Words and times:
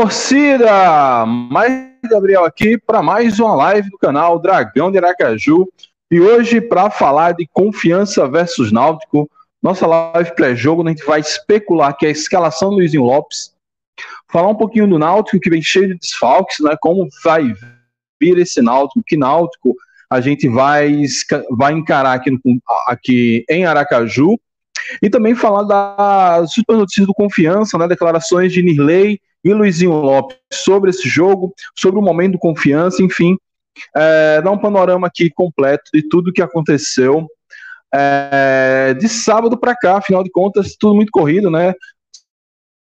Torcida! 0.00 1.26
Mais 1.26 1.90
Gabriel 2.08 2.44
aqui 2.44 2.78
para 2.78 3.02
mais 3.02 3.40
uma 3.40 3.52
live 3.56 3.90
do 3.90 3.98
canal 3.98 4.38
Dragão 4.38 4.92
de 4.92 4.98
Aracaju 4.98 5.66
e 6.08 6.20
hoje 6.20 6.60
para 6.60 6.88
falar 6.88 7.32
de 7.32 7.48
confiança 7.52 8.28
versus 8.28 8.70
Náutico. 8.70 9.28
Nossa 9.60 9.88
live 9.88 10.36
pré-jogo, 10.36 10.86
a 10.86 10.90
gente 10.90 11.04
vai 11.04 11.18
especular 11.18 11.96
que 11.96 12.06
é 12.06 12.10
a 12.10 12.12
escalação 12.12 12.70
do 12.70 12.76
Luizinho 12.76 13.02
Lopes, 13.02 13.52
falar 14.30 14.46
um 14.46 14.54
pouquinho 14.54 14.86
do 14.86 15.00
Náutico 15.00 15.40
que 15.40 15.50
vem 15.50 15.60
cheio 15.60 15.88
de 15.88 15.98
desfalques, 15.98 16.60
né? 16.60 16.76
Como 16.80 17.08
vai 17.24 17.52
vir 18.20 18.38
esse 18.38 18.62
Náutico, 18.62 19.02
que 19.04 19.16
Náutico 19.16 19.74
a 20.08 20.20
gente 20.20 20.48
vai, 20.48 21.02
vai 21.50 21.72
encarar 21.72 22.12
aqui, 22.12 22.30
no, 22.30 22.40
aqui 22.86 23.44
em 23.50 23.66
Aracaju 23.66 24.38
e 25.02 25.10
também 25.10 25.34
falar 25.34 25.64
das 25.64 26.52
super 26.52 26.76
notícias 26.76 27.08
do 27.08 27.12
Confiança, 27.12 27.76
né? 27.76 27.88
Declarações 27.88 28.52
de 28.52 28.62
Nirley 28.62 29.20
e 29.48 29.54
Luizinho 29.54 29.92
Lopes 29.92 30.36
sobre 30.52 30.90
esse 30.90 31.08
jogo, 31.08 31.54
sobre 31.76 31.98
o 31.98 32.02
momento 32.02 32.32
de 32.32 32.38
confiança, 32.38 33.02
enfim, 33.02 33.36
é, 33.96 34.40
dar 34.42 34.50
um 34.50 34.58
panorama 34.58 35.06
aqui 35.06 35.30
completo 35.30 35.90
de 35.92 36.02
tudo 36.08 36.32
que 36.32 36.42
aconteceu 36.42 37.26
é, 37.94 38.94
de 38.94 39.08
sábado 39.08 39.58
para 39.58 39.74
cá, 39.74 39.98
afinal 39.98 40.22
de 40.22 40.30
contas, 40.30 40.76
tudo 40.78 40.94
muito 40.94 41.10
corrido, 41.10 41.50
né? 41.50 41.74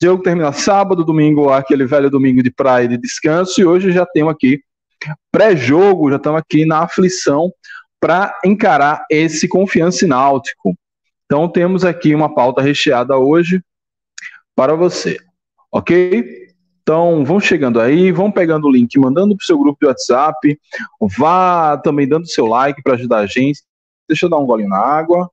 Jogo 0.02 0.24
termina 0.24 0.52
sábado, 0.52 1.06
domingo, 1.06 1.52
aquele 1.52 1.86
velho 1.86 2.10
domingo 2.10 2.42
de 2.42 2.52
praia 2.52 2.88
de 2.88 2.98
descanso, 2.98 3.62
e 3.62 3.66
hoje 3.66 3.92
já 3.92 4.06
temos 4.06 4.34
aqui 4.34 4.60
pré-jogo, 5.32 6.10
já 6.10 6.18
estamos 6.18 6.40
aqui 6.40 6.66
na 6.66 6.80
aflição 6.80 7.52
para 8.00 8.36
encarar 8.44 9.06
esse 9.10 9.48
confiança 9.48 10.08
náutico. 10.08 10.76
Então 11.26 11.48
temos 11.48 11.86
aqui 11.86 12.14
uma 12.14 12.34
pauta 12.34 12.62
recheada 12.62 13.18
hoje 13.18 13.64
para 14.56 14.76
você, 14.76 15.18
ok? 15.72 16.41
Então, 16.82 17.24
vão 17.24 17.40
chegando 17.40 17.80
aí, 17.80 18.12
vão 18.12 18.32
pegando 18.32 18.68
o 18.68 18.72
link, 18.72 18.98
mandando 19.00 19.36
para 19.36 19.44
o 19.44 19.46
seu 19.46 19.58
grupo 19.58 19.80
de 19.82 19.88
WhatsApp, 19.88 20.60
vá 21.18 21.78
também 21.78 22.08
dando 22.08 22.28
seu 22.28 22.48
like 22.48 22.82
para 22.82 22.96
ajudar 22.96 23.20
a 23.20 23.26
gente. 23.28 23.62
Deixa 24.08 24.26
eu 24.26 24.30
dar 24.30 24.38
um 24.38 24.46
golinho 24.46 24.70
na 24.70 24.80
água. 24.80 25.30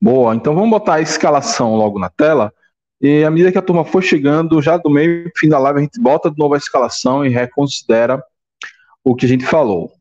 Boa, 0.00 0.34
então 0.34 0.54
vamos 0.54 0.70
botar 0.70 0.94
a 0.94 1.00
escalação 1.00 1.74
logo 1.74 1.98
na 1.98 2.08
tela. 2.08 2.52
E 3.00 3.22
à 3.24 3.30
medida 3.30 3.52
que 3.52 3.58
a 3.58 3.62
turma 3.62 3.84
for 3.84 4.02
chegando, 4.02 4.60
já 4.62 4.76
do 4.76 4.90
meio 4.90 5.30
fim 5.36 5.48
da 5.48 5.58
live, 5.58 5.78
a 5.78 5.82
gente 5.82 6.00
bota 6.00 6.30
de 6.30 6.38
novo 6.38 6.54
a 6.54 6.58
escalação 6.58 7.24
e 7.24 7.28
reconsidera 7.28 8.22
o 9.04 9.14
que 9.14 9.26
a 9.26 9.28
gente 9.28 9.44
falou. 9.44 9.92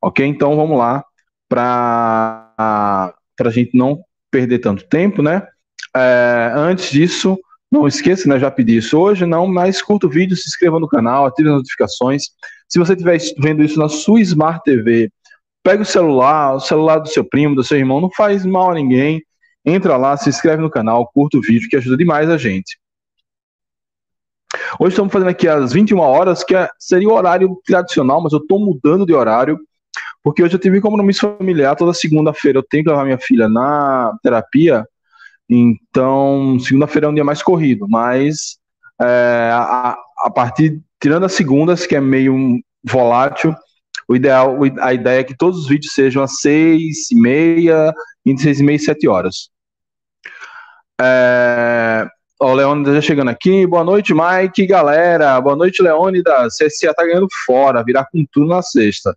Ok? 0.00 0.26
Então 0.26 0.56
vamos 0.56 0.78
lá 0.78 1.04
para 1.48 3.14
a 3.40 3.50
gente 3.50 3.76
não 3.76 4.02
perder 4.34 4.58
tanto 4.58 4.84
tempo, 4.88 5.22
né? 5.22 5.46
É, 5.96 6.52
antes 6.56 6.90
disso, 6.90 7.38
não 7.70 7.86
esqueça, 7.86 8.28
né? 8.28 8.36
Já 8.36 8.50
pedi 8.50 8.78
isso 8.78 8.98
hoje, 8.98 9.24
não, 9.24 9.46
mas 9.46 9.80
curta 9.80 10.08
o 10.08 10.10
vídeo, 10.10 10.36
se 10.36 10.48
inscreva 10.48 10.80
no 10.80 10.88
canal, 10.88 11.24
ative 11.24 11.50
as 11.50 11.54
notificações. 11.54 12.24
Se 12.68 12.80
você 12.80 12.94
estiver 12.94 13.16
vendo 13.38 13.62
isso 13.62 13.78
na 13.78 13.88
sua 13.88 14.20
Smart 14.20 14.60
TV, 14.64 15.08
pega 15.62 15.82
o 15.82 15.86
celular, 15.86 16.56
o 16.56 16.60
celular 16.60 16.98
do 16.98 17.08
seu 17.08 17.24
primo, 17.24 17.54
do 17.54 17.62
seu 17.62 17.78
irmão, 17.78 18.00
não 18.00 18.10
faz 18.10 18.44
mal 18.44 18.72
a 18.72 18.74
ninguém. 18.74 19.22
Entra 19.64 19.96
lá, 19.96 20.16
se 20.16 20.28
inscreve 20.28 20.60
no 20.60 20.68
canal, 20.68 21.08
curta 21.14 21.38
o 21.38 21.40
vídeo, 21.40 21.68
que 21.68 21.76
ajuda 21.76 21.96
demais 21.96 22.28
a 22.28 22.36
gente. 22.36 22.76
Hoje 24.80 24.94
estamos 24.94 25.12
fazendo 25.12 25.28
aqui 25.28 25.46
às 25.46 25.72
21 25.72 26.00
horas, 26.00 26.42
que 26.42 26.56
é, 26.56 26.68
seria 26.76 27.08
o 27.08 27.14
horário 27.14 27.56
tradicional, 27.64 28.20
mas 28.20 28.32
eu 28.32 28.40
estou 28.40 28.58
mudando 28.58 29.06
de 29.06 29.14
horário 29.14 29.60
porque 30.24 30.42
hoje 30.42 30.54
eu 30.54 30.58
tive 30.58 30.80
compromisso 30.80 31.36
familiar, 31.38 31.76
toda 31.76 31.92
segunda-feira 31.92 32.58
eu 32.58 32.62
tenho 32.62 32.82
que 32.82 32.88
levar 32.88 33.04
minha 33.04 33.18
filha 33.18 33.46
na 33.46 34.16
terapia, 34.22 34.86
então 35.46 36.58
segunda-feira 36.58 37.06
é 37.06 37.10
um 37.10 37.14
dia 37.14 37.22
mais 37.22 37.42
corrido, 37.42 37.86
mas 37.86 38.56
é, 38.98 39.50
a, 39.52 39.94
a, 40.20 40.30
partir, 40.30 40.80
tirando 40.98 41.26
as 41.26 41.32
segundas, 41.34 41.86
que 41.86 41.94
é 41.94 42.00
meio 42.00 42.58
volátil, 42.82 43.54
o 44.08 44.16
ideal, 44.16 44.56
a 44.80 44.94
ideia 44.94 45.20
é 45.20 45.24
que 45.24 45.36
todos 45.36 45.60
os 45.60 45.68
vídeos 45.68 45.92
sejam 45.92 46.22
às 46.22 46.40
seis 46.40 47.10
e 47.10 47.14
meia, 47.14 47.92
entre 48.24 48.44
seis 48.44 48.60
e 48.60 48.64
meia 48.64 48.76
e 48.76 48.80
sete 48.80 49.06
horas. 49.06 49.50
É, 50.98 52.06
o 52.40 52.52
Leônidas 52.52 52.94
já 52.94 53.00
chegando 53.00 53.28
aqui. 53.28 53.66
Boa 53.66 53.84
noite, 53.84 54.14
Mike, 54.14 54.66
galera. 54.66 55.40
Boa 55.40 55.56
noite, 55.56 55.82
Leônidas. 55.82 56.56
CSA 56.56 56.94
tá 56.94 57.04
ganhando 57.04 57.28
fora, 57.46 57.82
virar 57.82 58.06
com 58.10 58.24
tudo 58.30 58.46
na 58.46 58.62
sexta. 58.62 59.16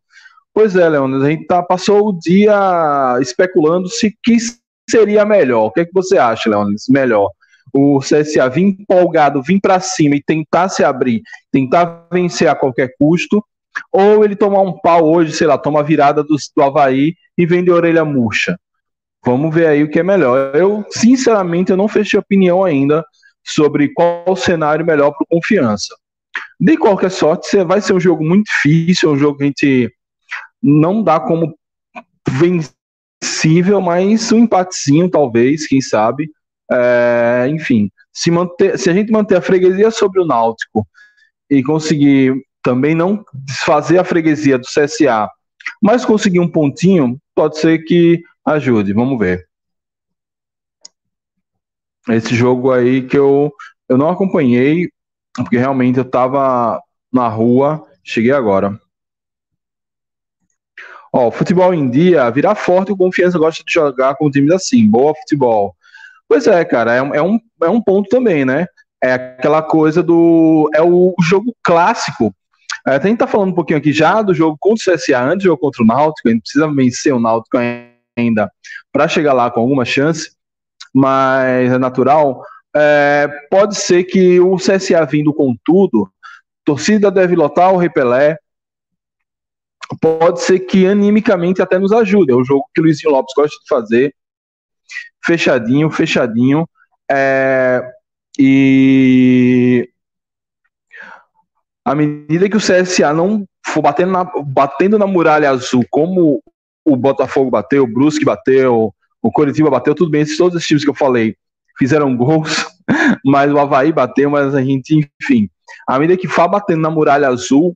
Pois 0.58 0.76
é, 0.76 0.90
Leônidas, 0.90 1.24
a 1.24 1.30
gente 1.30 1.46
tá, 1.46 1.62
passou 1.62 2.10
o 2.10 2.18
dia 2.18 3.20
especulando 3.22 3.88
se 3.88 4.18
que 4.24 4.38
seria 4.90 5.24
melhor. 5.24 5.66
O 5.66 5.72
que, 5.72 5.82
é 5.82 5.86
que 5.86 5.94
você 5.94 6.18
acha, 6.18 6.50
Leônidas? 6.50 6.86
Melhor. 6.90 7.30
O 7.72 8.00
CSA 8.00 8.50
vir 8.50 8.64
empolgado, 8.64 9.44
vir 9.44 9.60
para 9.62 9.80
cima 9.80 10.16
e 10.16 10.24
tentar 10.24 10.70
se 10.70 10.84
abrir, 10.84 11.22
tentar 11.52 12.08
vencer 12.12 12.48
a 12.48 12.56
qualquer 12.56 12.90
custo, 12.98 13.46
ou 13.92 14.26
ele 14.26 14.36
tomar 14.36 14.62
um 14.62 14.74
pau 14.80 15.06
hoje, 15.06 15.32
sei 15.34 15.46
lá, 15.46 15.60
toma 15.60 15.82
a 15.82 15.84
virada 15.84 16.24
do, 16.24 16.36
do 16.56 16.64
Havaí 16.64 17.14
e 17.38 17.46
vende 17.46 17.70
orelha 17.70 18.04
murcha. 18.04 18.58
Vamos 19.24 19.54
ver 19.54 19.68
aí 19.68 19.84
o 19.84 19.92
que 19.92 20.00
é 20.00 20.04
melhor. 20.04 20.56
Eu, 20.56 20.84
sinceramente, 20.90 21.70
eu 21.70 21.78
não 21.78 21.88
fechei 21.88 22.20
opinião 22.20 22.64
ainda 22.64 23.06
sobre 23.46 23.94
qual 23.94 24.36
cenário 24.36 24.84
melhor 24.84 25.12
para 25.12 25.28
confiança. 25.30 25.96
De 26.60 26.76
qualquer 26.78 27.12
sorte, 27.12 27.64
vai 27.64 27.80
ser 27.80 27.94
um 27.94 28.00
jogo 28.00 28.26
muito 28.26 28.46
difícil, 28.46 29.12
é 29.12 29.14
um 29.14 29.20
jogo 29.20 29.38
que 29.38 29.44
a 29.44 29.46
gente 29.46 29.97
não 30.62 31.04
dá 31.04 31.20
como 31.20 31.58
vencível, 32.30 33.82
mas 33.82 34.32
um 34.32 34.40
empatezinho, 34.40 35.10
talvez, 35.10 35.68
quem 35.68 35.82
sabe. 35.82 36.30
É, 36.72 37.48
enfim, 37.50 37.90
se, 38.12 38.30
manter, 38.30 38.78
se 38.78 38.90
a 38.90 38.94
gente 38.94 39.12
manter 39.12 39.38
a 39.38 39.42
freguesia 39.42 39.90
sobre 39.92 40.22
o 40.22 40.26
Náutico 40.26 40.86
e 41.50 41.64
conseguir 41.64 42.36
também 42.62 42.94
não 42.94 43.24
desfazer 43.34 43.98
a 43.98 44.04
freguesia 44.04 44.58
do 44.58 44.66
CSA, 44.66 45.30
mas 45.82 46.04
conseguir 46.04 46.40
um 46.40 46.50
pontinho, 46.50 47.18
pode 47.34 47.58
ser 47.60 47.80
que 47.86 48.22
ajude. 48.46 48.94
Vamos 48.94 49.18
ver. 49.18 49.48
Esse 52.10 52.36
jogo 52.36 52.72
aí 52.72 53.06
que 53.06 53.18
eu, 53.18 53.54
eu 53.88 53.98
não 53.98 54.10
acompanhei, 54.10 54.90
porque 55.36 55.58
realmente 55.58 55.98
eu 55.98 56.04
estava 56.04 56.82
na 57.12 57.28
rua, 57.28 57.86
cheguei 58.04 58.32
agora. 58.32 58.80
Ó, 61.20 61.32
futebol 61.32 61.74
em 61.74 61.90
dia, 61.90 62.30
virar 62.30 62.54
forte, 62.54 62.92
o 62.92 62.96
Confiança 62.96 63.40
gosta 63.40 63.64
de 63.66 63.74
jogar 63.74 64.14
com 64.14 64.30
times 64.30 64.52
assim, 64.52 64.88
boa 64.88 65.16
futebol. 65.16 65.76
Pois 66.30 66.46
é, 66.46 66.64
cara, 66.64 66.94
é, 66.94 66.98
é, 67.00 67.24
um, 67.24 67.40
é 67.64 67.68
um 67.68 67.82
ponto 67.82 68.08
também, 68.08 68.46
né? 68.46 68.68
É 69.04 69.14
aquela 69.14 69.64
coisa 69.64 70.04
do. 70.04 70.70
É 70.76 70.82
o 70.84 71.16
jogo 71.20 71.56
clássico. 71.64 72.32
É, 72.88 72.98
a 72.98 73.00
gente 73.00 73.18
tá 73.18 73.26
falando 73.26 73.50
um 73.50 73.56
pouquinho 73.56 73.80
aqui 73.80 73.92
já 73.92 74.22
do 74.22 74.32
jogo 74.32 74.58
contra 74.60 74.94
o 74.94 74.96
CSA, 74.96 75.20
antes 75.20 75.40
do 75.40 75.48
jogo 75.48 75.60
contra 75.60 75.82
o 75.82 75.88
Náutico, 75.88 76.30
a 76.30 76.32
gente 76.32 76.42
precisa 76.42 76.72
vencer 76.72 77.12
o 77.12 77.20
Náutico 77.20 77.58
ainda 78.16 78.52
para 78.94 79.08
chegar 79.08 79.34
lá 79.34 79.50
com 79.50 79.60
alguma 79.60 79.86
chance, 79.86 80.30
mas 80.94 81.74
é 81.74 81.80
natural. 81.80 82.44
É, 82.76 83.28
pode 83.50 83.76
ser 83.76 84.04
que 84.04 84.40
o 84.40 84.56
CSA 84.58 85.04
vindo 85.04 85.34
com 85.34 85.56
tudo, 85.66 86.08
torcida 86.64 87.10
deve 87.10 87.36
lotar 87.36 87.74
o 87.74 87.78
Repelé, 87.78 88.38
pode 90.02 90.42
ser 90.42 90.60
que 90.60 90.86
animicamente 90.86 91.62
até 91.62 91.80
nos 91.80 91.92
ajude. 91.92 92.32
É 92.32 92.36
o 92.36 92.44
jogo 92.44 92.66
que 92.74 92.82
o 92.82 92.84
Luizinho 92.84 93.12
Lopes 93.12 93.34
gosta 93.36 93.56
de 93.62 93.68
fazer, 93.68 94.14
fechadinho, 95.24 95.90
fechadinho. 95.90 96.68
É, 97.10 97.82
e 98.38 99.90
à 101.86 101.96
medida 101.96 102.50
que 102.50 102.58
o 102.58 102.60
CSA 102.60 103.14
não 103.14 103.46
for 103.66 103.82
batendo 103.82 104.12
na, 104.12 104.24
batendo 104.46 105.00
na 105.00 105.08
muralha 105.08 105.50
azul, 105.50 105.86
como 105.90 106.42
o 106.86 106.96
Botafogo 106.96 107.50
bateu, 107.50 107.84
o 107.84 107.88
Brusque 107.88 108.26
bateu, 108.26 108.94
o 109.22 109.32
Coritiba 109.32 109.70
bateu, 109.70 109.96
tudo 109.96 110.12
bem, 110.12 110.22
esses, 110.22 110.38
todos 110.38 110.56
esses 110.56 110.68
times 110.68 110.84
que 110.84 110.90
eu 110.90 110.96
falei 110.96 111.36
fizeram 111.78 112.16
gols, 112.16 112.66
mas 113.26 113.52
o 113.52 113.60
Havaí 113.60 113.92
bateu, 113.92 114.30
mas 114.30 114.54
a 114.54 114.62
gente, 114.62 115.10
enfim, 115.22 115.50
à 115.88 116.00
medida 116.00 116.20
que 116.20 116.28
for 116.28 116.48
batendo 116.48 116.82
na 116.82 116.90
muralha 116.90 117.28
azul, 117.28 117.76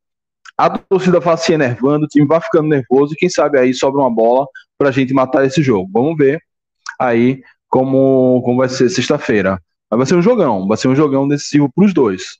a 0.57 0.69
torcida 0.69 1.19
vai 1.19 1.37
se 1.37 1.53
enervando, 1.53 2.05
o 2.05 2.07
time 2.07 2.25
vai 2.25 2.41
ficando 2.41 2.67
nervoso 2.67 3.13
e 3.13 3.17
quem 3.17 3.29
sabe 3.29 3.57
aí 3.59 3.73
sobra 3.73 4.01
uma 4.01 4.13
bola 4.13 4.45
para 4.77 4.89
a 4.89 4.91
gente 4.91 5.13
matar 5.13 5.45
esse 5.45 5.61
jogo. 5.61 5.89
Vamos 5.91 6.17
ver 6.17 6.41
aí 6.99 7.41
como, 7.67 8.41
como 8.43 8.57
vai 8.57 8.69
ser 8.69 8.89
sexta-feira. 8.89 9.59
Mas 9.89 9.97
vai 9.97 10.07
ser 10.07 10.15
um 10.15 10.21
jogão, 10.21 10.67
vai 10.67 10.77
ser 10.77 10.87
um 10.87 10.95
jogão 10.95 11.27
decisivo 11.27 11.69
para 11.73 11.85
os 11.85 11.93
dois. 11.93 12.39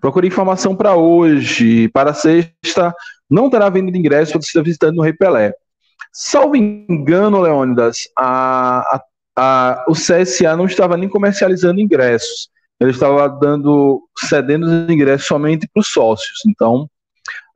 Procure 0.00 0.26
informação 0.26 0.74
para 0.74 0.94
hoje. 0.94 1.88
Para 1.88 2.14
sexta, 2.14 2.94
não 3.28 3.50
terá 3.50 3.68
venda 3.68 3.92
de 3.92 3.98
ingressos 3.98 4.32
para 4.32 4.40
você 4.40 4.48
estar 4.48 4.62
visitando 4.62 4.96
no 4.96 5.02
Rei 5.02 5.12
Pelé. 5.12 5.52
Salvo 6.12 6.56
engano, 6.56 7.40
Leônidas, 7.40 8.08
a, 8.18 8.80
a, 8.80 9.02
a, 9.36 9.84
o 9.88 9.92
CSA 9.92 10.56
não 10.56 10.66
estava 10.66 10.96
nem 10.96 11.08
comercializando 11.08 11.80
ingressos. 11.80 12.50
Ele 12.80 12.90
estava 12.90 13.28
dando, 13.28 14.02
cedendo 14.18 14.66
os 14.66 14.90
ingressos 14.90 15.26
somente 15.26 15.68
para 15.72 15.80
os 15.80 15.88
sócios. 15.88 16.38
Então, 16.46 16.88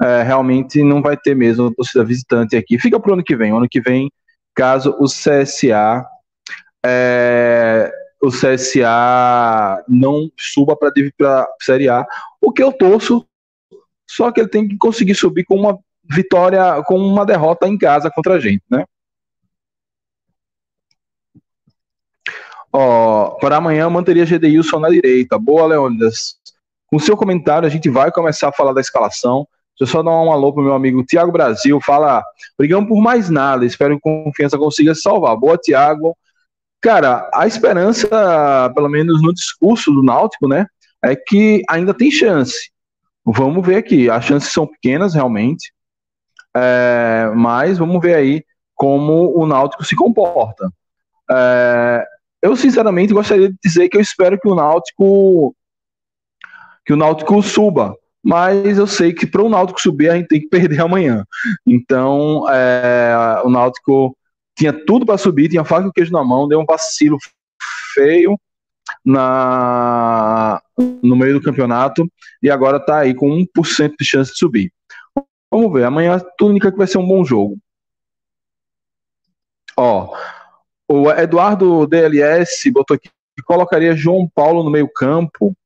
é, 0.02 0.22
realmente 0.22 0.82
não 0.82 1.00
vai 1.00 1.16
ter 1.16 1.34
mesmo 1.34 1.74
torcida 1.74 2.04
visitante 2.04 2.56
aqui. 2.56 2.78
Fica 2.78 3.00
para 3.00 3.10
o 3.10 3.14
ano 3.14 3.24
que 3.24 3.34
vem. 3.34 3.52
O 3.52 3.56
ano 3.56 3.68
que 3.68 3.80
vem, 3.80 4.10
caso 4.54 4.94
o 4.98 5.06
CSA 5.06 6.04
é, 6.84 7.90
o 8.22 8.28
CSA 8.28 9.82
não 9.88 10.30
suba 10.38 10.76
para 10.76 10.90
a 10.90 11.46
Série 11.62 11.88
A, 11.88 12.06
o 12.40 12.52
que 12.52 12.62
eu 12.62 12.72
torço, 12.72 13.26
só 14.08 14.30
que 14.30 14.40
ele 14.40 14.48
tem 14.48 14.68
que 14.68 14.76
conseguir 14.76 15.14
subir 15.14 15.44
com 15.44 15.56
uma 15.56 15.78
vitória, 16.10 16.82
com 16.84 16.98
uma 16.98 17.24
derrota 17.24 17.66
em 17.66 17.78
casa 17.78 18.10
contra 18.10 18.34
a 18.34 18.40
gente, 18.40 18.62
né? 18.70 18.84
Ó, 22.76 23.30
para 23.38 23.58
amanhã 23.58 23.82
eu 23.82 23.90
manteria 23.90 24.26
Gedeilson 24.26 24.80
na 24.80 24.88
direita. 24.88 25.38
Boa, 25.38 25.64
Leônidas. 25.64 26.34
Com 26.88 26.98
seu 26.98 27.16
comentário, 27.16 27.68
a 27.68 27.70
gente 27.70 27.88
vai 27.88 28.10
começar 28.10 28.48
a 28.48 28.52
falar 28.52 28.72
da 28.72 28.80
escalação. 28.80 29.46
Deixa 29.78 29.82
eu 29.82 29.86
só 29.86 30.02
dar 30.02 30.10
um 30.10 30.32
alô 30.32 30.52
pro 30.52 30.62
meu 30.62 30.74
amigo 30.74 31.04
Tiago 31.04 31.30
Brasil. 31.30 31.80
Fala, 31.80 32.24
brigamos 32.58 32.88
por 32.88 33.00
mais 33.00 33.30
nada. 33.30 33.64
Espero 33.64 33.94
que 33.94 34.00
confiança 34.02 34.58
consiga 34.58 34.92
salvar. 34.92 35.36
Boa, 35.36 35.56
Tiago. 35.56 36.16
Cara, 36.80 37.30
a 37.32 37.46
esperança, 37.46 38.08
pelo 38.74 38.88
menos 38.88 39.22
no 39.22 39.32
discurso 39.32 39.92
do 39.92 40.02
Náutico, 40.02 40.48
né, 40.48 40.66
é 41.02 41.14
que 41.14 41.62
ainda 41.70 41.94
tem 41.94 42.10
chance. 42.10 42.72
Vamos 43.24 43.64
ver 43.64 43.76
aqui. 43.76 44.10
As 44.10 44.24
chances 44.24 44.52
são 44.52 44.66
pequenas, 44.66 45.14
realmente. 45.14 45.72
É, 46.56 47.30
mas 47.36 47.78
vamos 47.78 48.00
ver 48.02 48.14
aí 48.14 48.44
como 48.74 49.32
o 49.40 49.46
Náutico 49.46 49.84
se 49.84 49.94
comporta. 49.94 50.68
É, 51.30 52.04
eu, 52.44 52.54
sinceramente, 52.54 53.14
gostaria 53.14 53.48
de 53.48 53.56
dizer 53.64 53.88
que 53.88 53.96
eu 53.96 54.02
espero 54.02 54.38
que 54.38 54.46
o 54.46 54.54
Náutico 54.54 55.56
que 56.84 56.92
o 56.92 56.96
Náutico 56.96 57.42
suba. 57.42 57.96
Mas 58.22 58.76
eu 58.76 58.86
sei 58.86 59.14
que 59.14 59.26
para 59.26 59.42
o 59.42 59.48
Náutico 59.48 59.80
subir 59.80 60.10
a 60.10 60.16
gente 60.16 60.28
tem 60.28 60.40
que 60.40 60.48
perder 60.50 60.82
amanhã. 60.82 61.24
Então, 61.66 62.44
é, 62.50 63.40
o 63.44 63.48
Náutico 63.48 64.14
tinha 64.56 64.72
tudo 64.72 65.06
para 65.06 65.16
subir, 65.16 65.48
tinha 65.48 65.64
faca 65.64 65.88
e 65.88 65.92
queijo 65.92 66.12
na 66.12 66.22
mão, 66.22 66.46
deu 66.46 66.60
um 66.60 66.66
vacilo 66.66 67.16
feio 67.94 68.38
na 69.02 70.60
no 71.02 71.16
meio 71.16 71.34
do 71.34 71.42
campeonato 71.42 72.06
e 72.42 72.50
agora 72.50 72.76
está 72.76 72.98
aí 72.98 73.14
com 73.14 73.28
1% 73.28 73.94
de 73.98 74.04
chance 74.04 74.32
de 74.32 74.38
subir. 74.38 74.70
Vamos 75.50 75.72
ver, 75.72 75.84
amanhã 75.84 76.20
tudo 76.36 76.50
indica 76.50 76.70
que 76.70 76.76
vai 76.76 76.86
ser 76.86 76.98
um 76.98 77.06
bom 77.06 77.24
jogo. 77.24 77.56
Ó, 79.76 80.14
o 80.94 81.10
Eduardo 81.10 81.86
DLS 81.86 82.70
botou 82.70 82.94
aqui 82.94 83.08
que 83.36 83.42
colocaria 83.42 83.96
João 83.96 84.28
Paulo 84.32 84.62
no 84.62 84.70
meio-campo. 84.70 85.56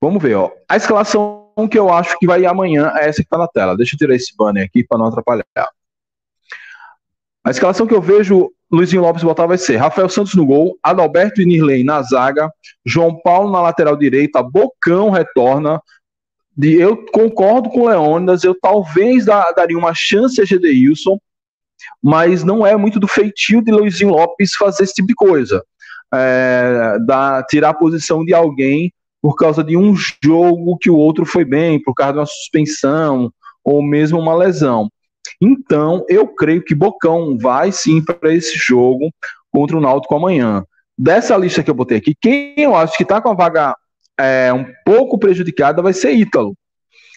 Vamos 0.00 0.22
ver, 0.22 0.36
ó. 0.36 0.50
A 0.68 0.76
escalação 0.76 1.44
que 1.70 1.78
eu 1.78 1.92
acho 1.92 2.18
que 2.18 2.26
vai 2.26 2.40
ir 2.40 2.46
amanhã 2.46 2.92
é 2.96 3.08
essa 3.08 3.18
que 3.18 3.26
está 3.26 3.36
na 3.36 3.46
tela. 3.46 3.76
Deixa 3.76 3.94
eu 3.94 3.98
tirar 3.98 4.14
esse 4.14 4.34
banner 4.36 4.64
aqui 4.64 4.82
para 4.82 4.98
não 4.98 5.06
atrapalhar. 5.06 5.44
A 7.44 7.50
escalação 7.50 7.86
que 7.86 7.94
eu 7.94 8.00
vejo 8.00 8.50
Luizinho 8.72 9.02
Lopes 9.02 9.22
botar 9.22 9.46
vai 9.46 9.58
ser 9.58 9.76
Rafael 9.76 10.08
Santos 10.08 10.34
no 10.34 10.46
gol, 10.46 10.78
Adalberto 10.82 11.42
e 11.42 11.46
Nirley 11.46 11.84
na 11.84 12.02
zaga, 12.02 12.50
João 12.84 13.20
Paulo 13.20 13.52
na 13.52 13.60
lateral 13.60 13.96
direita, 13.96 14.42
Bocão 14.42 15.10
retorna. 15.10 15.80
Eu 16.58 17.04
concordo 17.06 17.68
com 17.68 17.82
o 17.82 17.88
Leônidas, 17.88 18.44
eu 18.44 18.58
talvez 18.58 19.26
daria 19.26 19.76
uma 19.76 19.92
chance 19.94 20.40
a 20.40 20.44
Gedeilson, 20.44 21.18
mas 22.02 22.44
não 22.44 22.66
é 22.66 22.76
muito 22.76 23.00
do 23.00 23.08
feitio 23.08 23.62
de 23.62 23.70
Luizinho 23.72 24.10
Lopes 24.10 24.54
fazer 24.54 24.84
esse 24.84 24.94
tipo 24.94 25.08
de 25.08 25.14
coisa. 25.14 25.62
É, 26.12 26.96
da, 27.04 27.42
tirar 27.42 27.70
a 27.70 27.74
posição 27.74 28.24
de 28.24 28.32
alguém 28.32 28.92
por 29.20 29.34
causa 29.36 29.64
de 29.64 29.76
um 29.76 29.96
jogo 30.22 30.76
que 30.78 30.90
o 30.90 30.96
outro 30.96 31.24
foi 31.24 31.44
bem, 31.44 31.82
por 31.82 31.94
causa 31.94 32.12
de 32.12 32.18
uma 32.18 32.26
suspensão 32.26 33.32
ou 33.64 33.82
mesmo 33.82 34.18
uma 34.20 34.34
lesão. 34.34 34.88
Então, 35.40 36.04
eu 36.08 36.28
creio 36.28 36.62
que 36.62 36.74
Bocão 36.74 37.38
vai 37.38 37.72
sim 37.72 38.04
para 38.04 38.34
esse 38.34 38.56
jogo 38.58 39.10
contra 39.50 39.76
o 39.76 39.80
Náutico 39.80 40.14
amanhã. 40.14 40.64
Dessa 40.96 41.36
lista 41.36 41.62
que 41.62 41.70
eu 41.70 41.74
botei 41.74 41.98
aqui, 41.98 42.14
quem 42.20 42.54
eu 42.58 42.76
acho 42.76 42.96
que 42.96 43.02
está 43.02 43.20
com 43.20 43.30
a 43.30 43.34
vaga 43.34 43.74
é, 44.18 44.52
um 44.52 44.66
pouco 44.84 45.18
prejudicada 45.18 45.82
vai 45.82 45.92
ser 45.92 46.12
Ítalo. 46.12 46.54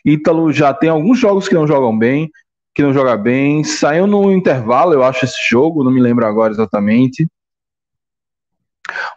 Ítalo 0.05 0.51
já 0.51 0.73
tem 0.73 0.89
alguns 0.89 1.19
jogos 1.19 1.47
que 1.47 1.55
não 1.55 1.67
jogam 1.67 1.97
bem, 1.97 2.29
que 2.77 2.83
não 2.83 2.93
joga 2.93 3.17
bem. 3.17 3.63
Saiu 3.63 4.05
no 4.05 4.31
intervalo, 4.31 4.93
eu 4.93 5.03
acho, 5.03 5.25
esse 5.25 5.49
jogo, 5.49 5.83
não 5.83 5.89
me 5.89 5.99
lembro 5.99 6.27
agora 6.27 6.53
exatamente. 6.53 7.27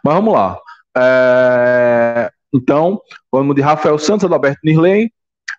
Mas 0.03 0.15
vamos 0.15 0.33
lá. 0.33 0.57
É, 0.97 2.31
então, 2.51 2.99
vamos 3.31 3.55
de 3.55 3.61
Rafael 3.61 3.99
Santos, 3.99 4.25
Adalberto 4.25 4.61
Nirley, 4.63 5.13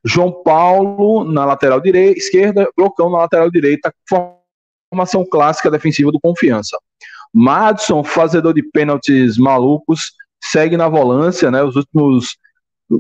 João 0.04 0.42
Paulo 0.42 1.23
na 1.23 1.44
lateral 1.44 1.80
direita, 1.80 2.18
esquerda, 2.18 2.68
Blocão 2.76 3.09
na 3.09 3.18
lateral 3.18 3.49
direita, 3.49 3.94
formação 4.90 5.25
clássica 5.25 5.71
defensiva 5.71 6.11
do 6.11 6.18
Confiança. 6.18 6.76
Madison, 7.32 8.02
fazedor 8.02 8.52
de 8.52 8.64
pênaltis 8.64 9.38
malucos, 9.38 10.11
segue 10.42 10.76
na 10.76 10.88
volância, 10.88 11.52
né? 11.52 11.62
Os 11.62 11.76
últimos. 11.76 12.37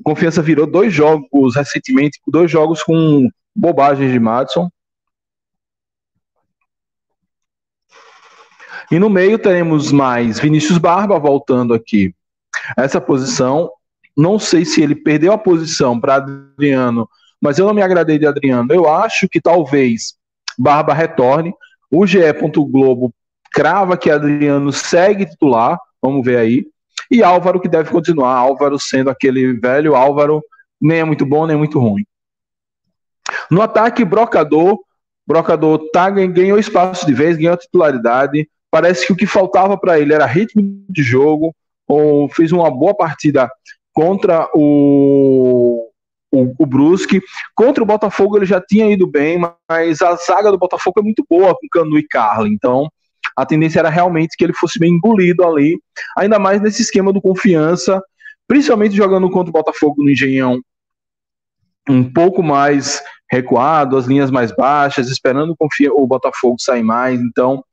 Confiança 0.04 0.40
virou 0.40 0.64
dois 0.64 0.94
jogos 0.94 1.56
recentemente, 1.56 2.20
dois 2.28 2.48
jogos 2.48 2.84
com 2.84 3.28
bobagens 3.54 4.12
de 4.12 4.20
Madison. 4.20 4.70
E 8.92 8.98
no 8.98 9.08
meio 9.08 9.38
teremos 9.38 9.90
mais 9.90 10.38
Vinícius 10.38 10.76
Barba 10.76 11.18
voltando 11.18 11.72
aqui. 11.72 12.14
Essa 12.76 13.00
posição 13.00 13.70
não 14.14 14.38
sei 14.38 14.66
se 14.66 14.82
ele 14.82 14.94
perdeu 14.94 15.32
a 15.32 15.38
posição 15.38 15.98
para 15.98 16.16
Adriano, 16.16 17.08
mas 17.40 17.58
eu 17.58 17.66
não 17.66 17.72
me 17.72 17.80
agradei 17.80 18.18
de 18.18 18.26
Adriano. 18.26 18.70
Eu 18.70 18.86
acho 18.86 19.26
que 19.30 19.40
talvez 19.40 20.12
Barba 20.58 20.92
retorne. 20.92 21.54
O 21.90 22.06
GE. 22.06 22.20
Globo 22.70 23.14
crava 23.50 23.96
que 23.96 24.10
Adriano 24.10 24.70
segue 24.70 25.24
titular. 25.24 25.78
Vamos 26.02 26.22
ver 26.22 26.36
aí. 26.36 26.66
E 27.10 27.22
Álvaro 27.22 27.60
que 27.60 27.68
deve 27.68 27.90
continuar. 27.90 28.36
Álvaro 28.36 28.78
sendo 28.78 29.08
aquele 29.08 29.54
velho 29.54 29.94
Álvaro, 29.94 30.42
nem 30.78 31.00
é 31.00 31.04
muito 31.04 31.24
bom, 31.24 31.46
nem 31.46 31.56
muito 31.56 31.78
ruim. 31.78 32.04
No 33.50 33.62
ataque, 33.62 34.04
Brocador. 34.04 34.78
Brocador 35.26 35.90
tá, 35.92 36.10
ganhou 36.10 36.58
espaço 36.58 37.06
de 37.06 37.14
vez, 37.14 37.38
ganhou 37.38 37.56
titularidade. 37.56 38.46
Parece 38.72 39.06
que 39.06 39.12
o 39.12 39.16
que 39.16 39.26
faltava 39.26 39.76
para 39.76 40.00
ele 40.00 40.14
era 40.14 40.24
ritmo 40.24 40.62
de 40.88 41.02
jogo. 41.02 41.54
Ou 41.86 42.26
fez 42.30 42.52
uma 42.52 42.70
boa 42.70 42.96
partida 42.96 43.50
contra 43.92 44.48
o, 44.54 45.90
o, 46.32 46.54
o, 46.58 46.66
Brusque. 46.66 47.20
Contra 47.54 47.82
o 47.82 47.86
Botafogo 47.86 48.38
ele 48.38 48.46
já 48.46 48.60
tinha 48.60 48.90
ido 48.90 49.06
bem, 49.06 49.38
mas 49.68 50.00
a 50.00 50.16
zaga 50.16 50.50
do 50.50 50.58
Botafogo 50.58 51.00
é 51.00 51.02
muito 51.02 51.22
boa 51.28 51.54
com 51.54 51.68
Canu 51.70 51.98
e 51.98 52.08
Carla. 52.08 52.48
Então 52.48 52.88
a 53.36 53.44
tendência 53.44 53.78
era 53.78 53.90
realmente 53.90 54.36
que 54.36 54.44
ele 54.44 54.54
fosse 54.54 54.78
bem 54.78 54.94
engolido 54.94 55.44
ali, 55.44 55.78
ainda 56.16 56.38
mais 56.38 56.60
nesse 56.60 56.82
esquema 56.82 57.12
do 57.12 57.20
confiança, 57.20 58.02
principalmente 58.48 58.96
jogando 58.96 59.30
contra 59.30 59.50
o 59.50 59.52
Botafogo 59.52 60.02
no 60.02 60.10
Engenhão 60.10 60.60
um 61.88 62.04
pouco 62.04 62.42
mais 62.42 63.02
recuado, 63.30 63.96
as 63.96 64.06
linhas 64.06 64.30
mais 64.30 64.54
baixas, 64.54 65.08
esperando 65.08 65.56
o 65.58 66.06
Botafogo 66.06 66.56
sair 66.58 66.82
mais. 66.82 67.20
Então, 67.20 67.64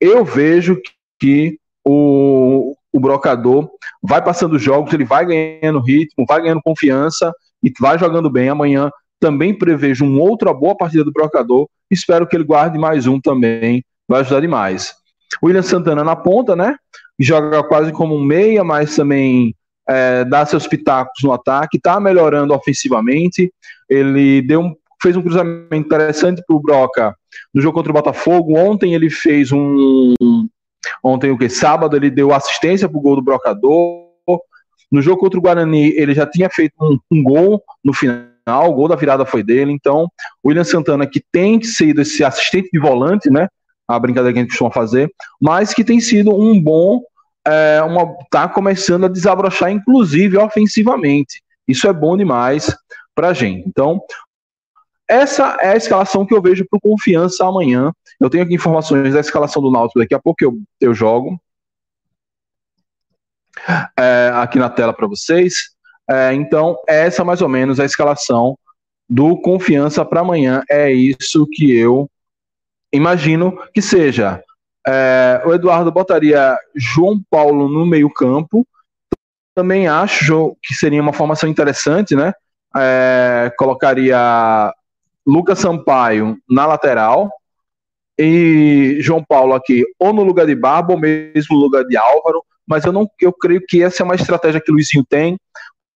eu 0.00 0.24
vejo 0.24 0.80
que 1.18 1.58
o, 1.84 2.74
o 2.92 3.00
brocador 3.00 3.68
vai 4.02 4.22
passando 4.22 4.58
jogos, 4.58 4.92
ele 4.92 5.04
vai 5.04 5.26
ganhando 5.26 5.80
ritmo, 5.80 6.24
vai 6.26 6.42
ganhando 6.42 6.62
confiança 6.62 7.32
e 7.62 7.72
vai 7.80 7.98
jogando 7.98 8.30
bem. 8.30 8.48
Amanhã 8.48 8.90
também 9.20 9.56
prevejo 9.56 10.04
uma 10.04 10.22
outra 10.22 10.52
boa 10.52 10.76
partida 10.76 11.04
do 11.04 11.12
Brocador. 11.12 11.68
Espero 11.90 12.26
que 12.26 12.36
ele 12.36 12.44
guarde 12.44 12.78
mais 12.78 13.06
um 13.06 13.20
também, 13.20 13.84
vai 14.06 14.20
ajudar 14.20 14.40
demais. 14.40 14.94
William 15.42 15.62
Santana 15.62 16.04
na 16.04 16.16
ponta, 16.16 16.54
né? 16.54 16.76
Joga 17.18 17.62
quase 17.64 17.92
como 17.92 18.14
um 18.14 18.22
meia, 18.22 18.62
mas 18.62 18.94
também 18.94 19.54
é, 19.88 20.24
dá 20.24 20.46
seus 20.46 20.66
pitacos 20.66 21.22
no 21.22 21.32
ataque, 21.32 21.76
está 21.76 21.98
melhorando 21.98 22.54
ofensivamente. 22.54 23.52
Ele 23.88 24.42
deu 24.42 24.60
um, 24.60 24.76
fez 25.00 25.16
um 25.16 25.22
cruzamento 25.22 25.74
interessante 25.74 26.42
para 26.46 26.56
o 26.56 26.60
Broca 26.60 27.14
no 27.52 27.60
jogo 27.60 27.74
contra 27.74 27.90
o 27.90 27.94
Botafogo. 27.94 28.56
Ontem 28.56 28.94
ele 28.94 29.10
fez 29.10 29.52
um. 29.52 30.14
Ontem, 31.02 31.30
o 31.30 31.38
que? 31.38 31.48
Sábado, 31.48 31.96
ele 31.96 32.10
deu 32.10 32.32
assistência 32.32 32.88
para 32.88 32.98
o 32.98 33.00
gol 33.00 33.16
do 33.16 33.22
Brocador. 33.22 34.08
No 34.90 35.02
jogo 35.02 35.20
contra 35.20 35.38
o 35.38 35.42
Guarani, 35.42 35.92
ele 35.96 36.14
já 36.14 36.26
tinha 36.26 36.48
feito 36.48 36.74
um, 36.80 36.98
um 37.12 37.22
gol 37.22 37.62
no 37.84 37.92
final. 37.92 38.26
O 38.70 38.72
gol 38.72 38.88
da 38.88 38.96
virada 38.96 39.26
foi 39.26 39.42
dele. 39.42 39.70
Então, 39.70 40.08
o 40.42 40.48
William 40.48 40.64
Santana, 40.64 41.06
que 41.06 41.22
tem 41.30 41.62
sido 41.62 42.00
esse 42.00 42.24
assistente 42.24 42.70
de 42.72 42.78
volante, 42.78 43.28
né? 43.28 43.48
A 43.86 43.98
brincadeira 43.98 44.32
que 44.32 44.38
a 44.38 44.42
gente 44.42 44.50
costuma 44.50 44.70
fazer, 44.70 45.10
mas 45.40 45.74
que 45.74 45.84
tem 45.84 46.00
sido 46.00 46.34
um 46.34 46.60
bom. 46.60 47.02
É, 47.46 47.82
uma, 47.82 48.14
tá 48.30 48.46
começando 48.46 49.04
a 49.04 49.08
desabrochar, 49.08 49.70
inclusive 49.70 50.36
ofensivamente. 50.36 51.42
Isso 51.66 51.86
é 51.86 51.92
bom 51.92 52.16
demais 52.16 52.74
para 53.14 53.28
a 53.28 53.32
gente. 53.32 53.66
Então, 53.66 54.00
essa 55.08 55.56
é 55.60 55.70
a 55.70 55.76
escalação 55.76 56.26
que 56.26 56.34
eu 56.34 56.42
vejo 56.42 56.66
para 56.68 56.78
Confiança 56.80 57.46
amanhã. 57.46 57.92
Eu 58.20 58.28
tenho 58.28 58.44
aqui 58.44 58.54
informações 58.54 59.14
da 59.14 59.20
escalação 59.20 59.62
do 59.62 59.70
Náutico, 59.70 60.00
daqui 60.00 60.14
a 60.14 60.20
pouco 60.20 60.44
eu, 60.44 60.58
eu 60.80 60.92
jogo 60.92 61.40
é, 63.98 64.30
aqui 64.34 64.58
na 64.58 64.68
tela 64.68 64.92
para 64.92 65.06
vocês. 65.06 65.70
É, 66.08 66.32
então, 66.32 66.76
essa 66.86 67.24
mais 67.24 67.42
ou 67.42 67.48
menos 67.48 67.80
a 67.80 67.84
escalação 67.84 68.56
do 69.08 69.40
Confiança 69.40 70.04
para 70.04 70.20
amanhã. 70.20 70.62
É 70.70 70.92
isso 70.92 71.46
que 71.52 71.74
eu 71.74 72.10
imagino 72.92 73.58
que 73.72 73.80
seja. 73.80 74.42
É, 74.86 75.42
o 75.44 75.52
Eduardo 75.52 75.90
botaria 75.92 76.56
João 76.74 77.20
Paulo 77.30 77.68
no 77.68 77.86
meio-campo. 77.86 78.66
Também 79.54 79.88
acho 79.88 80.56
que 80.62 80.74
seria 80.74 81.02
uma 81.02 81.12
formação 81.12 81.48
interessante, 81.48 82.14
né? 82.14 82.32
É, 82.76 83.52
colocaria 83.58 84.72
Lucas 85.28 85.58
Sampaio 85.58 86.38
na 86.48 86.64
lateral 86.64 87.30
e 88.18 88.96
João 89.00 89.22
Paulo 89.22 89.52
aqui 89.52 89.84
ou 89.98 90.10
no 90.10 90.22
lugar 90.22 90.46
de 90.46 90.54
Barba 90.54 90.94
ou 90.94 90.98
mesmo 90.98 91.54
no 91.54 91.58
lugar 91.58 91.84
de 91.84 91.98
Álvaro, 91.98 92.42
mas 92.66 92.86
eu 92.86 92.92
não 92.92 93.06
eu 93.20 93.30
creio 93.30 93.60
que 93.68 93.82
essa 93.82 94.02
é 94.02 94.04
uma 94.04 94.14
estratégia 94.14 94.58
que 94.58 94.70
o 94.70 94.74
Luizinho 94.74 95.04
tem 95.06 95.38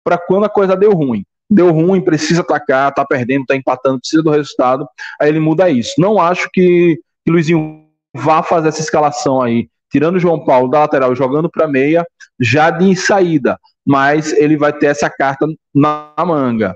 para 0.03 0.17
quando 0.17 0.45
a 0.45 0.49
coisa 0.49 0.75
deu 0.75 0.93
ruim. 0.93 1.25
Deu 1.51 1.71
ruim, 1.71 2.01
precisa 2.01 2.41
atacar, 2.41 2.93
tá 2.93 3.05
perdendo, 3.05 3.45
tá 3.45 3.55
empatando, 3.55 4.01
precisa 4.01 4.23
do 4.23 4.31
resultado, 4.31 4.89
aí 5.21 5.29
ele 5.29 5.41
muda 5.41 5.69
isso. 5.69 5.93
Não 5.99 6.19
acho 6.19 6.49
que, 6.51 6.99
que 7.25 7.31
Luizinho 7.31 7.85
vá 8.15 8.43
fazer 8.43 8.69
essa 8.69 8.81
escalação 8.81 9.43
aí, 9.43 9.69
tirando 9.91 10.17
o 10.17 10.21
João 10.21 10.43
Paulo 10.43 10.69
da 10.69 10.81
lateral, 10.81 11.15
jogando 11.15 11.51
para 11.51 11.69
meia, 11.69 12.07
já 12.41 12.71
de 12.71 12.95
saída, 12.97 13.59
mas 13.87 14.33
ele 14.33 14.57
vai 14.57 14.73
ter 14.73 14.87
essa 14.87 15.09
carta 15.11 15.47
na 15.75 16.13
manga. 16.19 16.75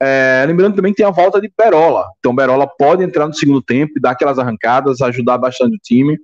É, 0.00 0.44
lembrando 0.46 0.76
também 0.76 0.92
que 0.92 0.98
tem 0.98 1.06
a 1.06 1.10
volta 1.10 1.40
de 1.40 1.50
Berola. 1.56 2.06
Então, 2.18 2.34
Berola 2.34 2.68
pode 2.78 3.02
entrar 3.02 3.26
no 3.26 3.34
segundo 3.34 3.60
tempo 3.60 3.94
e 3.96 4.00
dar 4.00 4.12
aquelas 4.12 4.38
arrancadas, 4.38 5.00
ajudar 5.00 5.38
bastante 5.38 5.76
o 5.76 5.80
time. 5.82 6.18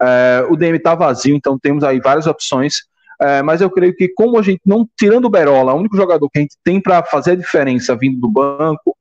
É, 0.00 0.44
o 0.50 0.56
DM 0.56 0.76
está 0.76 0.94
vazio, 0.94 1.36
então 1.36 1.58
temos 1.58 1.84
aí 1.84 2.00
várias 2.00 2.26
opções. 2.26 2.90
É, 3.20 3.40
mas 3.40 3.60
eu 3.60 3.70
creio 3.70 3.94
que, 3.94 4.08
como 4.08 4.36
a 4.36 4.42
gente 4.42 4.60
não, 4.66 4.88
tirando 4.98 5.26
o 5.26 5.30
Berola, 5.30 5.72
o 5.72 5.78
único 5.78 5.96
jogador 5.96 6.28
que 6.28 6.38
a 6.40 6.42
gente 6.42 6.56
tem 6.64 6.80
para 6.80 7.04
fazer 7.04 7.32
a 7.32 7.36
diferença 7.36 7.94
vindo 7.94 8.20
do 8.20 8.28
banco, 8.28 8.96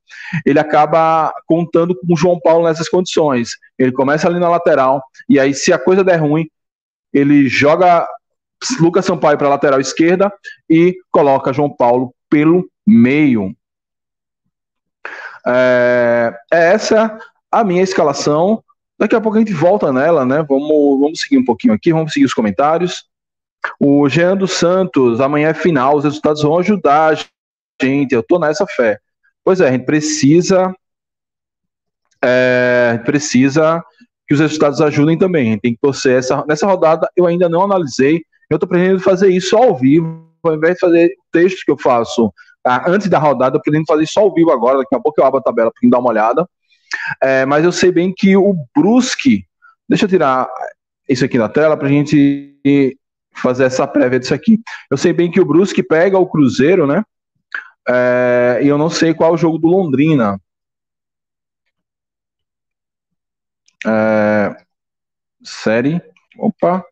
ele 0.45 0.59
acaba 0.59 1.33
contando 1.47 1.95
com 1.95 2.13
o 2.13 2.15
João 2.15 2.39
Paulo 2.39 2.67
nessas 2.67 2.87
condições. 2.87 3.49
Ele 3.79 3.91
começa 3.91 4.27
ali 4.27 4.39
na 4.39 4.47
lateral, 4.47 5.01
e 5.27 5.39
aí, 5.39 5.55
se 5.55 5.73
a 5.73 5.79
coisa 5.79 6.03
der 6.03 6.17
ruim, 6.17 6.47
ele 7.11 7.49
joga 7.49 8.07
Lucas 8.79 9.05
Sampaio 9.05 9.39
para 9.39 9.47
a 9.47 9.51
lateral 9.51 9.79
esquerda 9.79 10.31
e 10.69 10.95
coloca 11.11 11.51
João 11.51 11.75
Paulo 11.75 12.13
pelo 12.29 12.69
meio. 12.85 13.55
É, 15.47 16.33
é 16.51 16.73
essa 16.73 17.17
a 17.51 17.63
minha 17.63 17.83
escalação. 17.83 18.63
Daqui 18.97 19.15
a 19.15 19.21
pouco 19.21 19.37
a 19.37 19.41
gente 19.41 19.53
volta 19.53 19.91
nela, 19.91 20.25
né? 20.25 20.43
Vamos, 20.47 20.99
vamos 20.99 21.19
seguir 21.19 21.37
um 21.37 21.45
pouquinho 21.45 21.73
aqui, 21.73 21.91
vamos 21.91 22.13
seguir 22.13 22.25
os 22.25 22.33
comentários. 22.33 23.05
O 23.79 24.07
Jean 24.07 24.37
dos 24.37 24.53
Santos, 24.53 25.19
amanhã 25.19 25.49
é 25.49 25.53
final, 25.53 25.97
os 25.97 26.03
resultados 26.03 26.41
vão 26.41 26.57
ajudar 26.59 27.13
a 27.13 27.85
gente, 27.85 28.13
eu 28.13 28.23
tô 28.23 28.39
nessa 28.39 28.65
fé. 28.65 28.99
Pois 29.43 29.59
é, 29.59 29.67
a 29.67 29.71
gente 29.71 29.85
precisa. 29.85 30.73
É, 32.23 32.93
a 32.95 33.03
precisa 33.03 33.83
que 34.27 34.35
os 34.35 34.39
resultados 34.39 34.79
ajudem 34.81 35.17
também. 35.17 35.49
A 35.49 35.51
gente 35.53 35.61
tem 35.61 35.73
que 35.73 35.81
torcer. 35.81 36.19
Essa, 36.19 36.45
nessa 36.47 36.67
rodada 36.67 37.09
eu 37.15 37.25
ainda 37.25 37.49
não 37.49 37.63
analisei. 37.63 38.23
Eu 38.49 38.55
estou 38.55 38.69
pretendendo 38.69 38.99
fazer 38.99 39.29
isso 39.29 39.57
ao 39.57 39.75
vivo, 39.75 40.29
ao 40.43 40.55
invés 40.55 40.75
de 40.75 40.79
fazer 40.79 41.11
textos 41.31 41.63
que 41.63 41.71
eu 41.71 41.77
faço 41.77 42.31
antes 42.65 43.09
da 43.09 43.17
rodada, 43.17 43.57
eu 43.57 43.61
pretendo 43.61 43.85
fazer 43.87 44.03
isso 44.03 44.19
ao 44.19 44.33
vivo 44.33 44.51
agora, 44.51 44.79
daqui 44.79 44.95
a 44.95 44.99
pouco 44.99 45.19
eu 45.19 45.25
abro 45.25 45.39
a 45.39 45.43
tabela 45.43 45.71
para 45.71 45.89
dar 45.89 45.99
uma 45.99 46.09
olhada. 46.09 46.47
É, 47.21 47.45
mas 47.45 47.63
eu 47.63 47.71
sei 47.71 47.91
bem 47.91 48.13
que 48.13 48.35
o 48.35 48.55
Brusque, 48.75 49.45
deixa 49.87 50.05
eu 50.05 50.09
tirar 50.09 50.47
isso 51.07 51.25
aqui 51.25 51.37
na 51.37 51.49
tela 51.49 51.75
para 51.77 51.87
a 51.87 51.91
gente 51.91 52.97
fazer 53.33 53.63
essa 53.65 53.87
prévia 53.87 54.19
disso 54.19 54.33
aqui. 54.33 54.59
Eu 54.89 54.97
sei 54.97 55.13
bem 55.13 55.31
que 55.31 55.39
o 55.39 55.45
Brusque 55.45 55.81
pega 55.81 56.19
o 56.19 56.27
Cruzeiro, 56.27 56.85
né? 56.85 57.03
É, 57.87 58.59
e 58.61 58.67
eu 58.67 58.77
não 58.77 58.89
sei 58.89 59.13
qual 59.13 59.31
é 59.31 59.33
o 59.33 59.37
jogo 59.37 59.57
do 59.57 59.67
Londrina. 59.67 60.39
É, 63.85 64.55
série. 65.43 66.01
Opa. 66.37 66.85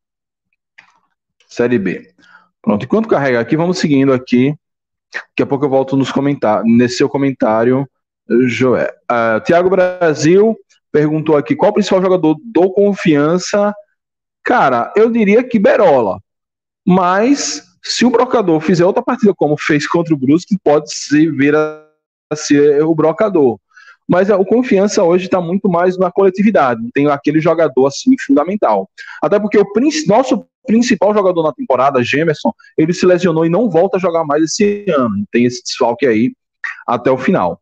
Série 1.48 1.78
B. 1.78 2.14
Pronto, 2.62 2.86
enquanto 2.86 3.08
carrega 3.08 3.40
aqui, 3.40 3.56
vamos 3.56 3.80
seguindo 3.80 4.14
aqui 4.14 4.56
Daqui 5.13 5.44
a 5.44 5.46
pouco 5.46 5.66
eu 5.66 5.70
volto 5.70 5.98
nos 5.98 6.12
comentários, 6.12 6.72
nesse 6.72 6.98
seu 6.98 7.10
comentário, 7.10 7.88
Joé. 8.46 8.92
Uh, 9.12 9.39
Tiago 9.44 9.70
Brasil 9.70 10.56
perguntou 10.92 11.36
aqui 11.38 11.56
qual 11.56 11.72
o 11.72 11.74
principal 11.74 12.01
jogador 12.01 12.36
do 12.44 12.72
Confiança. 12.72 13.74
Cara, 14.44 14.94
eu 14.96 15.10
diria 15.10 15.44
que 15.44 15.60
Berola. 15.60 16.20
Mas 16.86 17.63
se 17.84 18.06
o 18.06 18.10
Brocador 18.10 18.60
fizer 18.62 18.86
outra 18.86 19.04
partida 19.04 19.34
como 19.36 19.56
fez 19.58 19.88
contra 19.88 20.13
o 20.13 20.18
Brusque, 20.18 20.58
pode 20.63 20.94
se 20.94 21.30
vir 21.32 21.56
a 21.56 21.86
ser 22.36 22.84
o 22.84 22.94
Brocador. 22.94 23.60
Mas 24.08 24.30
o 24.30 24.44
Confiança 24.44 25.04
hoje 25.04 25.25
está 25.25 25.39
muito 25.39 25.70
mais 25.70 25.96
na 25.98 26.12
coletividade, 26.12 26.82
tem 26.96 27.08
aquele 27.08 27.39
jogador 27.39 27.86
assim 27.86 28.16
fundamental. 28.25 28.89
Até 29.22 29.39
porque 29.39 29.60
o 29.60 29.66
nosso 30.08 30.48
principal 30.70 31.16
jogador 31.16 31.42
na 31.42 31.52
temporada, 31.52 32.04
Gemerson, 32.04 32.54
ele 32.78 32.94
se 32.94 33.04
lesionou 33.04 33.44
e 33.44 33.50
não 33.50 33.72
volta 33.72 33.98
a 33.98 34.00
jogar 34.00 34.24
mais 34.24 34.44
esse 34.44 34.86
ano. 34.88 35.26
Tem 35.32 35.44
esse 35.44 35.64
desfalque 35.64 36.06
aí 36.06 36.32
até 36.86 37.10
o 37.10 37.18
final. 37.18 37.60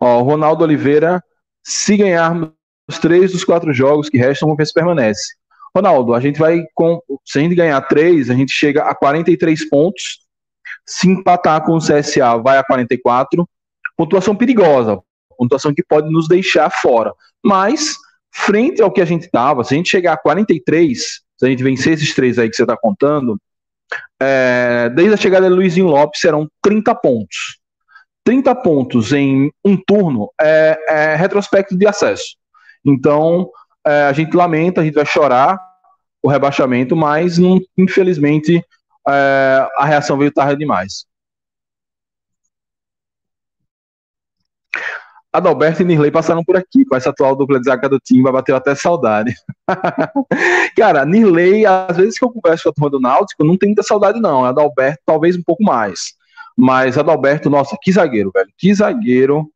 Ó, 0.00 0.22
Ronaldo 0.22 0.64
Oliveira, 0.64 1.22
se 1.62 1.98
ganharmos 1.98 2.50
três 2.98 3.32
dos 3.32 3.44
quatro 3.44 3.74
jogos 3.74 4.08
que 4.08 4.16
restam, 4.16 4.48
o 4.48 4.52
Confiança 4.52 4.72
permanece. 4.74 5.34
Ronaldo, 5.76 6.14
a 6.14 6.20
gente 6.20 6.38
vai 6.38 6.64
com. 6.74 6.98
Se 7.26 7.38
a 7.38 7.42
gente 7.42 7.54
ganhar 7.54 7.78
três, 7.82 8.30
a 8.30 8.34
gente 8.34 8.50
chega 8.54 8.84
a 8.84 8.94
43 8.94 9.68
pontos. 9.68 10.20
Se 10.86 11.06
empatar 11.06 11.62
com 11.62 11.74
o 11.74 11.78
CSA, 11.78 12.38
vai 12.38 12.56
a 12.56 12.64
44. 12.64 13.46
Pontuação 13.98 14.34
perigosa. 14.34 14.98
Pontuação 15.36 15.74
que 15.74 15.84
pode 15.84 16.10
nos 16.10 16.26
deixar 16.26 16.70
fora. 16.70 17.12
Mas 17.44 17.96
frente 18.32 18.82
ao 18.82 18.92
que 18.92 19.00
a 19.00 19.04
gente 19.04 19.24
estava, 19.24 19.64
se 19.64 19.74
a 19.74 19.76
gente 19.76 19.90
chegar 19.90 20.14
a 20.14 20.16
43, 20.16 20.98
se 21.00 21.46
a 21.46 21.48
gente 21.48 21.62
vencer 21.62 21.94
esses 21.94 22.14
três 22.14 22.38
aí 22.38 22.48
que 22.48 22.56
você 22.56 22.62
está 22.62 22.76
contando, 22.76 23.40
é, 24.20 24.90
desde 24.94 25.14
a 25.14 25.16
chegada 25.16 25.48
de 25.48 25.54
Luizinho 25.54 25.86
Lopes 25.86 26.20
serão 26.20 26.48
30 26.62 26.94
pontos. 26.96 27.58
30 28.24 28.54
pontos 28.56 29.12
em 29.12 29.50
um 29.64 29.76
turno 29.76 30.30
é, 30.40 30.78
é 30.88 31.16
retrospecto 31.16 31.76
de 31.76 31.86
acesso. 31.86 32.36
Então, 32.84 33.50
é, 33.86 34.04
a 34.04 34.12
gente 34.12 34.36
lamenta, 34.36 34.80
a 34.80 34.84
gente 34.84 34.94
vai 34.94 35.06
chorar 35.06 35.58
o 36.22 36.28
rebaixamento, 36.28 36.94
mas 36.94 37.38
infelizmente 37.76 38.62
é, 39.08 39.68
a 39.76 39.84
reação 39.84 40.18
veio 40.18 40.32
tarde 40.32 40.58
demais. 40.58 41.06
Adalberto 45.32 45.82
e 45.82 45.84
Nirley 45.84 46.10
passaram 46.10 46.42
por 46.42 46.56
aqui 46.56 46.84
com 46.84 46.96
essa 46.96 47.10
atual 47.10 47.36
dupla 47.36 47.60
de 47.60 47.66
zaga 47.66 47.88
do 47.88 48.00
time, 48.00 48.30
bateu 48.32 48.56
até 48.56 48.74
saudade. 48.74 49.32
Cara, 50.76 51.04
Nirley, 51.04 51.64
às 51.64 51.96
vezes 51.96 52.18
que 52.18 52.24
eu 52.24 52.30
converso 52.30 52.64
com 52.64 52.70
a 52.70 52.72
turma 52.72 52.90
do 52.90 53.00
Náutico, 53.00 53.44
não 53.44 53.56
tem 53.56 53.68
muita 53.68 53.84
saudade, 53.84 54.20
não. 54.20 54.44
Adalberto, 54.44 55.00
talvez 55.06 55.36
um 55.36 55.42
pouco 55.42 55.62
mais. 55.62 56.14
Mas 56.56 56.98
Adalberto, 56.98 57.48
nossa, 57.48 57.76
que 57.80 57.92
zagueiro, 57.92 58.32
velho. 58.34 58.50
Que 58.58 58.74
zagueiro. 58.74 59.48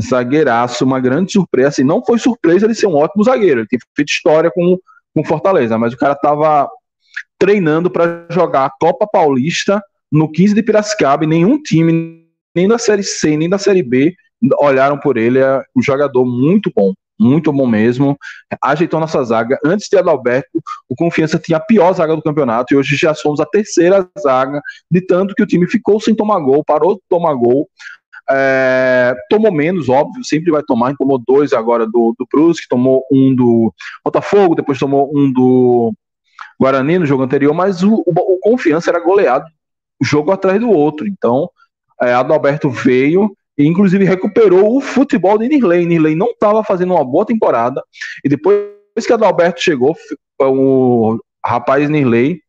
Zagueiraço, 0.00 0.86
uma 0.86 1.00
grande 1.00 1.32
surpresa. 1.32 1.68
Assim, 1.68 1.84
não 1.84 2.02
foi 2.02 2.18
surpresa 2.18 2.64
ele 2.64 2.74
ser 2.74 2.86
um 2.86 2.96
ótimo 2.96 3.24
zagueiro. 3.24 3.60
Ele 3.60 3.68
tem 3.68 3.78
feito 3.94 4.08
história 4.08 4.50
com, 4.50 4.78
com 5.14 5.24
Fortaleza, 5.24 5.76
mas 5.76 5.92
o 5.92 5.98
cara 5.98 6.14
tava 6.14 6.66
treinando 7.38 7.90
para 7.90 8.26
jogar 8.30 8.64
a 8.64 8.70
Copa 8.70 9.06
Paulista 9.06 9.82
no 10.10 10.30
15 10.30 10.54
de 10.54 10.62
Piracicaba 10.62 11.24
e 11.24 11.28
nenhum 11.28 11.60
time 11.62 12.26
nem 12.54 12.66
da 12.66 12.78
Série 12.78 13.02
C, 13.02 13.36
nem 13.36 13.50
da 13.50 13.58
Série 13.58 13.82
B 13.82 14.14
olharam 14.58 14.98
por 14.98 15.16
ele. 15.16 15.38
É 15.38 15.62
um 15.76 15.82
jogador 15.82 16.24
muito 16.24 16.70
bom, 16.74 16.92
muito 17.18 17.52
bom 17.52 17.66
mesmo. 17.66 18.16
Ajeitou 18.62 19.00
nossa 19.00 19.22
zaga. 19.24 19.58
Antes 19.64 19.88
de 19.88 19.96
Adalberto, 19.96 20.62
o 20.88 20.94
Confiança 20.94 21.38
tinha 21.38 21.58
a 21.58 21.60
pior 21.60 21.92
zaga 21.92 22.14
do 22.14 22.22
campeonato 22.22 22.72
e 22.72 22.76
hoje 22.76 22.96
já 22.96 23.14
somos 23.14 23.40
a 23.40 23.46
terceira 23.46 24.08
zaga, 24.20 24.60
de 24.90 25.00
tanto 25.00 25.34
que 25.34 25.42
o 25.42 25.46
time 25.46 25.66
ficou 25.66 26.00
sem 26.00 26.14
tomar 26.14 26.40
gol, 26.40 26.64
parou 26.64 26.94
de 26.94 27.02
tomar 27.08 27.34
gol. 27.34 27.68
É, 28.30 29.14
tomou 29.30 29.50
menos, 29.50 29.88
óbvio, 29.88 30.22
sempre 30.22 30.50
vai 30.50 30.62
tomar. 30.62 30.94
Tomou 30.96 31.18
dois 31.18 31.52
agora 31.52 31.86
do, 31.86 32.14
do 32.18 32.26
Brusque, 32.30 32.68
tomou 32.68 33.02
um 33.10 33.34
do 33.34 33.72
Botafogo, 34.04 34.54
depois 34.54 34.78
tomou 34.78 35.10
um 35.14 35.32
do 35.32 35.94
Guarani 36.60 36.98
no 36.98 37.06
jogo 37.06 37.22
anterior, 37.22 37.54
mas 37.54 37.82
o, 37.82 37.94
o, 37.94 38.34
o 38.34 38.38
Confiança 38.40 38.90
era 38.90 39.00
goleado 39.00 39.46
jogo 40.02 40.30
atrás 40.30 40.60
do 40.60 40.70
outro. 40.70 41.06
Então, 41.06 41.50
é, 42.00 42.12
Adalberto 42.12 42.70
veio 42.70 43.34
e 43.58 43.66
inclusive 43.66 44.04
recuperou 44.04 44.76
o 44.76 44.80
futebol 44.80 45.36
de 45.36 45.48
Nirley. 45.48 45.84
Nirley 45.84 46.14
não 46.14 46.28
estava 46.28 46.62
fazendo 46.62 46.94
uma 46.94 47.04
boa 47.04 47.26
temporada 47.26 47.82
e 48.24 48.28
depois 48.28 48.68
que 49.04 49.12
Adalberto 49.12 49.60
chegou, 49.60 49.96
o 50.40 51.18
rapaz 51.44 51.90
Nirley 51.90 52.40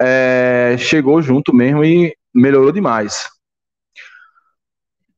é, 0.00 0.76
chegou 0.78 1.20
junto 1.20 1.54
mesmo 1.54 1.84
e 1.84 2.16
melhorou 2.32 2.70
demais. 2.70 3.28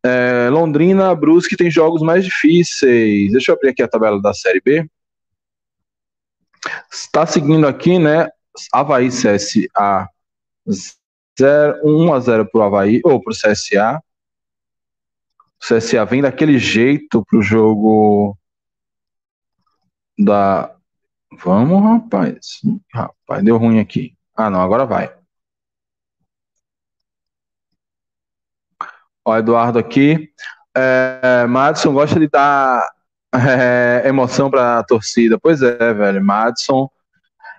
É, 0.04 0.48
Londrina, 0.50 1.14
Brusque 1.14 1.56
tem 1.56 1.70
jogos 1.70 2.00
mais 2.02 2.24
difíceis. 2.24 3.32
Deixa 3.32 3.50
eu 3.50 3.56
abrir 3.56 3.70
aqui 3.70 3.82
a 3.82 3.88
tabela 3.88 4.20
da 4.22 4.32
Série 4.32 4.60
B. 4.60 4.88
Está 6.90 7.26
seguindo 7.26 7.66
aqui, 7.66 7.98
né? 7.98 8.28
Havaí 8.72 9.08
CSA 9.08 10.08
0, 11.38 11.80
1 11.84 12.12
a 12.12 12.20
0 12.20 12.46
para 12.50 12.60
o 12.60 12.62
Havaí, 12.62 13.00
ou 13.04 13.22
para 13.22 13.32
o 13.32 13.36
CSA. 13.36 14.02
O 15.60 15.74
CSA 15.74 16.04
vem 16.04 16.22
daquele 16.22 16.58
jeito 16.58 17.24
para 17.24 17.38
o 17.38 17.42
jogo 17.42 18.36
da. 20.18 20.74
Vamos, 21.42 21.82
rapaz. 21.82 22.60
Rapaz, 22.92 23.44
deu 23.44 23.56
ruim 23.58 23.80
aqui. 23.80 24.16
Ah, 24.36 24.48
não, 24.48 24.60
agora 24.60 24.86
vai. 24.86 25.14
Ó, 29.24 29.36
Eduardo 29.36 29.78
aqui. 29.78 30.32
É, 30.74 31.46
Madison 31.46 31.92
gosta 31.92 32.18
de 32.18 32.28
dar 32.28 32.88
é, 33.34 34.02
emoção 34.06 34.50
para 34.50 34.78
a 34.78 34.84
torcida. 34.84 35.38
Pois 35.38 35.60
é, 35.60 35.92
velho. 35.92 36.24
Madison. 36.24 36.88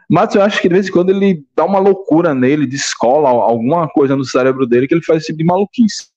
Madison, 0.10 0.40
eu 0.40 0.46
acho 0.46 0.62
que 0.62 0.68
de 0.68 0.74
vez 0.74 0.88
em 0.88 0.92
quando 0.92 1.12
ele 1.12 1.46
dá 1.56 1.66
uma 1.66 1.80
loucura 1.80 2.34
nele, 2.34 2.66
de 2.66 2.76
escola, 2.76 3.30
alguma 3.30 3.88
coisa 3.88 4.16
no 4.16 4.26
cérebro 4.26 4.66
dele, 4.66 4.88
que 4.88 4.96
ele 4.96 5.04
faz 5.04 5.20
esse 5.20 5.28
tipo 5.28 5.38
de 5.38 5.46
maluquice. 5.46 6.09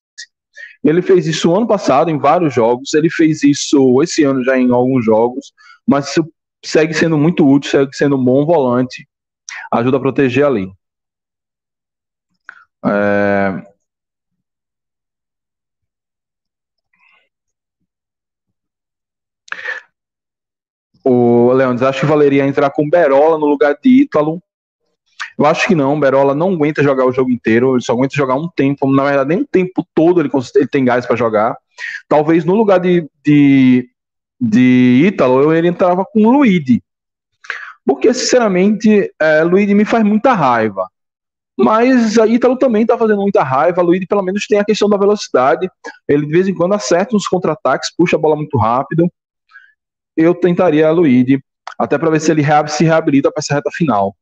Ele 0.84 1.02
fez 1.02 1.26
isso 1.26 1.54
ano 1.54 1.66
passado 1.66 2.10
em 2.10 2.18
vários 2.18 2.52
jogos, 2.54 2.92
ele 2.94 3.08
fez 3.10 3.42
isso 3.42 4.02
esse 4.02 4.24
ano 4.24 4.42
já 4.44 4.58
em 4.58 4.70
alguns 4.72 5.04
jogos, 5.04 5.52
mas 5.86 6.14
segue 6.64 6.94
sendo 6.94 7.16
muito 7.16 7.46
útil, 7.48 7.70
segue 7.70 7.94
sendo 7.94 8.16
um 8.16 8.24
bom 8.24 8.44
volante, 8.44 9.06
ajuda 9.72 9.96
a 9.98 10.00
proteger 10.00 10.44
ali. 10.46 10.68
É, 12.84 13.72
O 21.04 21.52
Leandro, 21.52 21.86
acho 21.86 22.00
que 22.00 22.06
valeria 22.06 22.46
entrar 22.46 22.70
com 22.70 22.88
Berola 22.88 23.38
no 23.38 23.46
lugar 23.46 23.76
de 23.82 24.02
Ítalo. 24.02 24.40
Eu 25.42 25.46
acho 25.46 25.66
que 25.66 25.74
não, 25.74 25.98
Berola 25.98 26.34
não 26.34 26.52
aguenta 26.52 26.82
jogar 26.82 27.04
o 27.04 27.12
jogo 27.12 27.30
inteiro, 27.30 27.74
ele 27.74 27.82
só 27.82 27.92
aguenta 27.92 28.14
jogar 28.14 28.34
um 28.34 28.48
tempo, 28.48 28.90
na 28.90 29.04
verdade, 29.04 29.28
nem 29.28 29.40
o 29.40 29.46
tempo 29.46 29.86
todo 29.94 30.20
ele, 30.20 30.30
ele 30.54 30.66
tem 30.68 30.84
gás 30.84 31.04
para 31.06 31.16
jogar. 31.16 31.56
Talvez 32.08 32.44
no 32.44 32.54
lugar 32.54 32.78
de, 32.78 33.08
de, 33.24 33.88
de 34.40 35.04
Ítalo, 35.06 35.52
eu 35.52 35.64
entrava 35.64 36.04
com 36.04 36.30
Luigi. 36.30 36.82
Porque, 37.84 38.12
sinceramente, 38.14 39.12
é, 39.20 39.42
Luigi 39.42 39.74
me 39.74 39.84
faz 39.84 40.04
muita 40.04 40.32
raiva. 40.32 40.88
Mas 41.58 42.18
a 42.18 42.26
Ítalo 42.26 42.56
também 42.56 42.82
está 42.82 42.96
fazendo 42.96 43.22
muita 43.22 43.42
raiva. 43.42 43.82
Luigi, 43.82 44.06
pelo 44.06 44.22
menos, 44.22 44.46
tem 44.46 44.58
a 44.58 44.64
questão 44.64 44.88
da 44.88 44.96
velocidade. 44.96 45.68
Ele, 46.08 46.24
de 46.24 46.32
vez 46.32 46.48
em 46.48 46.54
quando, 46.54 46.74
acerta 46.74 47.16
uns 47.16 47.26
contra-ataques, 47.26 47.92
puxa 47.96 48.16
a 48.16 48.18
bola 48.18 48.36
muito 48.36 48.56
rápido 48.56 49.10
eu 50.16 50.34
tentaria 50.34 50.88
a 50.88 50.92
Luíde, 50.92 51.42
até 51.78 51.98
para 51.98 52.10
ver 52.10 52.20
se 52.20 52.30
ele 52.30 52.44
se 52.68 52.84
reabilita 52.84 53.30
para 53.30 53.40
essa 53.40 53.54
reta 53.54 53.70
final. 53.72 54.14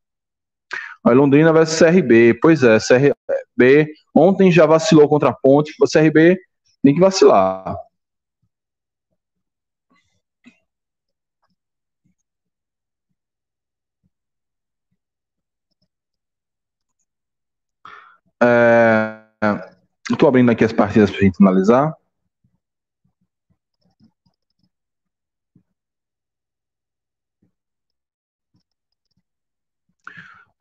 Londrina 1.05 1.53
versus 1.53 1.79
CRB. 1.79 2.35
Pois 2.41 2.63
é, 2.63 2.79
CRB 2.79 3.93
ontem 4.15 4.51
já 4.53 4.67
vacilou 4.67 5.09
contra 5.09 5.31
a 5.31 5.35
Ponte, 5.35 5.73
o 5.81 5.87
CRB 5.87 6.39
tem 6.83 6.95
que 6.95 7.01
vacilar. 7.01 7.77
É, 18.43 19.21
Estou 20.11 20.29
abrindo 20.29 20.51
aqui 20.51 20.65
as 20.65 20.73
partidas 20.73 21.11
para 21.11 21.21
a 21.21 21.23
gente 21.23 21.37
analisar. 21.41 21.95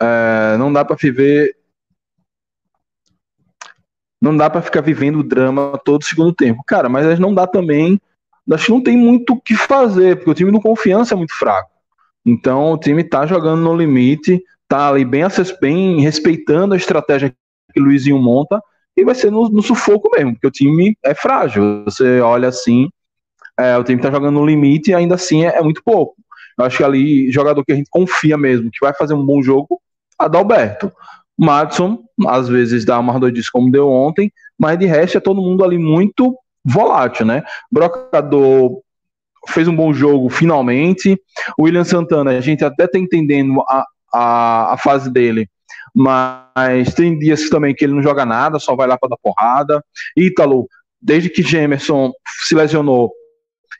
É, 0.01 0.57
não 0.57 0.71
dá 0.71 0.85
para 0.85 0.95
viver. 0.95 1.55
Não 4.21 4.35
dá 4.35 4.49
para 4.49 4.61
ficar 4.61 4.81
vivendo 4.81 5.19
o 5.19 5.23
drama 5.23 5.79
todo 5.83 6.03
segundo 6.03 6.33
tempo. 6.33 6.63
Cara, 6.65 6.89
mas 6.89 7.19
não 7.19 7.33
dá 7.33 7.47
também. 7.47 7.99
Acho 8.51 8.65
que 8.65 8.71
não 8.71 8.81
tem 8.81 8.97
muito 8.97 9.33
o 9.33 9.41
que 9.41 9.55
fazer, 9.55 10.17
porque 10.17 10.31
o 10.31 10.33
time 10.33 10.51
do 10.51 10.61
confiança 10.61 11.13
é 11.13 11.17
muito 11.17 11.33
fraco. 11.33 11.69
Então 12.25 12.73
o 12.73 12.77
time 12.77 13.03
tá 13.03 13.25
jogando 13.25 13.61
no 13.61 13.75
limite, 13.75 14.43
tá 14.67 14.89
ali 14.89 15.05
bem, 15.05 15.23
bem 15.61 16.01
respeitando 16.01 16.73
a 16.73 16.77
estratégia 16.77 17.33
que 17.73 17.79
o 17.79 17.83
Luizinho 17.83 18.19
monta, 18.19 18.61
e 18.97 19.05
vai 19.05 19.15
ser 19.15 19.31
no, 19.31 19.47
no 19.49 19.61
sufoco 19.61 20.09
mesmo, 20.15 20.33
porque 20.33 20.47
o 20.47 20.51
time 20.51 20.97
é 21.03 21.13
frágil. 21.13 21.83
Você 21.85 22.19
olha 22.19 22.49
assim, 22.49 22.89
é, 23.57 23.77
o 23.77 23.83
time 23.83 24.01
tá 24.01 24.11
jogando 24.11 24.39
no 24.39 24.45
limite 24.45 24.91
e 24.91 24.93
ainda 24.93 25.15
assim 25.15 25.45
é, 25.45 25.57
é 25.57 25.61
muito 25.61 25.83
pouco. 25.83 26.15
Eu 26.57 26.65
acho 26.65 26.77
que 26.77 26.83
ali, 26.83 27.31
jogador 27.31 27.63
que 27.63 27.71
a 27.71 27.75
gente 27.75 27.89
confia 27.89 28.37
mesmo, 28.37 28.69
que 28.69 28.79
vai 28.81 28.93
fazer 28.93 29.13
um 29.13 29.25
bom 29.25 29.41
jogo, 29.41 29.81
Adalberto. 30.19 30.91
Madison, 31.37 32.03
às 32.27 32.49
vezes 32.49 32.83
dá 32.83 32.99
uma 32.99 33.17
doidice 33.17 33.49
como 33.49 33.71
deu 33.71 33.89
ontem, 33.89 34.29
mas 34.59 34.77
de 34.77 34.85
resto 34.85 35.17
é 35.17 35.21
todo 35.21 35.41
mundo 35.41 35.63
ali 35.63 35.77
muito 35.77 36.35
volátil, 36.65 37.25
né? 37.25 37.43
Brocador 37.71 38.81
fez 39.47 39.65
um 39.67 39.75
bom 39.75 39.93
jogo 39.93 40.29
finalmente. 40.29 41.17
O 41.57 41.63
William 41.63 41.85
Santana, 41.85 42.31
a 42.31 42.41
gente 42.41 42.65
até 42.65 42.87
tá 42.87 42.99
entendendo 42.99 43.61
a, 43.69 43.85
a, 44.13 44.73
a 44.73 44.77
fase 44.77 45.09
dele, 45.09 45.49
mas 45.95 46.93
tem 46.93 47.17
dias 47.17 47.49
também 47.49 47.73
que 47.73 47.85
ele 47.85 47.93
não 47.93 48.03
joga 48.03 48.25
nada, 48.25 48.59
só 48.59 48.75
vai 48.75 48.87
lá 48.87 48.97
para 48.97 49.09
dar 49.09 49.17
porrada. 49.23 49.81
Ítalo, 50.17 50.67
desde 51.01 51.29
que 51.29 51.41
Gemerson 51.41 52.11
se 52.45 52.53
lesionou, 52.53 53.11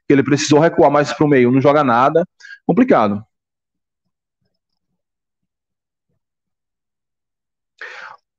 ele 0.07 0.23
precisou 0.23 0.59
recuar 0.59 0.89
mais 0.89 1.11
para 1.11 1.25
o 1.25 1.29
meio, 1.29 1.51
não 1.51 1.61
joga 1.61 1.83
nada. 1.83 2.25
Complicado. 2.65 3.21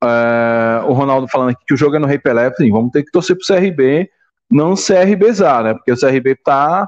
Uh, 0.03 0.89
o 0.89 0.93
Ronaldo 0.93 1.27
falando 1.27 1.51
aqui 1.51 1.63
que 1.67 1.73
o 1.73 1.77
jogo 1.77 1.95
é 1.95 1.99
no 1.99 2.07
Rei 2.07 2.17
Pelé, 2.17 2.47
assim, 2.47 2.71
vamos 2.71 2.91
ter 2.91 3.03
que 3.03 3.11
torcer 3.11 3.37
pro 3.37 3.45
CRB, 3.45 4.09
não 4.49 4.73
CRBzar, 4.73 5.63
né? 5.63 5.73
Porque 5.75 5.91
o 5.91 5.99
CRB 5.99 6.35
tá 6.43 6.87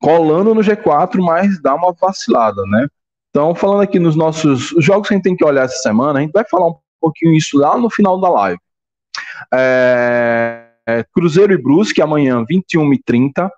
colando 0.00 0.54
no 0.54 0.60
G4, 0.60 1.18
mas 1.20 1.60
dá 1.60 1.74
uma 1.74 1.92
vacilada, 1.92 2.62
né? 2.66 2.86
Então, 3.30 3.54
falando 3.54 3.82
aqui 3.82 3.98
nos 3.98 4.16
nossos 4.16 4.74
jogos 4.78 5.08
que 5.08 5.14
a 5.14 5.16
gente 5.16 5.24
tem 5.24 5.36
que 5.36 5.44
olhar 5.44 5.64
essa 5.64 5.78
semana, 5.78 6.18
a 6.18 6.22
gente 6.22 6.32
vai 6.32 6.44
falar 6.48 6.68
um 6.68 6.76
pouquinho 7.00 7.34
isso 7.34 7.58
lá 7.58 7.76
no 7.76 7.90
final 7.90 8.20
da 8.20 8.28
live. 8.28 8.58
É, 9.52 10.66
é, 10.86 11.04
Cruzeiro 11.12 11.52
e 11.52 11.60
Brusque, 11.60 12.00
amanhã, 12.00 12.44
21h30. 12.44 13.50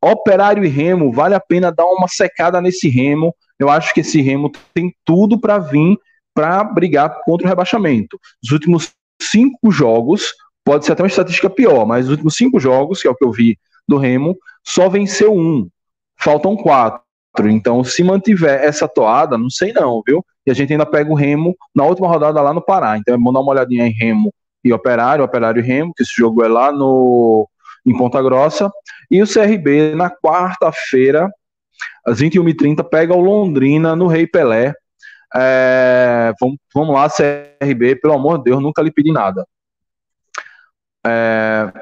Operário 0.00 0.64
e 0.64 0.68
Remo, 0.68 1.12
vale 1.12 1.34
a 1.34 1.40
pena 1.40 1.72
dar 1.72 1.86
uma 1.86 2.06
secada 2.08 2.60
nesse 2.60 2.88
Remo. 2.88 3.34
Eu 3.58 3.68
acho 3.68 3.92
que 3.92 4.00
esse 4.00 4.20
Remo 4.20 4.50
tem 4.72 4.94
tudo 5.04 5.40
para 5.40 5.58
vir 5.58 5.98
para 6.36 6.62
brigar 6.62 7.22
contra 7.24 7.46
o 7.46 7.48
rebaixamento. 7.48 8.20
Os 8.44 8.52
últimos 8.52 8.92
cinco 9.20 9.70
jogos, 9.70 10.34
pode 10.62 10.84
ser 10.84 10.92
até 10.92 11.02
uma 11.02 11.08
estatística 11.08 11.48
pior, 11.48 11.86
mas 11.86 12.04
os 12.04 12.10
últimos 12.10 12.36
cinco 12.36 12.60
jogos, 12.60 13.00
que 13.00 13.08
é 13.08 13.10
o 13.10 13.14
que 13.14 13.24
eu 13.24 13.32
vi 13.32 13.58
do 13.88 13.96
Remo, 13.96 14.36
só 14.62 14.86
venceu 14.90 15.34
um. 15.34 15.66
Faltam 16.18 16.54
quatro. 16.54 17.00
Então, 17.44 17.82
se 17.82 18.04
mantiver 18.04 18.62
essa 18.62 18.86
toada, 18.86 19.38
não 19.38 19.48
sei 19.48 19.72
não, 19.72 20.02
viu? 20.06 20.24
E 20.46 20.50
a 20.50 20.54
gente 20.54 20.72
ainda 20.72 20.86
pega 20.86 21.10
o 21.10 21.14
Remo 21.14 21.56
na 21.74 21.84
última 21.84 22.08
rodada 22.08 22.40
lá 22.42 22.52
no 22.52 22.60
Pará. 22.60 22.98
Então, 22.98 23.14
vamos 23.14 23.32
dar 23.32 23.40
uma 23.40 23.52
olhadinha 23.52 23.86
em 23.86 23.92
Remo 23.92 24.32
e 24.62 24.72
Operário, 24.72 25.24
Operário 25.24 25.60
e 25.60 25.66
Remo, 25.66 25.92
que 25.94 26.02
esse 26.02 26.12
jogo 26.14 26.44
é 26.44 26.48
lá 26.48 26.70
no 26.70 27.48
em 27.84 27.96
Ponta 27.96 28.20
Grossa. 28.20 28.70
E 29.10 29.22
o 29.22 29.26
CRB, 29.26 29.94
na 29.94 30.10
quarta-feira, 30.10 31.30
às 32.04 32.20
21h30, 32.20 32.82
pega 32.84 33.14
o 33.14 33.20
Londrina 33.20 33.94
no 33.94 34.06
Rei 34.06 34.26
Pelé. 34.26 34.74
É, 35.38 36.32
vamos, 36.40 36.56
vamos 36.74 36.94
lá, 36.94 37.08
CRB, 37.08 37.96
pelo 37.96 38.14
amor 38.14 38.38
de 38.38 38.44
Deus, 38.44 38.62
nunca 38.62 38.82
lhe 38.82 38.90
pedi 38.90 39.12
nada. 39.12 39.46
É... 41.06 41.72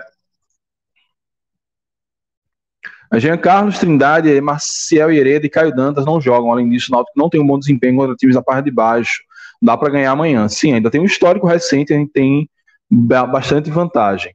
Jean 3.18 3.38
Carlos, 3.38 3.78
Trindade, 3.78 4.40
Marcial 4.40 5.12
Hereda 5.12 5.46
e 5.46 5.50
Caio 5.50 5.74
Dantas 5.74 6.04
não 6.04 6.20
jogam. 6.20 6.50
Além 6.50 6.68
disso, 6.68 6.90
o 6.90 6.96
Náutico 6.96 7.18
não 7.18 7.30
tem 7.30 7.40
um 7.40 7.46
bom 7.46 7.58
desempenho 7.58 7.96
contra 7.96 8.16
times 8.16 8.34
da 8.34 8.42
parte 8.42 8.64
de 8.64 8.70
baixo. 8.72 9.22
Dá 9.62 9.76
para 9.76 9.90
ganhar 9.90 10.10
amanhã. 10.10 10.48
Sim, 10.48 10.72
ainda 10.72 10.90
tem 10.90 11.00
um 11.00 11.04
histórico 11.04 11.46
recente, 11.46 11.92
a 11.92 11.96
gente 11.96 12.12
tem 12.12 12.50
bastante 12.90 13.70
vantagem. 13.70 14.34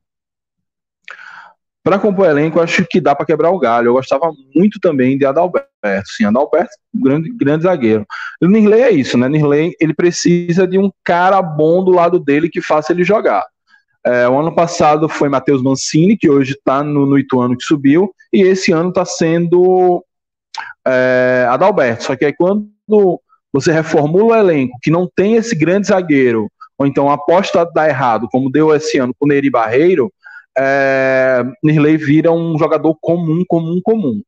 Para 1.83 1.99
compor 1.99 2.25
o 2.27 2.29
elenco, 2.29 2.59
acho 2.59 2.85
que 2.85 3.01
dá 3.01 3.15
para 3.15 3.25
quebrar 3.25 3.51
o 3.51 3.59
galho. 3.59 3.87
Eu 3.87 3.93
gostava 3.93 4.31
muito 4.55 4.79
também 4.79 5.17
de 5.17 5.25
Adalberto. 5.25 5.68
Sim, 6.05 6.25
Adalberto, 6.25 6.71
grande, 6.93 7.29
grande 7.31 7.63
zagueiro. 7.63 8.05
O 8.41 8.47
Nirley 8.47 8.81
é 8.81 8.91
isso, 8.91 9.17
né? 9.17 9.29
Nirley, 9.29 9.73
ele 9.79 9.93
precisa 9.93 10.67
de 10.67 10.77
um 10.77 10.91
cara 11.03 11.41
bom 11.41 11.83
do 11.83 11.91
lado 11.91 12.19
dele 12.19 12.49
que 12.49 12.61
faça 12.61 12.91
ele 12.91 13.03
jogar. 13.03 13.43
É, 14.05 14.27
o 14.27 14.37
ano 14.37 14.53
passado 14.53 15.09
foi 15.09 15.29
Matheus 15.29 15.61
Mancini, 15.61 16.17
que 16.17 16.29
hoje 16.29 16.53
está 16.53 16.83
no, 16.83 17.05
no 17.05 17.17
Ituano 17.17 17.57
que 17.57 17.63
subiu, 17.63 18.13
e 18.31 18.41
esse 18.41 18.71
ano 18.71 18.89
está 18.89 19.05
sendo 19.05 20.03
é, 20.85 21.45
Adalberto. 21.49 22.03
Só 22.03 22.15
que 22.15 22.25
aí 22.25 22.33
quando 22.33 22.69
você 23.51 23.71
reformula 23.71 24.35
o 24.35 24.39
elenco, 24.39 24.77
que 24.81 24.91
não 24.91 25.09
tem 25.13 25.35
esse 25.35 25.55
grande 25.55 25.87
zagueiro, 25.87 26.49
ou 26.77 26.87
então 26.87 27.09
aposta 27.09 27.65
dar 27.65 27.89
errado, 27.89 28.27
como 28.31 28.51
deu 28.51 28.73
esse 28.73 28.97
ano 28.97 29.13
com 29.17 29.25
o 29.25 29.27
Neri 29.27 29.49
Barreiro, 29.49 30.11
é, 30.57 31.43
Nirley 31.63 31.97
vira 31.97 32.31
um 32.31 32.57
jogador 32.57 32.95
comum, 33.01 33.43
comum, 33.47 33.79
comum. 33.83 34.21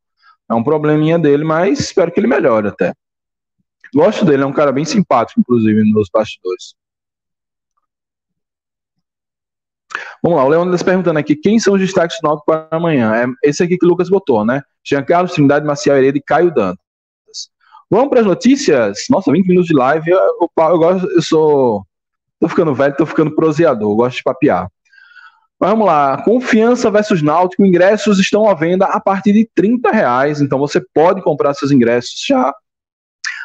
É 0.52 0.54
um 0.54 0.64
probleminha 0.64 1.18
dele, 1.18 1.46
mas 1.46 1.80
espero 1.80 2.12
que 2.12 2.20
ele 2.20 2.28
melhore 2.28 2.68
até. 2.68 2.94
Gosto 3.96 4.26
dele, 4.26 4.44
é 4.44 4.46
um 4.46 4.52
cara 4.52 4.72
bem 4.72 4.84
simpático, 4.84 5.40
inclusive, 5.40 5.90
nos 5.94 6.10
bastidores. 6.14 6.76
Vamos 10.22 10.38
lá, 10.38 10.46
o 10.46 10.50
Leandro 10.50 10.76
está 10.76 10.86
perguntando 10.86 11.20
aqui 11.20 11.36
quem 11.36 11.58
são 11.58 11.74
os 11.74 11.80
destaques 11.80 12.18
do 12.22 12.28
Náutico 12.28 12.46
para 12.46 12.68
amanhã. 12.70 13.16
É 13.16 13.50
esse 13.50 13.64
aqui 13.64 13.78
que 13.78 13.86
o 13.86 13.90
Lucas 13.90 14.10
botou, 14.10 14.46
né? 14.46 14.62
Jean 14.84 15.04
Carlos, 15.04 15.32
Trindade, 15.32 15.66
Marcial 15.66 15.98
Hereda 15.98 16.18
e 16.18 16.22
Caio 16.22 16.54
Dantas. 16.54 16.78
Vamos 17.90 18.10
para 18.10 18.20
as 18.20 18.26
notícias? 18.26 19.06
Nossa, 19.10 19.32
20 19.32 19.48
minutos 19.48 19.68
de 19.68 19.74
live. 19.74 20.12
Eu, 20.12 20.20
eu, 20.20 20.50
eu, 20.58 21.10
eu 21.16 21.22
sou. 21.22 21.86
Tô 22.40 22.48
ficando 22.48 22.74
velho, 22.74 22.96
tô 22.96 23.06
ficando 23.06 23.34
proseador, 23.36 23.96
gosto 23.96 24.18
de 24.18 24.24
papiar. 24.24 24.70
Vamos 25.64 25.86
lá, 25.86 26.20
Confiança 26.24 26.90
versus 26.90 27.22
Náutico, 27.22 27.64
ingressos 27.64 28.18
estão 28.18 28.50
à 28.50 28.56
venda 28.56 28.86
a 28.86 29.00
partir 29.00 29.32
de 29.32 29.48
30 29.54 29.92
reais, 29.92 30.42
então 30.42 30.58
você 30.58 30.82
pode 30.92 31.22
comprar 31.22 31.54
seus 31.54 31.70
ingressos 31.70 32.26
já 32.28 32.52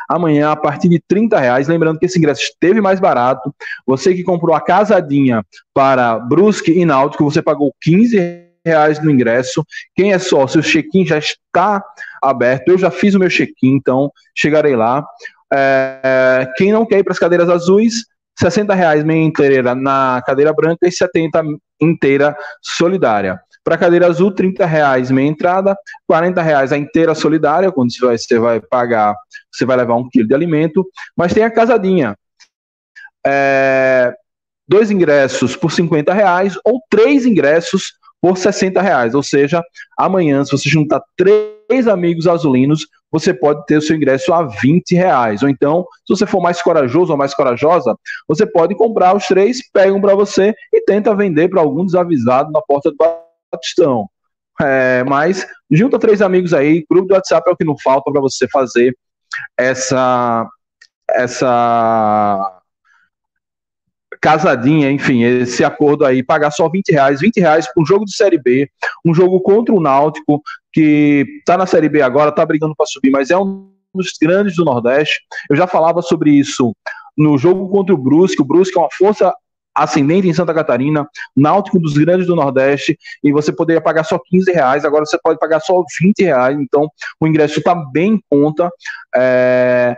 amanhã 0.09 0.51
a 0.51 0.57
partir 0.57 0.89
de 0.89 0.99
30 1.07 1.39
reais. 1.39 1.69
Lembrando 1.69 1.99
que 1.99 2.07
esse 2.07 2.19
ingresso 2.19 2.41
esteve 2.41 2.81
mais 2.81 2.99
barato. 2.99 3.55
Você 3.87 4.15
que 4.15 4.25
comprou 4.25 4.57
a 4.57 4.63
casadinha 4.63 5.45
para 5.75 6.19
Brusque 6.19 6.71
e 6.71 6.87
Náutico, 6.87 7.23
você 7.23 7.43
pagou 7.43 7.75
15 7.83 8.47
reais 8.65 8.99
no 8.99 9.11
ingresso. 9.11 9.63
Quem 9.95 10.15
é 10.15 10.19
sócio, 10.19 10.61
o 10.61 10.65
check-in 10.65 11.05
já 11.05 11.19
está 11.19 11.85
aberto. 12.23 12.69
Eu 12.69 12.79
já 12.79 12.91
fiz 12.91 13.15
o 13.15 13.19
meu 13.19 13.29
check-in, 13.29 13.75
então 13.75 14.11
chegarei 14.35 14.75
lá. 14.75 15.07
É, 15.53 16.51
quem 16.57 16.73
não 16.73 16.87
quer 16.87 17.01
ir 17.01 17.05
para 17.05 17.13
as 17.13 17.19
cadeiras 17.19 17.51
azuis, 17.51 18.07
60 18.39 18.75
reais 18.75 19.05
meia 19.05 19.25
inteira 19.25 19.75
na 19.75 20.23
cadeira 20.27 20.53
branca 20.53 20.87
e 20.87 20.93
70 20.93 21.43
inteira 21.81 22.37
solidária. 22.63 23.41
Para 23.65 23.79
cadeira 23.79 24.07
azul, 24.07 24.33
30 24.33 24.65
reais 24.65 25.11
meia 25.11 25.27
entrada, 25.27 25.77
40 26.07 26.41
reais 26.41 26.73
a 26.73 26.79
inteira 26.79 27.15
solidária, 27.15 27.73
quando 27.73 27.93
você 27.93 28.07
vai, 28.07 28.19
você 28.19 28.39
vai 28.39 28.61
pagar, 28.61 29.15
você 29.51 29.65
vai 29.65 29.77
levar 29.77 29.97
um 29.97 30.09
quilo 30.09 30.29
de 30.29 30.35
alimento, 30.35 30.87
mas 31.17 31.35
tem 31.35 31.43
a 31.43 31.51
casadinha. 31.51 32.17
É, 33.27 34.15
dois 34.69 34.91
ingressos 34.91 35.57
por 35.57 35.73
50 35.73 36.13
reais 36.13 36.57
ou 36.65 36.81
três 36.89 37.27
ingressos 37.27 37.95
por 38.21 38.37
60 38.37 38.81
reais. 38.81 39.15
Ou 39.15 39.23
seja, 39.23 39.63
amanhã, 39.99 40.45
se 40.45 40.53
você 40.53 40.69
juntar 40.69 41.03
três 41.17 41.89
amigos 41.89 42.27
azulinos, 42.27 42.87
você 43.11 43.33
pode 43.33 43.65
ter 43.67 43.77
o 43.77 43.83
seu 43.83 43.97
ingresso 43.97 44.33
a 44.33 44.43
20 44.43 44.95
reais. 44.95 45.43
Ou 45.43 45.49
então, 45.49 45.87
se 46.07 46.15
você 46.15 46.27
for 46.27 46.41
mais 46.41 46.61
corajoso 46.61 47.13
ou 47.13 47.19
mais 47.19 47.35
corajosa, 47.35 47.97
você 48.29 48.47
pode 48.47 48.75
comprar 48.75 49.17
os 49.17 49.27
três, 49.27 49.61
pegam 49.73 50.01
para 50.01 50.15
você 50.15 50.55
e 50.73 50.83
tenta 50.83 51.15
vender 51.15 51.49
para 51.49 51.61
algum 51.61 51.85
desavisado 51.85 52.51
na 52.53 52.61
porta 52.63 52.91
do 52.91 52.97
Batistão. 53.53 54.09
É, 54.61 55.05
mas 55.05 55.47
junta 55.71 55.99
três 55.99 56.23
amigos 56.23 56.55
aí, 56.55 56.85
grupo 56.91 57.09
do 57.09 57.15
WhatsApp 57.15 57.49
é 57.49 57.53
o 57.53 57.57
que 57.57 57.65
não 57.65 57.77
falta 57.79 58.11
para 58.11 58.21
você 58.21 58.49
fazer 58.49 58.97
essa 59.59 60.47
essa 61.11 62.56
casadinha, 64.21 64.91
enfim, 64.91 65.23
esse 65.23 65.65
acordo 65.65 66.05
aí, 66.05 66.23
pagar 66.23 66.51
só 66.51 66.69
20 66.69 66.91
reais, 66.91 67.21
20 67.21 67.41
reais 67.41 67.67
para 67.73 67.83
um 67.83 67.87
jogo 67.87 68.05
de 68.05 68.15
Série 68.15 68.41
B, 68.41 68.69
um 69.05 69.15
jogo 69.15 69.41
contra 69.41 69.75
o 69.75 69.81
Náutico, 69.81 70.43
que 70.73 71.25
está 71.39 71.57
na 71.57 71.67
Série 71.67 71.89
B 71.89 72.03
agora, 72.03 72.31
está 72.31 72.45
brigando 72.45 72.75
para 72.77 72.87
subir, 72.87 73.11
mas 73.11 73.31
é 73.31 73.39
um 73.39 73.71
dos 73.95 74.13
grandes 74.21 74.57
do 74.57 74.65
Nordeste. 74.65 75.21
Eu 75.49 75.57
já 75.57 75.67
falava 75.67 76.03
sobre 76.03 76.31
isso 76.31 76.75
no 77.17 77.39
jogo 77.39 77.69
contra 77.71 77.95
o 77.95 77.99
Brusque, 77.99 78.43
o 78.43 78.45
Brusque 78.45 78.77
é 78.77 78.81
uma 78.81 78.91
força 78.91 79.33
ascendente 79.77 80.27
em 80.27 80.33
Santa 80.33 80.55
Catarina, 80.55 81.07
Náutico 81.37 81.79
dos 81.79 81.97
grandes 81.97 82.27
do 82.27 82.35
Nordeste, 82.35 82.99
e 83.23 83.31
você 83.31 83.53
poderia 83.53 83.81
pagar 83.81 84.05
só 84.05 84.19
15 84.19 84.51
reais, 84.51 84.85
agora 84.85 85.05
você 85.05 85.19
pode 85.23 85.39
pagar 85.39 85.61
só 85.61 85.85
20 86.01 86.23
reais, 86.23 86.59
então 86.59 86.89
o 87.21 87.27
ingresso 87.27 87.59
está 87.59 87.75
bem 87.75 88.15
em 88.15 88.21
conta. 88.31 88.71
É, 89.15 89.95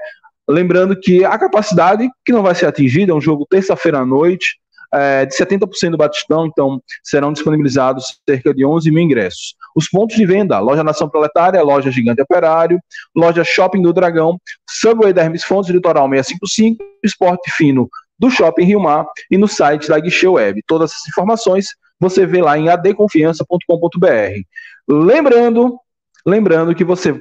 Lembrando 0.48 0.98
que 0.98 1.24
a 1.24 1.38
capacidade 1.38 2.08
que 2.24 2.32
não 2.32 2.42
vai 2.42 2.54
ser 2.54 2.66
atingida 2.66 3.12
é 3.12 3.14
um 3.14 3.20
jogo 3.20 3.46
terça-feira 3.48 3.98
à 3.98 4.06
noite, 4.06 4.58
é, 4.92 5.26
de 5.26 5.36
70% 5.36 5.90
do 5.90 5.98
Batistão, 5.98 6.46
então 6.46 6.82
serão 7.02 7.32
disponibilizados 7.32 8.18
cerca 8.28 8.54
de 8.54 8.64
11 8.64 8.90
mil 8.90 9.02
ingressos. 9.02 9.54
Os 9.76 9.88
pontos 9.88 10.16
de 10.16 10.24
venda: 10.24 10.58
Loja 10.58 10.82
Nação 10.82 11.08
Proletária, 11.08 11.62
Loja 11.62 11.90
Gigante 11.90 12.22
Operário, 12.22 12.80
Loja 13.14 13.44
Shopping 13.44 13.82
do 13.82 13.92
Dragão, 13.92 14.38
Subway 14.68 15.12
da 15.12 15.22
Hermes 15.22 15.44
Fontes, 15.44 15.70
Litoral 15.70 16.08
655, 16.08 16.82
Esporte 17.04 17.50
Fino 17.50 17.88
do 18.18 18.30
Shopping 18.30 18.64
Rio 18.64 18.80
Mar 18.80 19.06
e 19.30 19.38
no 19.38 19.46
site 19.46 19.88
da 19.88 20.00
Guichê 20.00 20.26
Web. 20.26 20.62
Todas 20.66 20.90
essas 20.90 21.08
informações 21.08 21.68
você 22.00 22.26
vê 22.26 22.40
lá 22.42 22.58
em 22.58 22.68
adconfiança.com.br. 22.68 24.40
Lembrando, 24.88 25.78
lembrando 26.26 26.74
que 26.74 26.84
você 26.84 27.20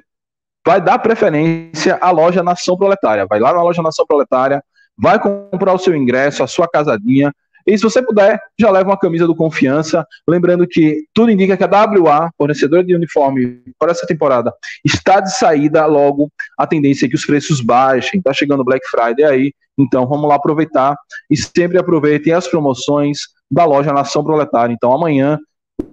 vai 0.68 0.82
dar 0.82 1.00
preferência 1.00 1.98
à 2.02 2.12
loja 2.12 2.44
Nação 2.44 2.76
Proletária. 2.76 3.26
Vai 3.26 3.40
lá 3.40 3.54
na 3.54 3.64
loja 3.64 3.82
Nação 3.82 4.06
Proletária, 4.06 4.62
vai 4.98 5.18
comprar 5.18 5.74
o 5.74 5.78
seu 5.78 5.96
ingresso, 5.96 6.44
a 6.44 6.48
sua 6.48 6.68
casadinha. 6.68 7.34
E 7.66 7.78
se 7.78 7.84
você 7.86 8.02
puder, 8.02 8.38
já 8.60 8.70
leva 8.70 8.90
uma 8.90 9.00
camisa 9.00 9.26
do 9.26 9.34
Confiança. 9.34 10.06
Lembrando 10.28 10.68
que 10.68 11.06
tudo 11.14 11.32
indica 11.32 11.56
que 11.56 11.64
a 11.64 11.68
WA, 11.68 12.30
fornecedora 12.38 12.84
de 12.84 12.94
uniforme 12.94 13.62
para 13.80 13.92
essa 13.92 14.06
temporada, 14.06 14.54
está 14.84 15.22
de 15.22 15.34
saída 15.38 15.86
logo. 15.86 16.30
A 16.58 16.68
tendência 16.68 17.06
é 17.06 17.10
que 17.10 17.16
os 17.16 17.26
preços 17.26 17.62
baixem. 17.62 18.18
Está 18.18 18.34
chegando 18.34 18.66
Black 18.66 18.86
Friday 18.90 19.24
aí. 19.24 19.54
Então 19.78 20.06
vamos 20.06 20.28
lá 20.28 20.36
aproveitar. 20.36 20.98
E 21.30 21.38
sempre 21.38 21.78
aproveitem 21.78 22.34
as 22.34 22.46
promoções 22.46 23.20
da 23.50 23.64
loja 23.64 23.94
Nação 23.94 24.22
Proletária. 24.22 24.74
Então 24.74 24.92
amanhã, 24.92 25.40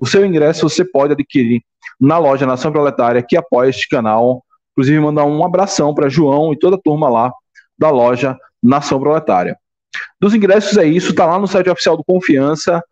o 0.00 0.06
seu 0.06 0.26
ingresso 0.26 0.68
você 0.68 0.84
pode 0.84 1.12
adquirir 1.12 1.62
na 2.00 2.18
loja 2.18 2.44
Nação 2.44 2.72
Proletária, 2.72 3.22
que 3.22 3.36
apoia 3.36 3.70
este 3.70 3.88
canal 3.88 4.42
Inclusive, 4.74 4.98
mandar 5.00 5.24
um 5.24 5.44
abração 5.44 5.94
para 5.94 6.08
João 6.08 6.52
e 6.52 6.58
toda 6.58 6.76
a 6.76 6.80
turma 6.80 7.08
lá 7.08 7.32
da 7.78 7.90
loja 7.90 8.36
Nação 8.62 8.98
Proletária. 8.98 9.56
Dos 10.20 10.34
ingressos 10.34 10.76
é 10.76 10.84
isso, 10.84 11.14
tá 11.14 11.24
lá 11.24 11.38
no 11.38 11.46
site 11.46 11.70
oficial 11.70 11.96
do 11.96 12.04
Confiança. 12.04 12.82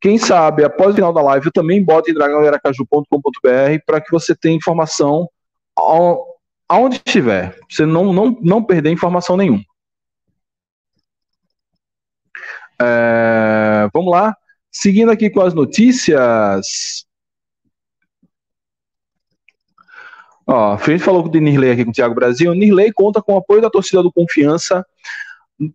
Quem 0.00 0.18
sabe, 0.18 0.64
após 0.64 0.92
o 0.92 0.94
final 0.94 1.12
da 1.12 1.22
live, 1.22 1.46
eu 1.46 1.52
também 1.52 1.82
boto 1.82 2.10
em 2.10 2.14
dragãoveracaju.com.br 2.14 3.82
para 3.86 4.00
que 4.00 4.10
você 4.10 4.34
tenha 4.34 4.56
informação 4.56 5.28
aonde 6.68 6.96
estiver. 6.96 7.56
Você 7.68 7.86
não, 7.86 8.12
não, 8.12 8.36
não 8.40 8.64
perder 8.64 8.90
informação 8.90 9.36
nenhuma. 9.36 9.62
É, 12.80 13.88
vamos 13.92 14.10
lá. 14.10 14.36
Seguindo 14.70 15.10
aqui 15.10 15.30
com 15.30 15.40
as 15.40 15.54
notícias. 15.54 17.06
Ó, 20.46 20.74
a 20.74 20.76
gente 20.76 21.02
falou 21.02 21.28
de 21.28 21.40
Nirley 21.40 21.70
aqui 21.70 21.84
com 21.84 21.90
o 21.90 21.94
Thiago 21.94 22.14
Brasil. 22.14 22.54
Nirley 22.54 22.92
conta 22.92 23.22
com 23.22 23.34
o 23.34 23.38
apoio 23.38 23.62
da 23.62 23.70
torcida 23.70 24.02
do 24.02 24.12
Confiança 24.12 24.84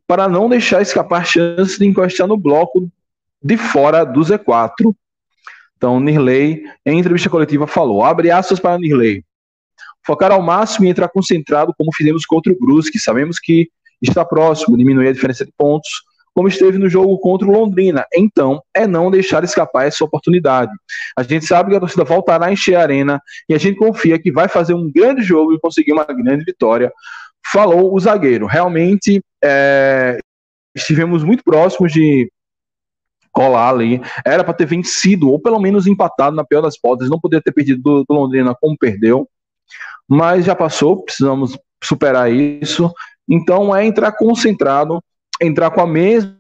para 0.05 0.27
não 0.27 0.49
deixar 0.49 0.81
escapar 0.81 1.25
chance 1.25 1.79
de 1.79 1.85
encostar 1.85 2.27
no 2.27 2.37
bloco 2.37 2.89
de 3.41 3.55
fora 3.55 4.03
do 4.03 4.19
Z4. 4.21 4.93
Então, 5.77 5.99
Nirley, 5.99 6.63
em 6.85 6.99
entrevista 6.99 7.29
coletiva, 7.29 7.67
falou: 7.67 8.03
abre 8.03 8.31
aspas 8.31 8.59
para 8.59 8.77
Nirley. 8.77 9.23
Focar 10.05 10.31
ao 10.31 10.41
máximo 10.41 10.85
e 10.85 10.89
entrar 10.89 11.09
concentrado, 11.09 11.73
como 11.77 11.93
fizemos 11.93 12.25
contra 12.25 12.51
o 12.51 12.57
Brusque. 12.57 12.99
Sabemos 12.99 13.39
que 13.39 13.69
está 14.01 14.25
próximo, 14.25 14.77
diminuir 14.77 15.09
a 15.09 15.11
diferença 15.11 15.45
de 15.45 15.51
pontos, 15.57 15.89
como 16.37 16.47
esteve 16.47 16.77
no 16.77 16.87
jogo 16.87 17.17
contra 17.17 17.47
o 17.47 17.51
Londrina. 17.51 18.05
Então, 18.15 18.61
é 18.71 18.85
não 18.85 19.09
deixar 19.09 19.43
escapar 19.43 19.87
essa 19.87 20.05
oportunidade. 20.05 20.71
A 21.17 21.23
gente 21.23 21.47
sabe 21.47 21.71
que 21.71 21.75
a 21.75 21.79
torcida 21.79 22.03
voltará 22.03 22.45
a 22.45 22.51
encher 22.51 22.75
a 22.75 22.83
arena 22.83 23.19
e 23.49 23.55
a 23.55 23.57
gente 23.57 23.75
confia 23.75 24.21
que 24.21 24.31
vai 24.31 24.47
fazer 24.47 24.75
um 24.75 24.87
grande 24.87 25.23
jogo 25.23 25.51
e 25.51 25.59
conseguir 25.59 25.93
uma 25.93 26.03
grande 26.03 26.45
vitória. 26.45 26.93
Falou 27.51 27.91
o 27.91 27.99
zagueiro. 27.99 28.45
Realmente, 28.45 29.19
é, 29.43 30.19
estivemos 30.75 31.23
muito 31.23 31.43
próximos 31.43 31.91
de 31.91 32.31
colar 33.31 33.69
ali. 33.69 33.99
Era 34.23 34.43
para 34.43 34.53
ter 34.53 34.67
vencido, 34.67 35.31
ou 35.31 35.39
pelo 35.39 35.59
menos 35.59 35.87
empatado 35.87 36.35
na 36.35 36.45
pior 36.45 36.61
das 36.61 36.75
hipóteses. 36.75 37.09
Não 37.09 37.19
poderia 37.19 37.41
ter 37.41 37.51
perdido 37.51 37.81
do, 37.81 38.03
do 38.07 38.13
Londrina 38.13 38.53
como 38.61 38.77
perdeu. 38.77 39.27
Mas 40.07 40.45
já 40.45 40.53
passou, 40.53 41.03
precisamos 41.03 41.57
superar 41.83 42.31
isso. 42.31 42.93
Então 43.27 43.75
é 43.75 43.83
entrar 43.87 44.11
concentrado, 44.11 45.01
entrar 45.41 45.71
com 45.71 45.81
a 45.81 45.87
mesma 45.87 46.37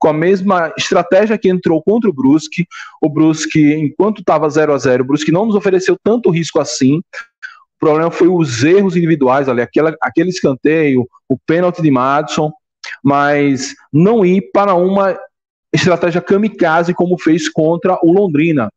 com 0.00 0.08
a 0.08 0.12
mesma 0.12 0.72
estratégia 0.76 1.38
que 1.38 1.48
entrou 1.48 1.80
contra 1.82 2.10
o 2.10 2.12
Brusque. 2.12 2.66
O 3.00 3.08
Brusque, 3.08 3.72
enquanto 3.74 4.20
estava 4.20 4.50
0 4.50 4.72
a 4.74 4.78
0 4.78 5.04
o 5.04 5.06
Brusque 5.06 5.30
não 5.30 5.46
nos 5.46 5.54
ofereceu 5.54 5.96
tanto 6.02 6.30
risco 6.30 6.60
assim. 6.60 6.98
O 6.98 7.78
problema 7.78 8.10
foi 8.10 8.26
os 8.26 8.64
erros 8.64 8.96
individuais 8.96 9.48
ali, 9.48 9.62
aquela, 9.62 9.94
aquele 10.02 10.30
escanteio, 10.30 11.06
o 11.28 11.38
pênalti 11.38 11.80
de 11.80 11.90
Madison, 11.90 12.50
mas 13.02 13.74
não 13.92 14.26
ir 14.26 14.50
para 14.52 14.74
uma 14.74 15.16
estratégia 15.72 16.20
kamikaze 16.20 16.92
como 16.92 17.16
fez 17.16 17.48
contra 17.48 17.96
o 18.02 18.12
Londrina. 18.12 18.68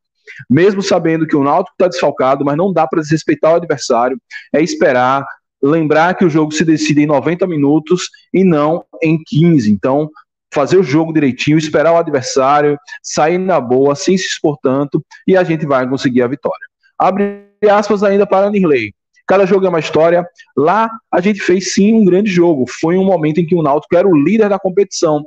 Mesmo 0.47 0.83
sabendo 0.83 1.25
que 1.25 1.35
o 1.35 1.43
Náutico 1.43 1.73
está 1.73 1.87
desfalcado, 1.87 2.45
mas 2.45 2.55
não 2.55 2.71
dá 2.71 2.87
para 2.87 3.01
desrespeitar 3.01 3.53
o 3.53 3.55
adversário, 3.55 4.21
é 4.53 4.61
esperar, 4.61 5.25
lembrar 5.61 6.15
que 6.15 6.25
o 6.25 6.29
jogo 6.29 6.51
se 6.51 6.65
decide 6.65 7.01
em 7.01 7.05
90 7.05 7.45
minutos 7.47 8.09
e 8.33 8.43
não 8.43 8.83
em 9.01 9.21
15. 9.23 9.71
Então, 9.71 10.09
fazer 10.53 10.77
o 10.77 10.83
jogo 10.83 11.13
direitinho, 11.13 11.57
esperar 11.57 11.93
o 11.93 11.97
adversário, 11.97 12.77
sair 13.01 13.37
na 13.37 13.59
boa, 13.59 13.95
sem 13.95 14.17
se 14.17 14.25
expor 14.25 14.57
tanto, 14.61 15.03
e 15.27 15.37
a 15.37 15.43
gente 15.43 15.65
vai 15.65 15.87
conseguir 15.87 16.21
a 16.21 16.27
vitória. 16.27 16.65
Abre 16.97 17.45
aspas 17.69 18.03
ainda 18.03 18.27
para 18.27 18.49
Nirley. 18.49 18.93
Cada 19.27 19.45
jogo 19.45 19.65
é 19.65 19.69
uma 19.69 19.79
história. 19.79 20.27
Lá 20.57 20.89
a 21.09 21.21
gente 21.21 21.39
fez 21.39 21.73
sim 21.73 21.93
um 21.93 22.03
grande 22.03 22.29
jogo. 22.29 22.65
Foi 22.81 22.97
um 22.97 23.05
momento 23.05 23.39
em 23.39 23.45
que 23.45 23.55
o 23.55 23.61
Náutico 23.61 23.95
era 23.95 24.07
o 24.07 24.15
líder 24.15 24.49
da 24.49 24.59
competição. 24.59 25.23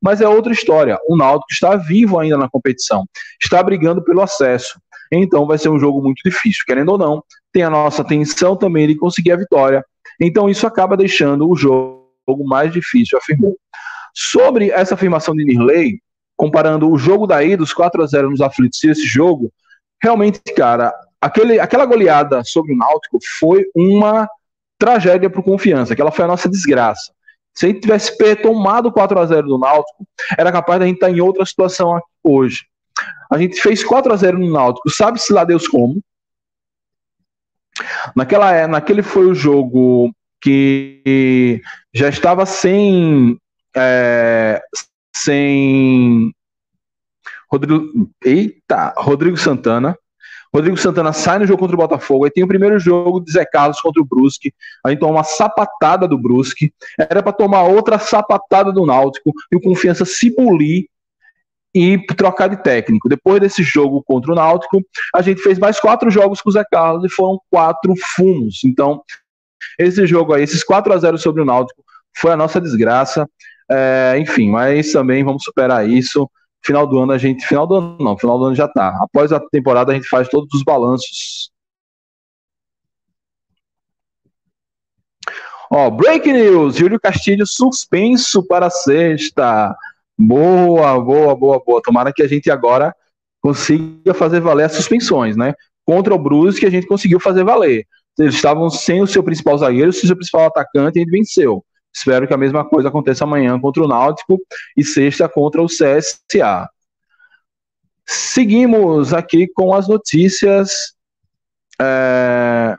Mas 0.00 0.20
é 0.20 0.28
outra 0.28 0.52
história. 0.52 0.98
O 1.08 1.16
Náutico 1.16 1.52
está 1.52 1.76
vivo 1.76 2.18
ainda 2.18 2.38
na 2.38 2.48
competição. 2.48 3.04
Está 3.42 3.62
brigando 3.62 4.04
pelo 4.04 4.22
acesso. 4.22 4.80
Então 5.10 5.46
vai 5.46 5.58
ser 5.58 5.68
um 5.68 5.78
jogo 5.78 6.02
muito 6.02 6.20
difícil. 6.24 6.64
Querendo 6.66 6.90
ou 6.90 6.98
não, 6.98 7.24
tem 7.52 7.62
a 7.62 7.70
nossa 7.70 8.02
atenção 8.02 8.56
também 8.56 8.86
de 8.86 8.96
conseguir 8.96 9.32
a 9.32 9.36
vitória. 9.36 9.84
Então 10.20 10.48
isso 10.48 10.66
acaba 10.66 10.96
deixando 10.96 11.48
o 11.48 11.56
jogo 11.56 12.04
mais 12.44 12.72
difícil, 12.72 13.18
afirmou. 13.18 13.56
Sobre 14.14 14.70
essa 14.70 14.94
afirmação 14.94 15.34
de 15.34 15.44
Nirley, 15.44 16.00
comparando 16.36 16.90
o 16.90 16.98
jogo 16.98 17.26
da 17.26 17.42
ida, 17.42 17.62
os 17.62 17.72
4 17.72 18.02
a 18.02 18.06
0 18.06 18.30
nos 18.30 18.40
aflitos, 18.40 18.82
e 18.82 18.90
esse 18.90 19.04
jogo, 19.04 19.52
realmente, 20.02 20.40
cara, 20.56 20.92
aquele, 21.20 21.60
aquela 21.60 21.84
goleada 21.84 22.42
sobre 22.44 22.72
o 22.72 22.76
Náutico 22.76 23.18
foi 23.38 23.66
uma 23.74 24.28
tragédia 24.78 25.28
para 25.28 25.42
Confiança, 25.42 25.92
aquela 25.92 26.10
foi 26.10 26.24
a 26.24 26.28
nossa 26.28 26.48
desgraça. 26.48 27.12
Se 27.54 27.66
a 27.66 27.68
gente 27.68 27.80
tivesse 27.80 28.16
tomado 28.36 28.90
4 28.90 29.18
a 29.18 29.26
0 29.26 29.46
do 29.46 29.58
Náutico, 29.58 30.06
era 30.38 30.50
capaz 30.50 30.80
da 30.80 30.86
gente 30.86 30.96
estar 30.96 31.10
em 31.10 31.20
outra 31.20 31.44
situação 31.44 32.00
hoje. 32.22 32.64
A 33.30 33.38
gente 33.38 33.60
fez 33.60 33.84
4 33.84 34.12
a 34.12 34.16
0 34.16 34.38
no 34.38 34.52
Náutico, 34.52 34.90
sabe-se 34.90 35.32
lá 35.32 35.44
Deus 35.44 35.68
como. 35.68 36.02
Naquela, 38.14 38.52
é, 38.52 38.66
naquele 38.66 39.02
foi 39.02 39.26
o 39.26 39.34
jogo 39.34 40.14
que 40.40 41.60
já 41.94 42.08
estava 42.08 42.44
sem 42.46 43.38
é, 43.76 44.60
sem 45.14 46.32
Rodrigo, 47.50 48.10
eita, 48.24 48.94
Rodrigo 48.96 49.36
Santana. 49.36 49.96
Rodrigo 50.52 50.76
Santana 50.76 51.12
sai 51.12 51.38
no 51.38 51.46
jogo 51.46 51.60
contra 51.60 51.76
o 51.76 51.78
Botafogo. 51.78 52.24
Aí 52.24 52.30
tem 52.30 52.42
o 52.42 52.48
primeiro 52.48 52.78
jogo 52.78 53.20
de 53.20 53.32
Zé 53.32 53.44
Carlos 53.44 53.80
contra 53.80 54.02
o 54.02 54.04
Brusque. 54.04 54.52
Aí 54.84 54.96
toma 54.96 55.14
uma 55.14 55.24
sapatada 55.24 56.08
do 56.08 56.18
Brusque. 56.18 56.72
Era 56.98 57.22
para 57.22 57.32
tomar 57.32 57.62
outra 57.64 57.98
sapatada 57.98 58.72
do 58.72 58.84
Náutico. 58.84 59.32
E 59.52 59.56
o 59.56 59.60
Confiança 59.60 60.04
se 60.04 60.30
polir 60.30 60.86
e 61.74 61.98
trocar 62.16 62.48
de 62.48 62.62
técnico. 62.62 63.08
Depois 63.08 63.40
desse 63.40 63.62
jogo 63.62 64.02
contra 64.02 64.32
o 64.32 64.34
Náutico, 64.34 64.82
a 65.14 65.22
gente 65.22 65.40
fez 65.40 65.58
mais 65.58 65.78
quatro 65.78 66.10
jogos 66.10 66.40
com 66.40 66.50
o 66.50 66.52
Zé 66.52 66.64
Carlos 66.70 67.04
e 67.04 67.14
foram 67.14 67.40
quatro 67.50 67.94
fumos. 68.16 68.60
Então, 68.64 69.02
esse 69.78 70.06
jogo 70.06 70.34
aí, 70.34 70.42
esses 70.42 70.64
4 70.64 70.92
a 70.92 70.98
0 70.98 71.18
sobre 71.18 71.42
o 71.42 71.44
Náutico, 71.44 71.82
foi 72.16 72.32
a 72.32 72.36
nossa 72.36 72.60
desgraça. 72.60 73.28
É, 73.70 74.16
enfim, 74.18 74.50
mas 74.50 74.92
também 74.92 75.22
vamos 75.24 75.44
superar 75.44 75.88
isso. 75.88 76.28
Final 76.64 76.86
do 76.86 76.98
ano 76.98 77.12
a 77.12 77.18
gente. 77.18 77.46
Final 77.46 77.66
do 77.66 77.74
ano 77.76 77.96
não, 78.00 78.18
final 78.18 78.38
do 78.38 78.46
ano 78.46 78.54
já 78.54 78.68
tá. 78.68 78.98
Após 79.00 79.32
a 79.32 79.40
temporada 79.40 79.92
a 79.92 79.94
gente 79.94 80.08
faz 80.08 80.28
todos 80.28 80.52
os 80.52 80.62
balanços. 80.62 81.50
Ó, 85.70 85.88
break 85.88 86.30
news: 86.32 86.76
Júlio 86.76 87.00
Castilho 87.00 87.46
suspenso 87.46 88.42
para 88.42 88.68
sexta. 88.68 89.74
Boa, 90.22 91.00
boa, 91.00 91.34
boa, 91.34 91.62
boa. 91.64 91.80
Tomara 91.82 92.12
que 92.12 92.22
a 92.22 92.28
gente 92.28 92.50
agora 92.50 92.94
consiga 93.40 94.12
fazer 94.12 94.38
valer 94.38 94.64
as 94.64 94.72
suspensões, 94.72 95.34
né? 95.34 95.54
Contra 95.82 96.14
o 96.14 96.18
Brusque 96.18 96.66
a 96.66 96.70
gente 96.70 96.86
conseguiu 96.86 97.18
fazer 97.18 97.42
valer. 97.42 97.86
Eles 98.18 98.34
estavam 98.34 98.68
sem 98.68 99.00
o 99.00 99.06
seu 99.06 99.22
principal 99.22 99.56
zagueiro, 99.56 99.90
sem 99.94 100.04
o 100.04 100.06
seu 100.08 100.16
principal 100.16 100.44
atacante, 100.44 100.98
e 100.98 101.00
a 101.00 101.02
gente 101.04 101.10
venceu. 101.10 101.64
Espero 101.90 102.28
que 102.28 102.34
a 102.34 102.36
mesma 102.36 102.68
coisa 102.68 102.90
aconteça 102.90 103.24
amanhã 103.24 103.58
contra 103.58 103.82
o 103.82 103.88
Náutico 103.88 104.38
e 104.76 104.84
sexta 104.84 105.26
contra 105.26 105.62
o 105.62 105.66
CSA. 105.66 106.68
Seguimos 108.04 109.14
aqui 109.14 109.48
com 109.48 109.72
as 109.72 109.88
notícias. 109.88 110.94
É... 111.80 112.76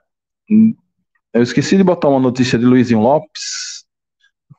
Eu 1.34 1.42
esqueci 1.42 1.76
de 1.76 1.84
botar 1.84 2.08
uma 2.08 2.20
notícia 2.20 2.60
de 2.60 2.66
Luizinho 2.66 3.00
Lopes, 3.00 3.84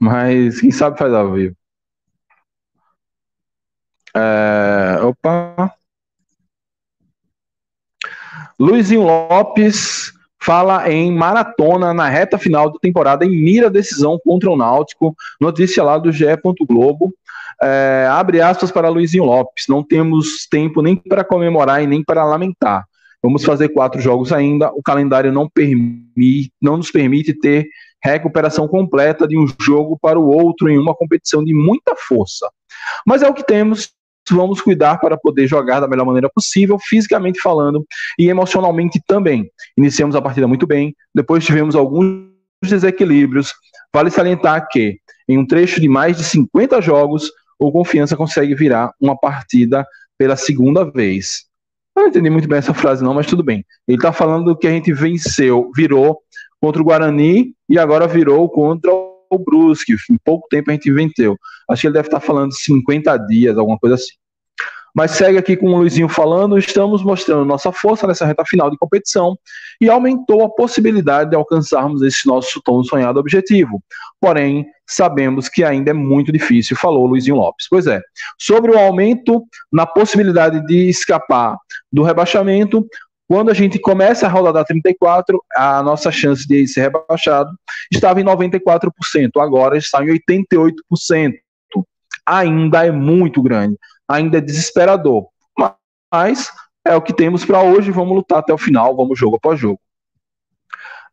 mas 0.00 0.60
quem 0.60 0.72
sabe 0.72 0.98
faz 0.98 1.14
ao 1.14 1.32
vivo. 1.32 1.54
É... 4.16 4.98
Opa. 5.02 5.74
Luizinho 8.58 9.02
Lopes 9.02 10.12
fala 10.42 10.90
em 10.90 11.12
maratona 11.12 11.94
na 11.94 12.08
reta 12.08 12.36
final 12.36 12.70
da 12.70 12.78
temporada 12.78 13.24
em 13.24 13.30
mira 13.30 13.70
decisão 13.70 14.18
contra 14.22 14.50
o 14.50 14.56
Náutico. 14.56 15.14
Notícia 15.40 15.82
lá 15.82 15.98
do 15.98 16.12
GE. 16.12 16.26
Globo. 16.68 17.14
É, 17.62 18.08
abre 18.10 18.40
aspas 18.40 18.72
para 18.72 18.88
Luizinho 18.88 19.24
Lopes. 19.24 19.66
Não 19.68 19.82
temos 19.82 20.46
tempo 20.48 20.82
nem 20.82 20.96
para 20.96 21.24
comemorar 21.24 21.82
e 21.82 21.86
nem 21.86 22.02
para 22.02 22.24
lamentar. 22.24 22.84
Vamos 23.22 23.44
fazer 23.44 23.68
quatro 23.68 24.00
jogos 24.00 24.32
ainda. 24.32 24.72
O 24.72 24.82
calendário 24.82 25.32
não, 25.32 25.48
permite, 25.48 26.52
não 26.60 26.76
nos 26.76 26.90
permite 26.90 27.32
ter 27.32 27.68
recuperação 28.02 28.66
completa 28.66 29.28
de 29.28 29.38
um 29.38 29.46
jogo 29.60 29.96
para 30.00 30.18
o 30.18 30.26
outro 30.26 30.68
em 30.68 30.76
uma 30.76 30.92
competição 30.92 31.44
de 31.44 31.54
muita 31.54 31.94
força. 31.96 32.50
Mas 33.06 33.22
é 33.22 33.28
o 33.28 33.34
que 33.34 33.46
temos 33.46 33.92
vamos 34.30 34.60
cuidar 34.60 34.98
para 34.98 35.16
poder 35.16 35.46
jogar 35.46 35.80
da 35.80 35.88
melhor 35.88 36.04
maneira 36.04 36.30
possível, 36.32 36.78
fisicamente 36.78 37.40
falando 37.40 37.84
e 38.18 38.28
emocionalmente 38.28 39.00
também. 39.06 39.50
Iniciamos 39.76 40.14
a 40.14 40.22
partida 40.22 40.46
muito 40.46 40.66
bem, 40.66 40.94
depois 41.14 41.44
tivemos 41.44 41.74
alguns 41.74 42.30
desequilíbrios. 42.62 43.52
Vale 43.92 44.10
salientar 44.10 44.68
que, 44.70 44.98
em 45.28 45.38
um 45.38 45.46
trecho 45.46 45.80
de 45.80 45.88
mais 45.88 46.16
de 46.16 46.24
50 46.24 46.80
jogos, 46.80 47.30
o 47.58 47.70
Confiança 47.72 48.16
consegue 48.16 48.54
virar 48.54 48.92
uma 49.00 49.18
partida 49.18 49.86
pela 50.18 50.36
segunda 50.36 50.84
vez. 50.84 51.44
Não 51.94 52.08
entendi 52.08 52.30
muito 52.30 52.48
bem 52.48 52.58
essa 52.58 52.72
frase, 52.72 53.04
não, 53.04 53.12
mas 53.12 53.26
tudo 53.26 53.42
bem. 53.42 53.64
Ele 53.86 53.98
está 53.98 54.12
falando 54.12 54.56
que 54.56 54.66
a 54.66 54.70
gente 54.70 54.92
venceu, 54.92 55.70
virou 55.76 56.20
contra 56.60 56.80
o 56.80 56.84
Guarani 56.84 57.54
e 57.68 57.78
agora 57.78 58.06
virou 58.06 58.48
contra 58.48 58.90
o 58.92 59.11
o 59.34 59.38
Brusque, 59.38 59.94
em 60.10 60.16
pouco 60.24 60.48
tempo 60.48 60.70
a 60.70 60.74
gente 60.74 60.88
inventou. 60.88 61.36
Acho 61.68 61.82
que 61.82 61.86
ele 61.86 61.94
deve 61.94 62.08
estar 62.08 62.20
falando 62.20 62.52
50 62.52 63.16
dias, 63.18 63.56
alguma 63.56 63.78
coisa 63.78 63.94
assim. 63.96 64.12
Mas 64.94 65.12
segue 65.12 65.38
aqui 65.38 65.56
com 65.56 65.68
o 65.68 65.78
Luizinho 65.78 66.08
falando, 66.08 66.58
estamos 66.58 67.02
mostrando 67.02 67.46
nossa 67.46 67.72
força 67.72 68.06
nessa 68.06 68.26
reta 68.26 68.44
final 68.44 68.70
de 68.70 68.76
competição 68.76 69.38
e 69.80 69.88
aumentou 69.88 70.44
a 70.44 70.50
possibilidade 70.50 71.30
de 71.30 71.36
alcançarmos 71.36 72.02
esse 72.02 72.26
nosso 72.26 72.60
tão 72.62 72.84
sonhado 72.84 73.18
objetivo. 73.18 73.82
Porém, 74.20 74.66
sabemos 74.86 75.48
que 75.48 75.64
ainda 75.64 75.90
é 75.90 75.94
muito 75.94 76.30
difícil, 76.30 76.76
falou 76.76 77.06
Luizinho 77.06 77.36
Lopes. 77.36 77.66
Pois 77.70 77.86
é, 77.86 78.02
sobre 78.38 78.70
o 78.70 78.78
aumento 78.78 79.42
na 79.72 79.86
possibilidade 79.86 80.64
de 80.66 80.90
escapar 80.90 81.56
do 81.90 82.02
rebaixamento, 82.02 82.86
quando 83.32 83.50
a 83.50 83.54
gente 83.54 83.78
começa 83.78 84.26
a 84.26 84.28
rodada 84.28 84.62
34, 84.62 85.42
a 85.56 85.82
nossa 85.82 86.12
chance 86.12 86.46
de 86.46 86.68
ser 86.68 86.82
rebaixado 86.82 87.50
estava 87.90 88.20
em 88.20 88.24
94%, 88.24 88.90
agora 89.40 89.78
está 89.78 90.04
em 90.04 90.08
88%. 90.08 91.32
Ainda 92.26 92.86
é 92.86 92.90
muito 92.90 93.40
grande, 93.40 93.78
ainda 94.06 94.36
é 94.36 94.40
desesperador. 94.42 95.28
Mas 96.12 96.52
é 96.84 96.94
o 96.94 97.00
que 97.00 97.14
temos 97.14 97.42
para 97.42 97.62
hoje, 97.62 97.90
vamos 97.90 98.14
lutar 98.14 98.40
até 98.40 98.52
o 98.52 98.58
final, 98.58 98.94
vamos 98.94 99.18
jogo 99.18 99.36
após 99.36 99.58
jogo. 99.58 99.80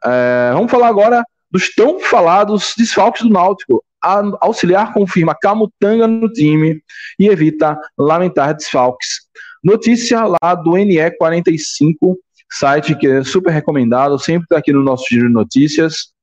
É, 0.03 0.51
vamos 0.51 0.69
falar 0.69 0.89
agora 0.89 1.23
dos 1.49 1.73
tão 1.73 2.01
falados 2.01 2.73
desfalques 2.77 3.21
do 3.21 3.29
Náutico. 3.29 3.81
A 4.03 4.21
auxiliar 4.41 4.91
confirma 4.91 5.33
Camutanga 5.33 6.05
no 6.05 6.29
time 6.33 6.83
e 7.17 7.29
evita 7.29 7.79
lamentar 7.97 8.53
desfalques. 8.53 9.21
Notícia 9.63 10.21
lá 10.25 10.55
do 10.55 10.71
NE45, 10.71 12.15
site 12.51 12.95
que 12.95 13.07
é 13.07 13.23
super 13.23 13.51
recomendado, 13.51 14.17
sempre 14.17 14.43
está 14.45 14.57
aqui 14.57 14.71
no 14.71 14.83
nosso 14.83 15.05
giro 15.09 15.27
de 15.27 15.33
notícias. 15.33 16.13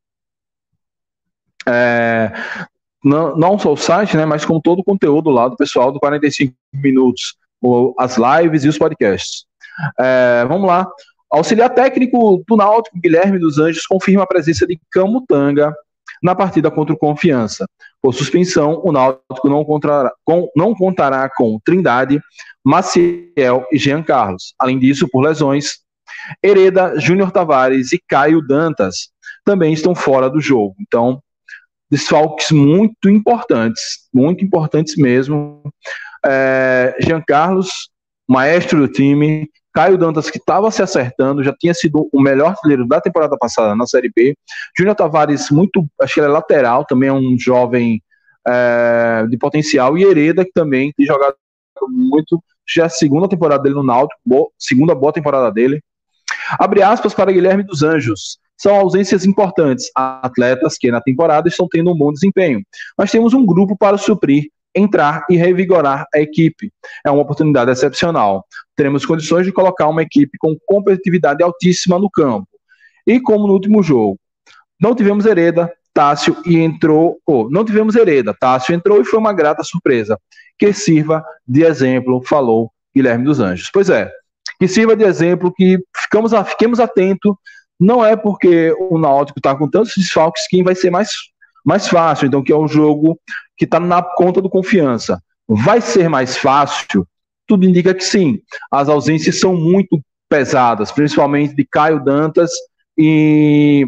É, 1.68 2.32
não, 3.04 3.36
não 3.36 3.58
só 3.58 3.72
o 3.72 3.76
site, 3.76 4.16
né, 4.16 4.24
mas 4.24 4.44
com 4.44 4.60
todo 4.60 4.80
o 4.80 4.84
conteúdo 4.84 5.30
lá 5.30 5.48
do 5.48 5.56
pessoal 5.56 5.92
do 5.92 6.00
45 6.00 6.54
Minutos, 6.74 7.36
as 7.98 8.16
lives 8.16 8.64
e 8.64 8.68
os 8.68 8.78
podcasts. 8.78 9.44
É, 9.98 10.44
vamos 10.46 10.66
lá. 10.66 10.86
Auxiliar 11.30 11.70
técnico 11.70 12.42
do 12.46 12.56
Náutico, 12.56 12.98
Guilherme 12.98 13.38
dos 13.38 13.58
Anjos, 13.58 13.86
confirma 13.86 14.22
a 14.22 14.26
presença 14.26 14.66
de 14.66 14.78
Camutanga 14.90 15.74
na 16.22 16.34
partida 16.34 16.70
contra 16.70 16.94
o 16.94 16.98
Confiança. 16.98 17.68
Por 18.06 18.14
suspensão, 18.14 18.80
o 18.84 18.92
Náutico 18.92 19.48
não, 19.48 19.64
contará 19.64 20.12
com, 20.22 20.48
não 20.54 20.72
contará 20.72 21.28
com 21.28 21.58
Trindade, 21.64 22.20
Maciel 22.64 23.66
e 23.72 23.76
Jean 23.76 24.00
Carlos. 24.00 24.54
Além 24.60 24.78
disso, 24.78 25.08
por 25.10 25.22
lesões, 25.24 25.78
Hereda, 26.40 27.00
Júnior 27.00 27.32
Tavares 27.32 27.90
e 27.90 28.00
Caio 28.06 28.40
Dantas 28.40 29.08
também 29.44 29.72
estão 29.72 29.92
fora 29.92 30.30
do 30.30 30.40
jogo. 30.40 30.76
Então, 30.80 31.20
desfalques 31.90 32.52
muito 32.52 33.10
importantes, 33.10 34.06
muito 34.14 34.44
importantes 34.44 34.94
mesmo. 34.94 35.60
É, 36.24 36.94
Jean 37.00 37.24
Carlos, 37.26 37.90
maestro 38.30 38.86
do 38.86 38.88
time, 38.88 39.50
Caio 39.76 39.98
Dantas, 39.98 40.30
que 40.30 40.38
estava 40.38 40.70
se 40.70 40.82
acertando, 40.82 41.44
já 41.44 41.52
tinha 41.52 41.74
sido 41.74 42.08
o 42.10 42.18
melhor 42.18 42.52
artilheiro 42.52 42.88
da 42.88 42.98
temporada 42.98 43.36
passada 43.36 43.76
na 43.76 43.86
Série 43.86 44.10
B. 44.10 44.34
Júnior 44.74 44.96
Tavares, 44.96 45.50
muito, 45.50 45.86
acho 46.00 46.14
que 46.14 46.20
ele 46.20 46.28
é 46.28 46.30
lateral, 46.30 46.86
também 46.86 47.10
é 47.10 47.12
um 47.12 47.36
jovem 47.38 48.02
é, 48.48 49.26
de 49.28 49.36
potencial. 49.36 49.98
E 49.98 50.02
Hereda, 50.02 50.46
que 50.46 50.52
também 50.54 50.94
tem 50.96 51.04
jogado 51.04 51.36
muito, 51.90 52.42
já 52.66 52.84
é 52.84 52.86
a 52.86 52.88
segunda 52.88 53.28
temporada 53.28 53.62
dele 53.64 53.74
no 53.74 53.82
Náutico, 53.82 54.18
boa, 54.24 54.48
segunda 54.58 54.94
boa 54.94 55.12
temporada 55.12 55.52
dele. 55.52 55.82
Abre 56.58 56.82
aspas 56.82 57.12
para 57.12 57.30
Guilherme 57.30 57.62
dos 57.62 57.82
Anjos. 57.82 58.38
São 58.56 58.74
ausências 58.74 59.26
importantes. 59.26 59.90
Atletas 59.94 60.78
que 60.78 60.90
na 60.90 61.02
temporada 61.02 61.48
estão 61.48 61.68
tendo 61.70 61.92
um 61.92 61.98
bom 61.98 62.10
desempenho. 62.10 62.62
Mas 62.96 63.10
temos 63.10 63.34
um 63.34 63.44
grupo 63.44 63.76
para 63.76 63.98
suprir, 63.98 64.44
entrar 64.76 65.24
e 65.30 65.36
revigorar 65.36 66.06
a 66.14 66.20
equipe. 66.20 66.70
É 67.04 67.10
uma 67.10 67.22
oportunidade 67.22 67.70
excepcional. 67.70 68.44
Teremos 68.76 69.06
condições 69.06 69.46
de 69.46 69.52
colocar 69.52 69.88
uma 69.88 70.02
equipe 70.02 70.36
com 70.38 70.56
competitividade 70.66 71.42
altíssima 71.42 71.98
no 71.98 72.10
campo. 72.10 72.46
E 73.06 73.18
como 73.20 73.46
no 73.46 73.54
último 73.54 73.82
jogo, 73.82 74.18
não 74.80 74.94
tivemos 74.94 75.24
Hereda, 75.24 75.72
Tássio 75.94 76.36
e 76.44 76.58
entrou. 76.58 77.18
Oh, 77.26 77.48
não 77.50 77.64
tivemos 77.64 77.96
Hereda, 77.96 78.34
Tássio 78.38 78.74
entrou 78.74 79.00
e 79.00 79.04
foi 79.04 79.18
uma 79.18 79.32
grata 79.32 79.64
surpresa. 79.64 80.18
Que 80.58 80.72
sirva 80.72 81.24
de 81.46 81.62
exemplo, 81.62 82.22
falou 82.22 82.70
Guilherme 82.94 83.24
dos 83.24 83.40
Anjos. 83.40 83.70
Pois 83.72 83.88
é, 83.88 84.10
que 84.58 84.68
sirva 84.68 84.94
de 84.94 85.04
exemplo, 85.04 85.52
que 85.54 85.78
ficamos, 85.96 86.32
fiquemos 86.48 86.80
atentos. 86.80 87.34
Não 87.78 88.04
é 88.04 88.16
porque 88.16 88.74
o 88.78 88.98
Náutico 88.98 89.38
está 89.38 89.54
com 89.54 89.68
tantos 89.68 89.92
desfalques 89.96 90.46
que 90.48 90.62
vai 90.62 90.74
ser 90.74 90.90
mais, 90.90 91.10
mais 91.64 91.88
fácil, 91.88 92.26
então 92.26 92.42
que 92.42 92.52
é 92.52 92.56
um 92.56 92.68
jogo 92.68 93.18
que 93.56 93.64
está 93.64 93.80
na 93.80 94.02
conta 94.02 94.40
do 94.40 94.50
confiança. 94.50 95.22
Vai 95.48 95.80
ser 95.80 96.08
mais 96.08 96.36
fácil? 96.36 97.06
Tudo 97.46 97.64
indica 97.64 97.94
que 97.94 98.04
sim. 98.04 98.40
As 98.70 98.88
ausências 98.88 99.38
são 99.38 99.54
muito 99.54 100.00
pesadas, 100.28 100.90
principalmente 100.90 101.54
de 101.54 101.64
Caio 101.64 102.02
Dantas 102.02 102.50
e 102.96 103.86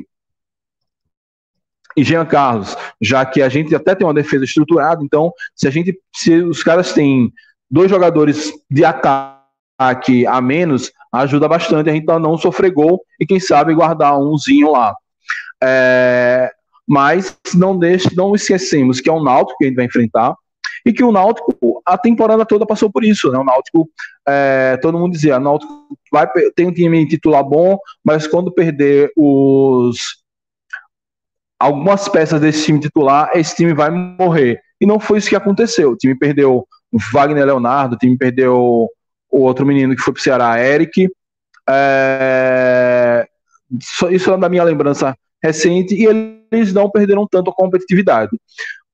e 1.96 2.04
Jean 2.04 2.24
Carlos, 2.24 2.76
já 3.00 3.26
que 3.26 3.42
a 3.42 3.48
gente 3.48 3.74
até 3.74 3.92
tem 3.92 4.06
uma 4.06 4.14
defesa 4.14 4.44
estruturada, 4.44 5.02
então 5.02 5.32
se 5.52 5.66
a 5.66 5.70
gente 5.70 5.98
se 6.14 6.32
os 6.42 6.62
caras 6.62 6.92
têm 6.92 7.32
dois 7.68 7.90
jogadores 7.90 8.52
de 8.70 8.84
ataque 8.84 10.24
a 10.26 10.40
menos 10.40 10.92
ajuda 11.12 11.48
bastante 11.48 11.90
a 11.90 11.92
gente 11.92 12.08
a 12.08 12.18
não 12.18 12.38
sofrer 12.38 12.70
gol 12.70 13.02
e 13.18 13.26
quem 13.26 13.40
sabe 13.40 13.74
guardar 13.74 14.16
umzinho 14.16 14.70
lá. 14.70 14.94
É, 15.60 16.52
mas 16.88 17.38
não 17.54 17.78
deixe, 17.78 18.08
não 18.16 18.34
esquecemos 18.34 19.00
que 19.00 19.10
é 19.10 19.12
o 19.12 19.22
Náutico 19.22 19.58
que 19.58 19.64
a 19.64 19.68
gente 19.68 19.76
vai 19.76 19.84
enfrentar 19.84 20.34
e 20.86 20.92
que 20.92 21.04
o 21.04 21.12
Náutico 21.12 21.82
a 21.84 21.98
temporada 21.98 22.46
toda 22.46 22.66
passou 22.66 22.90
por 22.90 23.04
isso, 23.04 23.30
né? 23.30 23.38
O 23.38 23.44
Náutico, 23.44 23.88
é, 24.26 24.78
todo 24.80 24.98
mundo 24.98 25.12
dizia, 25.12 25.36
o 25.36 25.40
Náutico 25.40 25.86
vai 26.10 26.26
tem 26.54 26.66
um 26.66 26.72
time 26.72 27.06
titular 27.06 27.44
bom, 27.44 27.76
mas 28.02 28.26
quando 28.26 28.52
perder 28.52 29.10
os 29.16 29.98
algumas 31.58 32.08
peças 32.08 32.40
desse 32.40 32.64
time 32.64 32.80
titular, 32.80 33.30
esse 33.34 33.54
time 33.56 33.74
vai 33.74 33.90
morrer. 33.90 34.60
E 34.80 34.86
não 34.86 35.00
foi 35.00 35.18
isso 35.18 35.28
que 35.28 35.36
aconteceu. 35.36 35.90
O 35.90 35.96
time 35.96 36.14
perdeu 36.14 36.66
Wagner 37.12 37.44
Leonardo, 37.44 37.96
o 37.96 37.98
time 37.98 38.16
perdeu 38.16 38.88
o 39.30 39.40
outro 39.40 39.66
menino 39.66 39.94
que 39.94 40.02
foi 40.02 40.14
pro 40.14 40.22
Ceará, 40.22 40.58
Eric. 40.62 41.10
É... 41.68 43.26
Isso 44.10 44.32
é 44.32 44.38
da 44.38 44.48
minha 44.48 44.64
lembrança 44.64 45.14
recente, 45.42 45.94
e 45.94 46.06
eles 46.52 46.72
não 46.72 46.90
perderam 46.90 47.26
tanto 47.30 47.50
a 47.50 47.54
competitividade. 47.54 48.30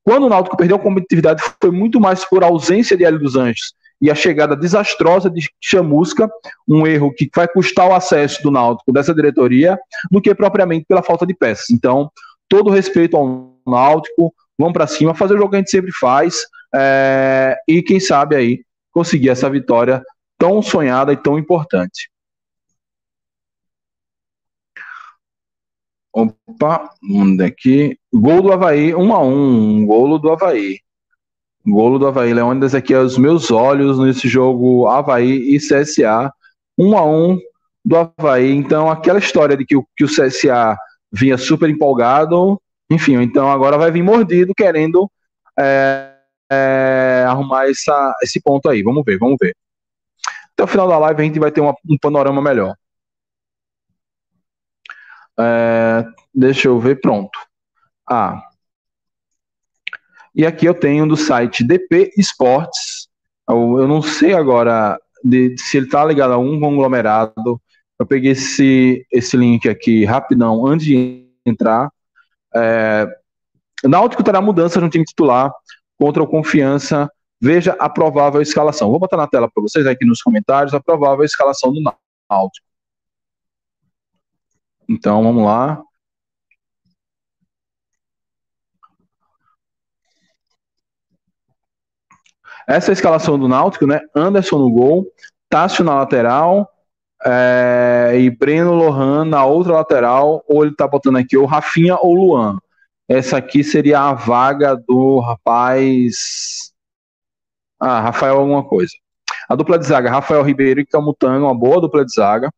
Quando 0.03 0.25
o 0.25 0.29
Náutico 0.29 0.57
perdeu 0.57 0.77
a 0.77 0.81
competitividade, 0.81 1.43
foi 1.61 1.71
muito 1.71 1.99
mais 1.99 2.25
por 2.25 2.45
ausência 2.45 2.97
de 2.97 3.05
Hélio 3.05 3.19
dos 3.19 3.37
Anjos 3.37 3.75
e 4.01 4.11
a 4.11 4.15
chegada 4.15 4.55
desastrosa 4.55 5.31
de 5.31 5.49
Chamusca, 5.61 6.29
um 6.69 6.87
erro 6.87 7.13
que 7.15 7.31
vai 7.35 7.49
custar 7.49 7.89
o 7.89 7.95
acesso 7.95 8.43
do 8.43 8.51
Náutico 8.51 8.93
dessa 8.93 9.15
diretoria, 9.15 9.79
do 10.11 10.21
que 10.21 10.35
propriamente 10.35 10.85
pela 10.87 11.03
falta 11.03 11.27
de 11.27 11.35
peças. 11.35 11.71
Então, 11.71 12.11
todo 12.49 12.71
respeito 12.71 13.17
ao 13.17 13.57
Náutico, 13.67 14.35
vamos 14.59 14.75
para 14.75 14.87
cima, 14.87 15.15
fazer 15.15 15.35
o 15.35 15.39
jogo 15.39 15.51
que 15.51 15.57
a 15.57 15.59
gente 15.61 15.71
sempre 15.71 15.93
faz, 15.93 16.43
é... 16.75 17.57
e 17.67 17.83
quem 17.83 17.99
sabe 17.99 18.37
aí 18.37 18.61
conseguir 18.93 19.31
essa 19.31 19.49
vitória 19.49 20.03
tão 20.39 20.61
sonhada 20.61 21.13
e 21.13 21.17
tão 21.17 21.39
importante. 21.39 22.11
Opa, 26.15 26.91
vamos 27.03 27.41
aqui. 27.41 27.99
Gol 28.15 28.41
do 28.41 28.53
Havaí, 28.53 28.95
1 28.95 29.03
um 29.03 29.13
a 29.13 29.21
1 29.21 29.33
um, 29.33 29.85
golo 29.85 30.17
do 30.17 30.31
Havaí. 30.31 30.79
Golo 31.67 31.99
do 31.99 32.07
Havaí, 32.07 32.33
Leônidas 32.33 32.73
aqui 32.73 32.95
aos 32.95 33.19
meus 33.19 33.51
olhos 33.51 33.99
nesse 33.99 34.29
jogo 34.29 34.87
Havaí 34.87 35.57
e 35.57 35.59
CSA. 35.59 36.33
1 36.79 36.89
um 36.89 36.97
a 36.97 37.05
1 37.05 37.39
do 37.85 37.97
Havaí. 37.97 38.53
Então, 38.53 38.89
aquela 38.89 39.19
história 39.19 39.57
de 39.57 39.65
que 39.67 39.77
o, 39.77 39.85
que 39.97 40.05
o 40.05 40.09
CSA 40.09 40.77
vinha 41.13 41.37
super 41.37 41.69
empolgado, 41.69 42.63
enfim, 42.89 43.21
então 43.21 43.51
agora 43.51 43.77
vai 43.77 43.91
vir 43.91 44.05
mordido 44.05 44.53
querendo 44.57 45.11
é, 45.59 46.15
é, 46.49 47.25
arrumar 47.27 47.69
essa, 47.69 48.15
esse 48.23 48.41
ponto 48.41 48.69
aí. 48.69 48.85
Vamos 48.85 49.03
ver, 49.05 49.19
vamos 49.19 49.37
ver. 49.41 49.53
Até 50.53 50.63
o 50.63 50.69
final 50.69 50.87
da 50.87 50.97
live 50.99 51.23
a 51.23 51.25
gente 51.25 51.41
vai 51.41 51.51
ter 51.51 51.61
uma, 51.61 51.75
um 51.91 51.99
panorama 51.99 52.41
melhor. 52.41 52.77
É, 55.39 56.05
deixa 56.35 56.69
eu 56.69 56.79
ver, 56.79 57.01
pronto. 57.01 57.39
Ah. 58.09 58.43
E 60.35 60.45
aqui 60.45 60.67
eu 60.67 60.75
tenho 60.75 61.07
do 61.07 61.17
site 61.17 61.65
DP 61.65 62.13
Esportes. 62.17 63.09
Eu, 63.49 63.87
não 63.87 64.03
sei 64.03 64.35
agora 64.35 64.99
de, 65.23 65.55
se 65.59 65.77
ele 65.77 65.87
está 65.87 66.05
ligado 66.05 66.33
a 66.33 66.39
um 66.39 66.59
conglomerado. 66.59 67.61
Eu 67.99 68.07
peguei 68.07 68.33
esse, 68.33 69.07
esse 69.13 69.37
link 69.37 69.69
aqui 69.69 70.05
rapidão 70.05 70.67
antes 70.67 70.87
de 70.87 71.29
entrar. 71.47 71.91
É, 72.55 73.07
Náutico 73.85 74.25
terá 74.25 74.41
mudança 74.41 74.81
no 74.81 74.89
time 74.91 75.05
titular 75.05 75.53
contra 75.99 76.23
o 76.23 76.27
Confiança 76.27 77.09
Veja 77.45 77.77
a 77.79 77.91
provável 77.91 78.41
escalação. 78.41 78.89
Vou 78.89 78.99
botar 78.99 79.19
na 79.19 79.27
tela 79.27 79.51
para 79.53 79.63
vocês 79.63 79.87
aqui 79.87 80.07
nos 80.07 80.23
comentários 80.23 80.73
a 80.73 80.81
provável 80.81 81.23
escalação 81.27 81.71
do 81.71 81.83
Náutico. 81.83 82.67
Então, 84.89 85.23
vamos 85.23 85.45
lá. 85.45 85.83
Essa 92.67 92.91
é 92.91 92.93
a 92.93 92.95
escalação 92.95 93.39
do 93.39 93.47
Náutico, 93.49 93.87
né? 93.87 94.01
Anderson 94.15 94.59
no 94.59 94.71
gol, 94.71 95.07
Tássio 95.49 95.85
na 95.85 95.95
lateral 95.95 96.71
é, 97.25 98.13
e 98.19 98.31
Breno 98.31 98.75
Lohan 98.75 99.25
na 99.25 99.45
outra 99.45 99.75
lateral, 99.75 100.45
ou 100.49 100.65
ele 100.65 100.75
tá 100.75 100.87
botando 100.87 101.17
aqui 101.17 101.37
ou 101.37 101.47
Rafinha 101.47 101.97
ou 101.97 102.15
Luan. 102.15 102.59
Essa 103.09 103.37
aqui 103.39 103.63
seria 103.63 104.01
a 104.01 104.15
vaga 104.15 104.77
do 104.77 105.21
rapaz 105.21 106.73
ah, 107.79 108.01
Rafael 108.01 108.39
alguma 108.39 108.65
coisa. 108.65 108.93
A 109.49 109.55
dupla 109.55 109.79
de 109.79 109.87
zaga, 109.87 110.11
Rafael 110.11 110.43
Ribeiro 110.43 110.81
e 110.81 110.87
Camutanga, 110.87 111.45
uma 111.45 111.55
boa 111.55 111.81
dupla 111.81 112.05
de 112.05 112.15
zaga. 112.15 112.51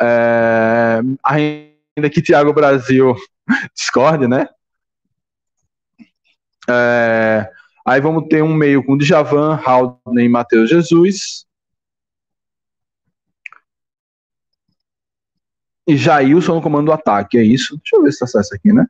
É, 0.00 1.00
ainda 1.24 2.10
que 2.10 2.22
Thiago 2.22 2.52
Brasil 2.52 3.14
discorde, 3.74 4.26
né? 4.26 4.48
É, 6.68 7.50
aí 7.86 8.00
vamos 8.00 8.28
ter 8.28 8.42
um 8.42 8.54
meio 8.54 8.84
com 8.84 8.96
Djavan, 8.98 9.60
Haldane 9.64 10.24
e 10.24 10.28
Matheus 10.28 10.68
Jesus. 10.68 11.46
E 15.88 15.96
Jailson 15.96 16.56
no 16.56 16.62
comando 16.62 16.86
do 16.86 16.92
ataque, 16.92 17.38
é 17.38 17.42
isso? 17.42 17.76
Deixa 17.76 17.96
eu 17.96 18.02
ver 18.02 18.12
se 18.12 18.18
tá 18.18 18.26
certo 18.26 18.54
aqui, 18.54 18.72
né? 18.72 18.86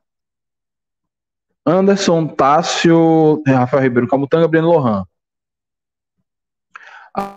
Anderson, 1.67 2.27
Tássio, 2.29 3.43
Rafael 3.47 3.83
Ribeiro, 3.83 4.09
Camutanga, 4.09 4.49
Breno 4.49 4.69
Lohan. 4.69 5.05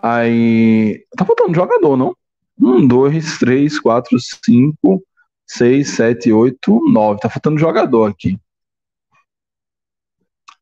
Aí. 0.02 1.06
Tá 1.18 1.26
faltando 1.26 1.56
jogador, 1.56 1.98
não? 1.98 2.16
Um, 2.60 2.86
dois, 2.86 3.38
três, 3.38 3.80
quatro, 3.80 4.18
cinco, 4.20 5.04
seis, 5.48 5.92
sete, 5.96 6.32
oito, 6.32 6.80
nove. 6.92 7.20
Tá 7.22 7.30
faltando 7.30 7.58
jogador 7.58 8.10
aqui. 8.12 8.38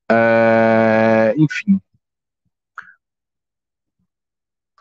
É, 0.10 1.34
enfim. 1.38 1.82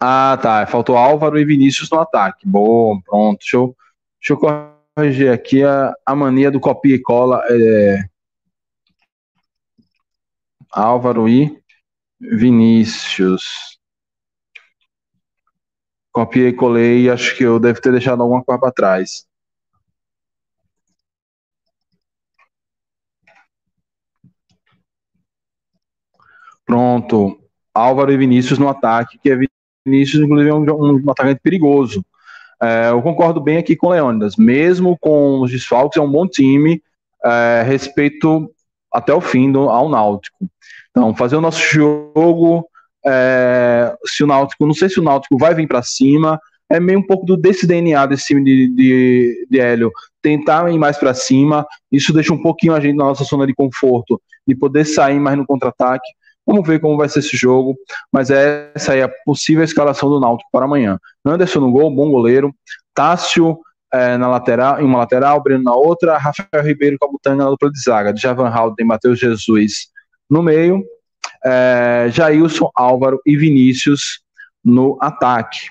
Ah, 0.00 0.38
tá. 0.40 0.66
Faltou 0.66 0.96
Álvaro 0.96 1.38
e 1.38 1.44
Vinícius 1.44 1.90
no 1.90 2.00
ataque. 2.00 2.46
Bom, 2.46 3.00
pronto. 3.00 3.38
Deixa 3.38 3.56
eu, 3.56 3.76
deixa 4.20 4.32
eu 4.34 4.38
corrigir 4.94 5.32
aqui 5.32 5.64
a, 5.64 5.94
a 6.04 6.14
mania 6.14 6.50
do 6.50 6.60
copia 6.60 6.94
e 6.94 7.02
cola. 7.02 7.42
É... 7.48 8.04
Álvaro 10.70 11.28
e 11.28 11.58
Vinícius. 12.20 13.75
Copiei, 16.16 16.50
colei. 16.50 17.10
Acho 17.10 17.36
que 17.36 17.44
eu 17.44 17.60
devo 17.60 17.78
ter 17.78 17.92
deixado 17.92 18.22
alguma 18.22 18.42
coisa 18.42 18.58
para 18.58 18.72
trás. 18.72 19.26
Pronto. 26.64 27.38
Álvaro 27.74 28.10
e 28.10 28.16
Vinícius 28.16 28.58
no 28.58 28.66
ataque, 28.66 29.18
que 29.18 29.30
é 29.30 29.38
Vinícius, 29.86 30.24
inclusive, 30.24 30.48
é 30.48 30.54
um, 30.54 31.04
um 31.04 31.10
atacante 31.10 31.38
perigoso. 31.42 32.02
É, 32.62 32.88
eu 32.88 33.02
concordo 33.02 33.38
bem 33.38 33.58
aqui 33.58 33.76
com 33.76 33.88
o 33.88 33.90
Leônidas. 33.90 34.36
Mesmo 34.36 34.96
com 34.98 35.42
os 35.42 35.50
desfalques, 35.50 35.98
é 35.98 36.02
um 36.02 36.10
bom 36.10 36.26
time. 36.26 36.82
É, 37.22 37.62
respeito 37.62 38.50
até 38.90 39.12
o 39.12 39.20
fim 39.20 39.52
do, 39.52 39.68
ao 39.68 39.90
Náutico. 39.90 40.48
Então, 40.88 41.14
fazer 41.14 41.36
o 41.36 41.42
nosso 41.42 41.60
jogo. 41.60 42.66
É, 43.06 43.94
se 44.04 44.24
o 44.24 44.26
Náutico, 44.26 44.66
não 44.66 44.74
sei 44.74 44.88
se 44.88 44.98
o 44.98 45.02
Náutico 45.02 45.38
vai 45.38 45.54
vir 45.54 45.68
para 45.68 45.82
cima. 45.82 46.40
É 46.68 46.80
meio 46.80 46.98
um 46.98 47.06
pouco 47.06 47.24
do, 47.24 47.36
desse 47.36 47.66
DNA 47.66 48.06
desse 48.06 48.26
time 48.26 48.42
de, 48.42 48.68
de, 48.68 49.46
de 49.48 49.60
Hélio. 49.60 49.92
Tentar 50.20 50.68
ir 50.72 50.78
mais 50.78 50.98
para 50.98 51.14
cima. 51.14 51.64
Isso 51.92 52.12
deixa 52.12 52.32
um 52.32 52.42
pouquinho 52.42 52.74
a 52.74 52.80
gente 52.80 52.96
na 52.96 53.04
nossa 53.04 53.24
zona 53.24 53.46
de 53.46 53.54
conforto, 53.54 54.20
de 54.46 54.54
poder 54.54 54.84
sair 54.84 55.20
mais 55.20 55.38
no 55.38 55.46
contra-ataque. 55.46 56.06
Vamos 56.44 56.66
ver 56.66 56.80
como 56.80 56.96
vai 56.96 57.08
ser 57.08 57.20
esse 57.20 57.36
jogo, 57.36 57.76
mas 58.12 58.30
essa 58.30 58.92
aí 58.92 59.00
é 59.00 59.02
a 59.02 59.10
possível 59.24 59.64
escalação 59.64 60.08
do 60.08 60.20
Náutico 60.20 60.48
para 60.52 60.64
amanhã. 60.64 60.98
Anderson 61.24 61.60
no 61.60 61.72
gol, 61.72 61.90
bom 61.90 62.10
goleiro. 62.10 62.54
Tássio 62.94 63.58
é, 63.92 64.16
na 64.16 64.28
lateral, 64.28 64.80
em 64.80 64.84
uma 64.84 64.98
lateral, 64.98 65.42
Breno 65.42 65.64
na 65.64 65.74
outra, 65.74 66.18
Rafael 66.18 66.64
Ribeiro 66.64 66.98
Cabutanga 66.98 67.44
na 67.44 67.50
dupla 67.50 67.70
de 67.70 67.80
zaga, 67.80 68.16
Javan 68.16 68.48
Halden, 68.48 68.86
Matheus 68.86 69.18
Jesus 69.18 69.88
no 70.28 70.42
meio, 70.42 70.84
é, 71.46 72.08
Jailson, 72.10 72.70
Álvaro 72.74 73.20
e 73.24 73.36
Vinícius 73.36 74.20
no 74.64 74.98
ataque. 75.00 75.68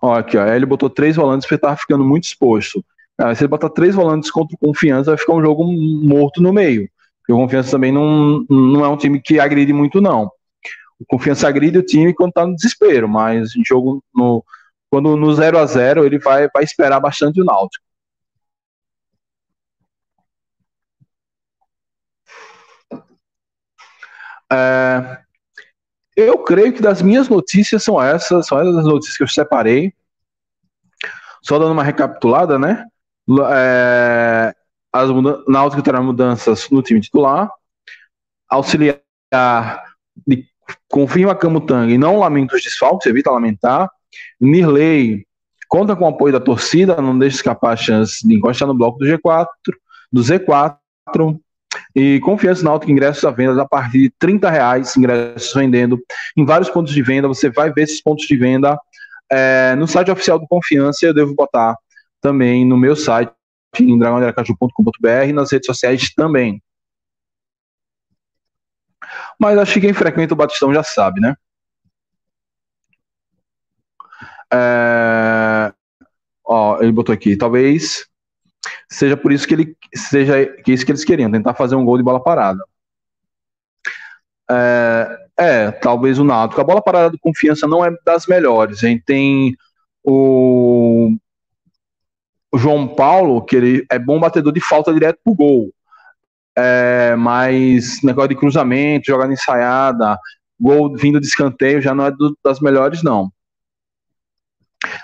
Olha 0.00 0.20
aqui, 0.20 0.36
ó, 0.36 0.46
ele 0.46 0.66
botou 0.66 0.90
três 0.90 1.16
volantes 1.16 1.46
porque 1.46 1.56
estava 1.56 1.76
ficando 1.76 2.04
muito 2.04 2.24
exposto. 2.24 2.84
Ah, 3.16 3.34
se 3.34 3.42
ele 3.42 3.48
botar 3.48 3.68
três 3.70 3.94
volantes 3.94 4.30
contra 4.30 4.54
o 4.54 4.58
Confiança, 4.58 5.10
vai 5.10 5.18
ficar 5.18 5.34
um 5.34 5.42
jogo 5.42 5.64
morto 5.64 6.40
no 6.40 6.52
meio. 6.52 6.88
Porque 7.20 7.32
o 7.32 7.36
Confiança 7.36 7.72
também 7.72 7.92
não, 7.92 8.44
não 8.48 8.84
é 8.84 8.88
um 8.88 8.96
time 8.96 9.20
que 9.20 9.40
agride 9.40 9.72
muito, 9.72 10.00
não. 10.00 10.30
O 11.00 11.04
Confiança 11.06 11.48
agride 11.48 11.78
o 11.78 11.82
time 11.82 12.14
quando 12.14 12.32
tá 12.32 12.46
no 12.46 12.54
desespero, 12.54 13.08
mas 13.08 13.50
jogo 13.66 14.02
no, 14.14 14.44
quando 14.90 15.16
no 15.16 15.32
0 15.34 15.58
a 15.58 15.66
0 15.66 16.04
ele 16.04 16.18
vai, 16.18 16.48
vai 16.52 16.64
esperar 16.64 17.00
bastante 17.00 17.40
o 17.40 17.44
Náutico. 17.44 17.87
É, 24.50 25.18
eu 26.16 26.38
creio 26.38 26.72
que 26.72 26.82
das 26.82 27.00
minhas 27.02 27.28
notícias 27.28 27.82
são 27.82 28.02
essas, 28.02 28.46
são 28.46 28.60
essas 28.60 28.76
as 28.76 28.84
notícias 28.84 29.16
que 29.16 29.22
eu 29.22 29.28
separei. 29.28 29.92
Só 31.42 31.58
dando 31.58 31.72
uma 31.72 31.84
recapitulada, 31.84 32.58
né? 32.58 32.84
é, 33.50 34.54
as 34.92 35.10
Náutico 35.46 35.82
terá 35.82 36.00
mudanças 36.00 36.68
no 36.70 36.82
time 36.82 37.00
titular, 37.00 37.50
auxiliar 38.48 39.00
de, 40.26 40.46
confirma 40.88 41.34
Camutanga 41.34 41.92
e 41.92 41.98
não 41.98 42.18
lamenta 42.18 42.56
os 42.56 42.62
desfalques, 42.62 43.06
evita 43.06 43.30
lamentar. 43.30 43.90
Nirley 44.40 45.26
conta 45.68 45.94
com 45.94 46.04
o 46.04 46.08
apoio 46.08 46.32
da 46.32 46.40
torcida, 46.40 47.00
não 47.00 47.18
deixa 47.18 47.36
escapar 47.36 47.72
a 47.72 47.76
chance 47.76 48.26
de 48.26 48.34
encostar 48.34 48.66
no 48.66 48.74
bloco 48.74 48.98
do 48.98 49.04
G4, 49.04 49.46
do 50.10 50.22
Z4. 50.22 50.78
E 51.94 52.20
confiança 52.20 52.62
Náutico 52.62 52.92
ingressos 52.92 53.24
à 53.24 53.30
venda 53.30 53.62
a 53.62 53.68
partir 53.68 53.98
de 54.02 54.10
30 54.18 54.50
reais, 54.50 54.96
ingressos 54.96 55.52
vendendo 55.54 55.98
em 56.36 56.44
vários 56.44 56.70
pontos 56.70 56.92
de 56.92 57.02
venda. 57.02 57.28
Você 57.28 57.50
vai 57.50 57.72
ver 57.72 57.82
esses 57.82 58.02
pontos 58.02 58.26
de 58.26 58.36
venda 58.36 58.78
é, 59.30 59.74
no 59.76 59.86
site 59.86 60.10
oficial 60.10 60.38
do 60.38 60.46
Confiança. 60.46 61.06
Eu 61.06 61.14
devo 61.14 61.34
botar 61.34 61.76
também 62.20 62.64
no 62.64 62.76
meu 62.76 62.94
site, 62.94 63.32
em 63.80 63.98
dragãoderacaju.com.br, 63.98 65.28
e 65.28 65.32
nas 65.32 65.52
redes 65.52 65.66
sociais 65.66 66.12
também. 66.14 66.62
Mas 69.38 69.58
acho 69.58 69.74
que 69.74 69.80
quem 69.80 69.92
frequenta 69.92 70.34
o 70.34 70.36
Batistão 70.36 70.72
já 70.74 70.82
sabe, 70.82 71.20
né? 71.20 71.34
É... 74.52 75.72
Ó, 76.44 76.80
ele 76.80 76.92
botou 76.92 77.12
aqui, 77.12 77.36
talvez 77.36 78.08
seja 78.88 79.16
por 79.16 79.32
isso 79.32 79.46
que 79.46 79.54
ele 79.54 79.76
seja 79.94 80.46
que 80.46 80.72
isso 80.72 80.84
que 80.84 80.92
eles 80.92 81.04
queriam, 81.04 81.30
tentar 81.30 81.54
fazer 81.54 81.74
um 81.74 81.84
gol 81.84 81.96
de 81.96 82.02
bola 82.02 82.22
parada. 82.22 82.62
É, 84.50 85.26
é 85.36 85.70
talvez 85.70 86.18
o 86.18 86.24
Náutico. 86.24 86.60
A 86.60 86.64
bola 86.64 86.82
parada 86.82 87.10
de 87.10 87.18
confiança 87.18 87.66
não 87.66 87.84
é 87.84 87.90
das 88.04 88.26
melhores. 88.26 88.82
A 88.82 88.88
gente 88.88 89.04
tem 89.04 89.56
o 90.02 91.16
João 92.54 92.88
Paulo, 92.88 93.44
que 93.44 93.56
ele 93.56 93.86
é 93.90 93.98
bom 93.98 94.18
batedor 94.18 94.52
de 94.52 94.60
falta 94.60 94.92
direto 94.92 95.18
pro 95.22 95.34
gol. 95.34 95.72
É, 96.56 97.14
mas 97.16 98.02
negócio 98.02 98.30
de 98.30 98.36
cruzamento, 98.36 99.06
jogada 99.06 99.32
ensaiada, 99.32 100.18
gol 100.58 100.96
vindo 100.96 101.20
de 101.20 101.26
escanteio 101.26 101.80
já 101.80 101.94
não 101.94 102.06
é 102.06 102.10
do, 102.10 102.36
das 102.42 102.58
melhores, 102.58 103.02
não. 103.02 103.30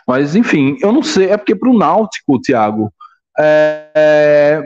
Mas, 0.07 0.35
enfim, 0.35 0.77
eu 0.81 0.93
não 0.93 1.03
sei, 1.03 1.31
é 1.31 1.37
porque 1.37 1.55
pro 1.55 1.77
Náutico, 1.77 2.41
Thiago, 2.41 2.93
é, 3.39 3.91
é, 3.95 4.63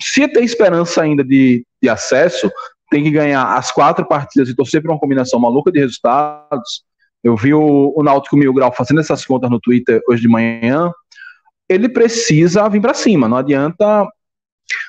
se 0.00 0.28
tem 0.28 0.44
esperança 0.44 1.02
ainda 1.02 1.24
de, 1.24 1.66
de 1.82 1.88
acesso, 1.88 2.50
tem 2.90 3.02
que 3.02 3.10
ganhar 3.10 3.56
as 3.56 3.70
quatro 3.70 4.06
partidas 4.06 4.48
e 4.48 4.54
torcer 4.54 4.82
para 4.82 4.92
uma 4.92 5.00
combinação 5.00 5.40
maluca 5.40 5.72
de 5.72 5.80
resultados. 5.80 6.84
Eu 7.24 7.36
vi 7.36 7.54
o, 7.54 7.92
o 7.96 8.02
Náutico 8.02 8.36
Mil 8.36 8.52
Grau 8.52 8.72
fazendo 8.72 9.00
essas 9.00 9.24
contas 9.24 9.50
no 9.50 9.60
Twitter 9.60 10.00
hoje 10.08 10.22
de 10.22 10.28
manhã 10.28 10.92
ele 11.72 11.88
precisa 11.88 12.68
vir 12.68 12.80
para 12.80 12.94
cima. 12.94 13.28
Não 13.28 13.36
adianta, 13.36 14.06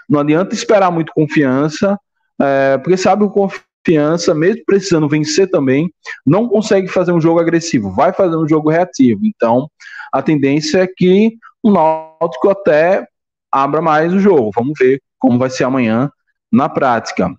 não 0.09 0.19
adianta 0.19 0.53
esperar 0.53 0.91
muito 0.91 1.13
confiança, 1.13 1.97
é, 2.39 2.77
porque 2.77 2.97
sabe 2.97 3.23
o 3.23 3.29
confiança, 3.29 4.33
mesmo 4.33 4.63
precisando 4.65 5.07
vencer 5.07 5.49
também, 5.49 5.91
não 6.25 6.47
consegue 6.47 6.87
fazer 6.87 7.11
um 7.11 7.21
jogo 7.21 7.39
agressivo, 7.39 7.91
vai 7.91 8.13
fazer 8.13 8.35
um 8.35 8.47
jogo 8.47 8.69
reativo. 8.69 9.21
Então, 9.23 9.69
a 10.11 10.21
tendência 10.21 10.79
é 10.79 10.87
que 10.87 11.37
o 11.61 11.71
Náutico 11.71 12.49
até 12.49 13.07
abra 13.53 13.81
mais 13.81 14.11
o 14.11 14.19
jogo. 14.19 14.51
Vamos 14.55 14.73
ver 14.77 15.01
como 15.19 15.37
vai 15.37 15.49
ser 15.49 15.63
amanhã 15.63 16.11
na 16.51 16.67
prática. 16.67 17.33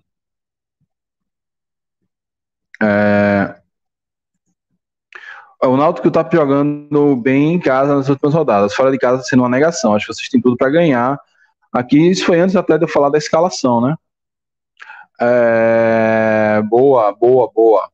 É, 2.81 3.55
o 5.63 5.77
Náutico 5.77 6.07
está 6.07 6.27
jogando 6.31 7.15
bem 7.15 7.53
em 7.53 7.59
casa 7.59 7.95
nas 7.95 8.09
últimas 8.09 8.33
rodadas, 8.33 8.73
fora 8.73 8.91
de 8.91 8.97
casa 8.97 9.23
sendo 9.23 9.41
uma 9.41 9.49
negação. 9.49 9.93
Acho 9.93 10.07
que 10.07 10.13
vocês 10.13 10.29
têm 10.29 10.41
tudo 10.41 10.57
para 10.57 10.69
ganhar. 10.69 11.19
Aqui, 11.71 12.09
isso 12.09 12.25
foi 12.25 12.39
antes 12.39 12.55
até 12.55 12.77
de 12.77 12.85
eu 12.85 12.87
falar 12.87 13.09
da 13.09 13.17
escalação, 13.17 13.81
né? 13.81 13.95
É... 15.19 16.61
Boa, 16.69 17.13
boa, 17.13 17.49
boa. 17.53 17.89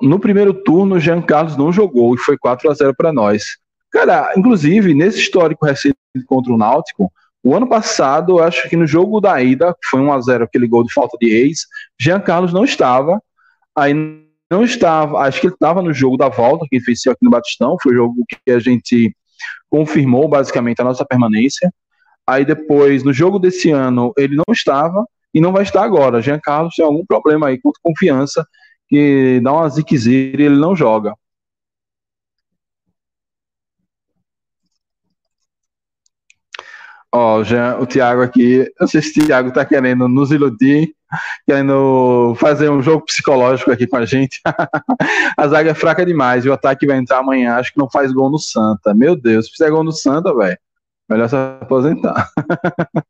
No 0.00 0.18
primeiro 0.18 0.52
turno, 0.52 0.96
o 0.96 1.00
Jean 1.00 1.22
Carlos 1.22 1.56
não 1.56 1.72
jogou 1.72 2.14
e 2.14 2.18
foi 2.18 2.36
4 2.36 2.70
a 2.70 2.74
0 2.74 2.94
para 2.94 3.12
nós. 3.12 3.56
Cara, 3.92 4.32
inclusive, 4.36 4.94
nesse 4.94 5.18
histórico 5.18 5.66
recente 5.66 5.96
contra 6.26 6.52
o 6.52 6.58
Náutico, 6.58 7.12
o 7.44 7.54
ano 7.54 7.68
passado, 7.68 8.40
acho 8.40 8.68
que 8.68 8.76
no 8.76 8.86
jogo 8.86 9.20
da 9.20 9.42
ida, 9.42 9.76
foi 9.90 10.00
1 10.00 10.12
a 10.12 10.20
0 10.20 10.44
aquele 10.44 10.66
gol 10.66 10.84
de 10.84 10.92
falta 10.92 11.16
de 11.20 11.28
ex, 11.28 11.66
Jean 12.00 12.20
Carlos 12.20 12.52
não 12.52 12.64
estava 12.64 13.20
Aí 13.76 13.94
não 14.50 14.62
estava, 14.62 15.18
acho 15.20 15.40
que 15.40 15.46
ele 15.46 15.54
estava 15.54 15.80
no 15.82 15.94
jogo 15.94 16.16
da 16.16 16.28
volta, 16.28 16.66
que 16.68 16.78
venceu 16.78 17.12
aqui 17.12 17.24
no 17.24 17.30
Batistão, 17.30 17.76
foi 17.82 17.92
o 17.92 17.96
jogo 17.96 18.24
que 18.28 18.50
a 18.50 18.58
gente 18.58 19.14
confirmou 19.70 20.28
basicamente 20.28 20.80
a 20.80 20.84
nossa 20.84 21.06
permanência. 21.06 21.72
Aí 22.26 22.44
depois, 22.44 23.02
no 23.02 23.12
jogo 23.12 23.38
desse 23.38 23.70
ano, 23.70 24.12
ele 24.16 24.36
não 24.36 24.52
estava 24.52 25.04
e 25.34 25.40
não 25.40 25.52
vai 25.52 25.62
estar 25.62 25.82
agora. 25.82 26.20
Jean 26.20 26.38
Carlos 26.38 26.74
tem 26.74 26.84
algum 26.84 27.04
problema 27.06 27.48
aí 27.48 27.58
com 27.58 27.72
confiança, 27.82 28.46
que 28.88 29.40
dá 29.42 29.52
uma 29.52 29.68
ziquezira 29.70 30.42
e 30.42 30.46
ele 30.46 30.58
não 30.58 30.76
joga. 30.76 31.14
Ó, 37.14 37.40
oh, 37.40 37.82
o 37.82 37.86
Thiago 37.86 38.22
aqui, 38.22 38.72
não 38.80 38.88
sei 38.88 39.02
se 39.02 39.20
o 39.20 39.26
Thiago 39.26 39.52
tá 39.52 39.66
querendo 39.66 40.08
nos 40.08 40.30
iludir, 40.30 40.94
querendo 41.46 42.34
fazer 42.38 42.70
um 42.70 42.80
jogo 42.80 43.04
psicológico 43.04 43.70
aqui 43.70 43.86
com 43.86 43.96
a 43.96 44.06
gente. 44.06 44.40
a 45.36 45.46
zaga 45.46 45.72
é 45.72 45.74
fraca 45.74 46.06
demais 46.06 46.46
e 46.46 46.48
o 46.48 46.54
ataque 46.54 46.86
vai 46.86 46.96
entrar 46.96 47.18
amanhã, 47.18 47.56
acho 47.56 47.70
que 47.72 47.78
não 47.78 47.90
faz 47.90 48.10
gol 48.12 48.30
no 48.30 48.38
Santa. 48.38 48.94
Meu 48.94 49.14
Deus, 49.14 49.44
se 49.46 49.52
fizer 49.52 49.70
gol 49.70 49.84
no 49.84 49.92
Santa, 49.92 50.34
velho, 50.34 50.58
melhor 51.08 51.28
se 51.28 51.36
aposentar. 51.36 52.30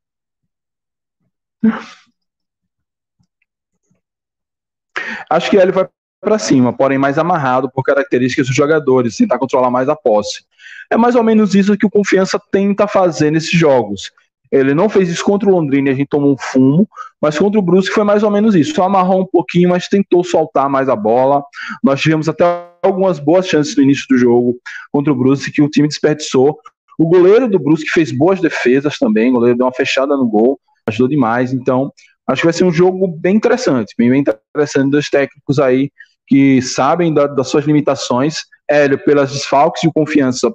acho 5.31 5.49
que 5.49 5.57
ele 5.57 5.71
vai 5.71 5.89
para 6.23 6.39
cima, 6.39 6.73
porém 6.73 6.99
mais 6.99 7.19
amarrado 7.19 7.69
por 7.69 7.83
características 7.83 8.47
dos 8.47 8.55
jogadores, 8.55 9.17
tentar 9.17 9.39
controlar 9.39 9.71
mais 9.71 9.89
a 9.89 9.97
posse. 9.97 10.45
É 10.89 10.97
mais 10.97 11.17
ou 11.17 11.23
menos 11.25 11.55
isso 11.55 11.77
que 11.77 11.85
o 11.85 11.91
Confiança 11.91 12.41
tenta 12.51 12.87
fazer 12.87 13.33
nesses 13.33 13.51
jogos. 13.51 14.13
Ele 14.51 14.73
não 14.73 14.89
fez 14.89 15.09
isso 15.09 15.25
contra 15.25 15.49
o 15.49 15.53
Londrina, 15.53 15.91
a 15.91 15.95
gente 15.95 16.09
tomou 16.09 16.35
um 16.35 16.37
fumo, 16.39 16.89
mas 17.21 17.37
contra 17.37 17.59
o 17.59 17.63
Brusque 17.63 17.95
foi 17.95 18.05
mais 18.05 18.23
ou 18.23 18.31
menos 18.31 18.55
isso. 18.55 18.75
Só 18.75 18.85
amarrou 18.85 19.23
um 19.23 19.27
pouquinho, 19.27 19.71
mas 19.71 19.89
tentou 19.89 20.23
soltar 20.23 20.69
mais 20.69 20.89
a 20.89 20.95
bola. 20.95 21.43
Nós 21.83 22.01
tivemos 22.01 22.29
até 22.29 22.45
algumas 22.83 23.19
boas 23.19 23.49
chances 23.49 23.75
no 23.75 23.83
início 23.83 24.07
do 24.09 24.17
jogo 24.17 24.57
contra 24.93 25.13
o 25.13 25.17
Brusque 25.17 25.51
que 25.51 25.63
o 25.63 25.71
time 25.71 25.89
desperdiçou. 25.89 26.59
O 26.99 27.07
goleiro 27.09 27.49
do 27.49 27.59
Brusque 27.59 27.89
fez 27.89 28.13
boas 28.13 28.41
defesas 28.41 28.99
também, 28.99 29.31
o 29.31 29.35
goleiro 29.35 29.57
deu 29.57 29.67
uma 29.67 29.73
fechada 29.73 30.17
no 30.17 30.27
gol, 30.27 30.61
ajudou 30.87 31.09
demais. 31.09 31.53
Então, 31.53 31.91
acho 32.29 32.43
que 32.43 32.47
vai 32.47 32.53
ser 32.53 32.65
um 32.65 32.73
jogo 32.73 33.09
bem 33.09 33.35
interessante, 33.35 33.95
bem, 33.99 34.11
bem 34.11 34.21
interessante 34.21 34.91
dos 34.91 35.09
técnicos 35.09 35.59
aí 35.59 35.91
que 36.33 36.63
sabem 36.63 37.13
da, 37.13 37.27
das 37.27 37.49
suas 37.49 37.67
limitações. 37.67 38.37
Hélio, 38.67 38.97
pelas 39.05 39.31
desfalques 39.31 39.83
e 39.83 39.89
o 39.89 39.93
confiança 39.93 40.51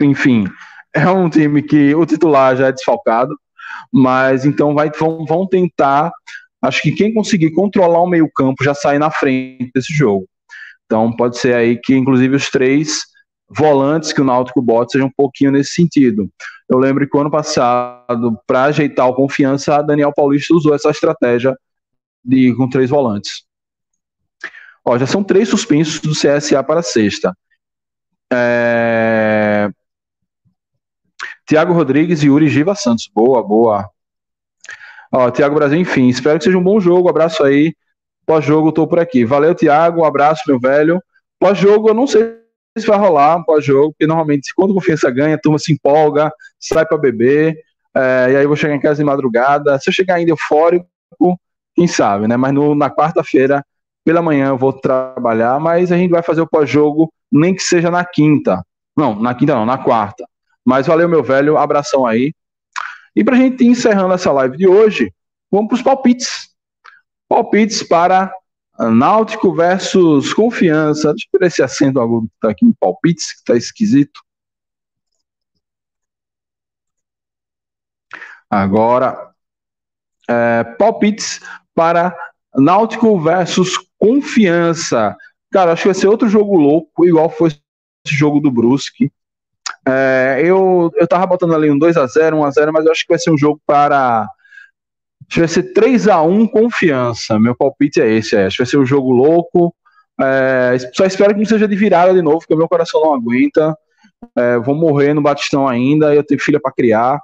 enfim, 0.00 0.44
é 0.94 1.06
um 1.10 1.28
time 1.28 1.62
que 1.62 1.94
o 1.94 2.06
titular 2.06 2.56
já 2.56 2.68
é 2.68 2.72
desfalcado, 2.72 3.36
mas 3.92 4.46
então 4.46 4.74
vai, 4.74 4.90
vão, 4.90 5.26
vão 5.26 5.46
tentar. 5.46 6.10
Acho 6.62 6.80
que 6.80 6.92
quem 6.92 7.12
conseguir 7.12 7.50
controlar 7.50 8.00
o 8.00 8.08
meio-campo 8.08 8.64
já 8.64 8.72
sai 8.72 8.98
na 8.98 9.10
frente 9.10 9.70
desse 9.74 9.92
jogo. 9.92 10.26
Então 10.86 11.14
pode 11.14 11.36
ser 11.36 11.54
aí 11.54 11.76
que, 11.76 11.94
inclusive, 11.94 12.34
os 12.34 12.48
três 12.48 13.02
volantes 13.50 14.10
que 14.10 14.22
o 14.22 14.24
Náutico 14.24 14.62
bota 14.62 14.92
sejam 14.92 15.08
um 15.08 15.12
pouquinho 15.14 15.52
nesse 15.52 15.74
sentido. 15.74 16.30
Eu 16.66 16.78
lembro 16.78 17.06
que 17.06 17.14
o 17.14 17.20
ano 17.20 17.30
passado, 17.30 18.38
para 18.46 18.64
ajeitar 18.64 19.06
o 19.06 19.14
confiança, 19.14 19.82
Daniel 19.82 20.12
Paulista 20.14 20.54
usou 20.54 20.74
essa 20.74 20.90
estratégia 20.90 21.54
de 22.24 22.54
com 22.54 22.68
três 22.70 22.88
volantes. 22.88 23.47
Ó, 24.88 24.96
já 24.96 25.06
são 25.06 25.22
três 25.22 25.50
suspensos 25.50 26.00
do 26.00 26.12
CSA 26.12 26.64
para 26.64 26.80
sexta. 26.80 27.36
É... 28.32 29.68
Tiago 31.46 31.74
Rodrigues 31.74 32.22
e 32.22 32.28
Yuri 32.28 32.48
Giva 32.48 32.74
Santos. 32.74 33.10
Boa, 33.14 33.42
boa. 33.42 33.90
Ó, 35.12 35.30
Tiago 35.30 35.56
Brasil, 35.56 35.78
enfim, 35.78 36.08
espero 36.08 36.38
que 36.38 36.44
seja 36.44 36.56
um 36.56 36.62
bom 36.62 36.80
jogo. 36.80 37.06
Abraço 37.06 37.44
aí. 37.44 37.74
Pós-jogo, 38.24 38.72
tô 38.72 38.86
por 38.86 38.98
aqui. 38.98 39.26
Valeu, 39.26 39.54
Tiago. 39.54 40.00
Um 40.00 40.04
abraço, 40.06 40.44
meu 40.48 40.58
velho. 40.58 41.02
Pós-jogo, 41.38 41.90
eu 41.90 41.94
não 41.94 42.06
sei 42.06 42.38
se 42.78 42.86
vai 42.86 42.98
rolar 42.98 43.44
pós-jogo, 43.44 43.92
porque 43.92 44.06
normalmente, 44.06 44.54
quando 44.54 44.72
confiança 44.72 45.10
ganha, 45.10 45.34
a 45.34 45.38
turma 45.38 45.58
se 45.58 45.70
empolga, 45.70 46.32
sai 46.58 46.86
para 46.86 46.96
beber, 46.96 47.58
é, 47.94 48.32
e 48.32 48.36
aí 48.36 48.42
eu 48.42 48.48
vou 48.48 48.56
chegar 48.56 48.74
em 48.74 48.80
casa 48.80 49.02
de 49.02 49.04
madrugada. 49.04 49.78
Se 49.78 49.90
eu 49.90 49.92
chegar 49.92 50.14
ainda 50.14 50.30
eufórico, 50.30 50.86
quem 51.74 51.86
sabe, 51.86 52.26
né? 52.26 52.38
Mas 52.38 52.54
no, 52.54 52.74
na 52.74 52.88
quarta-feira, 52.88 53.62
pela 54.08 54.22
manhã, 54.22 54.48
eu 54.48 54.56
vou 54.56 54.72
trabalhar, 54.72 55.60
mas 55.60 55.92
a 55.92 55.96
gente 55.98 56.08
vai 56.10 56.22
fazer 56.22 56.40
o 56.40 56.46
pós-jogo, 56.46 57.12
nem 57.30 57.54
que 57.54 57.62
seja 57.62 57.90
na 57.90 58.02
quinta. 58.06 58.64
Não, 58.96 59.14
na 59.20 59.34
quinta 59.34 59.54
não, 59.54 59.66
na 59.66 59.76
quarta. 59.76 60.26
Mas 60.64 60.86
valeu, 60.86 61.06
meu 61.06 61.22
velho, 61.22 61.58
abração 61.58 62.06
aí. 62.06 62.32
E 63.14 63.22
para 63.22 63.36
a 63.36 63.38
gente 63.38 63.66
encerrando 63.66 64.14
essa 64.14 64.32
live 64.32 64.56
de 64.56 64.66
hoje, 64.66 65.12
vamos 65.50 65.68
para 65.68 65.74
os 65.74 65.82
palpites. 65.82 66.48
Palpites 67.28 67.82
para 67.82 68.32
Náutico 68.80 69.54
versus 69.54 70.32
Confiança. 70.32 71.12
Deixa 71.12 71.28
eu 71.30 71.40
ver 71.40 71.46
esse 71.48 71.62
acento 71.62 72.00
agudo 72.00 72.28
que 72.28 72.34
está 72.36 72.48
aqui 72.48 72.64
em 72.64 72.72
palpites, 72.80 73.34
que 73.34 73.40
está 73.40 73.56
esquisito. 73.58 74.22
Agora, 78.48 79.34
é, 80.26 80.64
palpites 80.64 81.40
para 81.74 82.16
Náutico 82.60 83.18
versus 83.20 83.78
Confiança. 83.98 85.16
Cara, 85.50 85.72
acho 85.72 85.82
que 85.82 85.88
vai 85.88 85.94
ser 85.94 86.08
outro 86.08 86.28
jogo 86.28 86.56
louco, 86.56 87.06
igual 87.06 87.28
foi 87.30 87.48
esse 87.48 88.14
jogo 88.14 88.40
do 88.40 88.50
Brusque. 88.50 89.10
É, 89.86 90.40
eu, 90.44 90.90
eu 90.94 91.08
tava 91.08 91.26
botando 91.26 91.54
ali 91.54 91.70
um 91.70 91.78
2x0, 91.78 92.34
1x0, 92.34 92.72
mas 92.72 92.84
eu 92.84 92.92
acho 92.92 93.02
que 93.02 93.12
vai 93.12 93.18
ser 93.18 93.30
um 93.30 93.38
jogo 93.38 93.60
para. 93.66 94.28
Acho 95.28 95.34
que 95.34 95.40
vai 95.40 95.48
ser 95.48 95.72
3x1 95.72 96.50
confiança. 96.50 97.38
Meu 97.38 97.54
palpite 97.54 98.00
é 98.00 98.08
esse, 98.08 98.36
é. 98.36 98.46
Acho 98.46 98.56
que 98.56 98.62
vai 98.62 98.70
ser 98.70 98.78
um 98.78 98.86
jogo 98.86 99.10
louco. 99.10 99.74
É, 100.20 100.76
só 100.92 101.04
espero 101.04 101.32
que 101.32 101.38
não 101.38 101.46
seja 101.46 101.68
de 101.68 101.76
virada 101.76 102.12
de 102.12 102.22
novo, 102.22 102.40
porque 102.40 102.56
meu 102.56 102.68
coração 102.68 103.00
não 103.00 103.14
aguenta. 103.14 103.76
É, 104.36 104.58
vou 104.58 104.74
morrer 104.74 105.14
no 105.14 105.22
Batistão 105.22 105.66
ainda, 105.68 106.14
eu 106.14 106.24
tenho 106.24 106.40
filha 106.40 106.60
para 106.60 106.72
criar. 106.72 107.20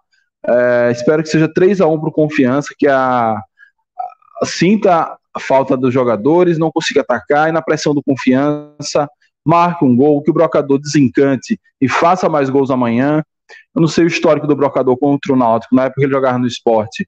É, 0.47 0.91
espero 0.93 1.23
que 1.23 1.29
seja 1.29 1.53
3 1.53 1.81
a 1.81 1.87
1 1.87 2.01
para 2.01 2.11
confiança, 2.11 2.75
que 2.79 2.87
a, 2.87 3.35
a, 3.35 4.47
sinta 4.47 5.17
a 5.35 5.41
falta 5.41 5.77
dos 5.77 5.93
jogadores, 5.93 6.59
não 6.59 6.71
consiga 6.71 7.01
atacar 7.01 7.49
e 7.49 7.53
na 7.53 7.61
pressão 7.61 7.95
do 7.95 8.03
confiança 8.03 9.09
marque 9.45 9.85
um 9.85 9.95
gol, 9.95 10.23
que 10.23 10.31
o 10.31 10.35
Brocador 10.35 10.79
desencante 10.79 11.61
e 11.81 11.89
faça 11.89 12.29
mais 12.29 12.49
gols 12.49 12.71
amanhã. 12.71 13.23
Eu 13.75 13.83
não 13.83 13.89
sei 13.89 14.05
o 14.05 14.07
histórico 14.07 14.47
do 14.47 14.57
Brocador 14.57 14.97
contra 14.97 15.33
o 15.33 15.37
Náutico, 15.37 15.75
na 15.75 15.85
época 15.85 16.03
ele 16.03 16.13
jogava 16.13 16.39
no 16.39 16.47
esporte. 16.47 17.07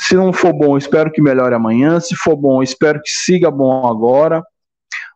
Se 0.00 0.14
não 0.14 0.32
for 0.32 0.52
bom, 0.52 0.76
espero 0.76 1.12
que 1.12 1.22
melhore 1.22 1.54
amanhã. 1.54 2.00
Se 2.00 2.16
for 2.16 2.36
bom, 2.36 2.62
espero 2.62 3.00
que 3.00 3.10
siga 3.10 3.50
bom 3.50 3.86
agora. 3.86 4.42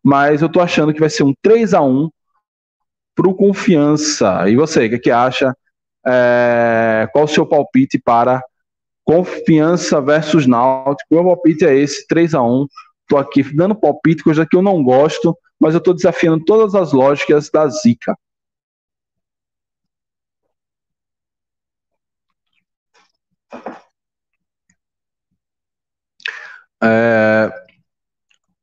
Mas 0.04 0.42
eu 0.42 0.48
tô 0.48 0.60
achando 0.60 0.92
que 0.92 1.00
vai 1.00 1.10
ser 1.10 1.24
um 1.24 1.34
3 1.42 1.74
a 1.74 1.82
1 1.82 2.08
pro 3.14 3.34
Confiança. 3.34 4.48
E 4.48 4.54
você, 4.54 4.86
o 4.86 4.88
que, 4.88 4.94
é 4.94 4.98
que 4.98 5.10
acha? 5.10 5.52
É... 6.06 7.08
Qual 7.12 7.24
o 7.24 7.28
seu 7.28 7.44
palpite 7.44 7.98
para 7.98 8.40
Confiança 9.08 10.02
versus 10.02 10.46
Náutico? 10.46 11.08
Meu 11.10 11.24
palpite 11.24 11.64
é 11.64 11.74
esse, 11.74 12.06
3 12.06 12.34
a 12.34 12.42
1 12.42 12.66
Tô 13.08 13.16
aqui 13.16 13.42
dando 13.54 13.74
palpite, 13.74 14.22
coisa 14.22 14.44
que 14.46 14.54
eu 14.54 14.60
não 14.60 14.82
gosto, 14.82 15.34
mas 15.58 15.72
eu 15.72 15.78
estou 15.78 15.94
desafiando 15.94 16.44
todas 16.44 16.74
as 16.74 16.92
lógicas 16.92 17.48
da 17.50 17.66
Zika. 17.68 18.14
É, 26.82 27.50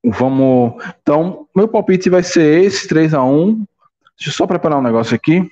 vamos. 0.04 0.76
Então, 1.02 1.48
meu 1.56 1.68
palpite 1.68 2.08
vai 2.08 2.22
ser 2.22 2.64
esse 2.64 2.88
3 2.88 3.16
a 3.16 3.24
1 3.24 3.66
Deixa 4.18 4.30
eu 4.30 4.34
só 4.34 4.46
preparar 4.48 4.78
um 4.78 4.84
negócio 4.84 5.16
aqui. 5.16 5.50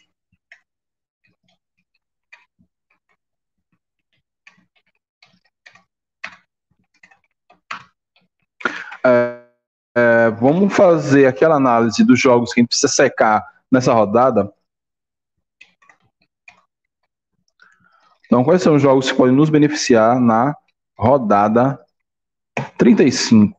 É, 9.05 9.43
é, 9.95 10.31
vamos 10.43 10.75
fazer 10.75 11.25
aquela 11.25 11.55
análise 11.55 12.03
dos 12.03 12.19
jogos 12.19 12.51
que 12.51 12.59
a 12.59 12.61
gente 12.61 12.67
precisa 12.69 12.91
secar 12.91 13.41
nessa 13.71 13.93
rodada. 13.93 14.51
Então, 18.25 18.43
quais 18.43 18.61
são 18.61 18.75
os 18.75 18.81
jogos 18.81 19.09
que 19.09 19.17
podem 19.17 19.33
nos 19.33 19.49
beneficiar 19.49 20.19
na 20.19 20.53
rodada 20.97 21.79
35? 22.77 23.57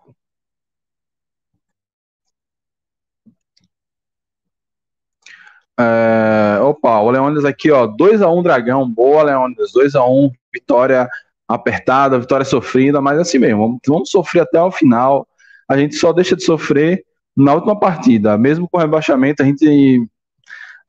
É, 5.81 6.59
opa, 6.61 7.01
o 7.01 7.11
Leônidas 7.11 7.47
aqui, 7.47 7.71
ó, 7.71 7.87
2x1 7.87 8.43
Dragão, 8.43 8.89
boa, 8.89 9.23
Leônidas, 9.23 9.73
2x1, 9.73 10.31
vitória 10.53 11.09
apertada, 11.49 12.19
vitória 12.19 12.45
sofrida, 12.45 13.01
mas 13.01 13.19
assim 13.19 13.39
mesmo, 13.39 13.63
vamos, 13.63 13.81
vamos 13.87 14.11
sofrer 14.11 14.43
até 14.43 14.61
o 14.61 14.71
final 14.71 15.27
a 15.69 15.77
gente 15.77 15.95
só 15.97 16.13
deixa 16.13 16.37
de 16.37 16.45
sofrer 16.45 17.05
na 17.37 17.55
última 17.55 17.79
partida. 17.79 18.37
Mesmo 18.39 18.69
com 18.69 18.79
rebaixamento, 18.79 19.43
a 19.43 19.47
gente 19.47 20.07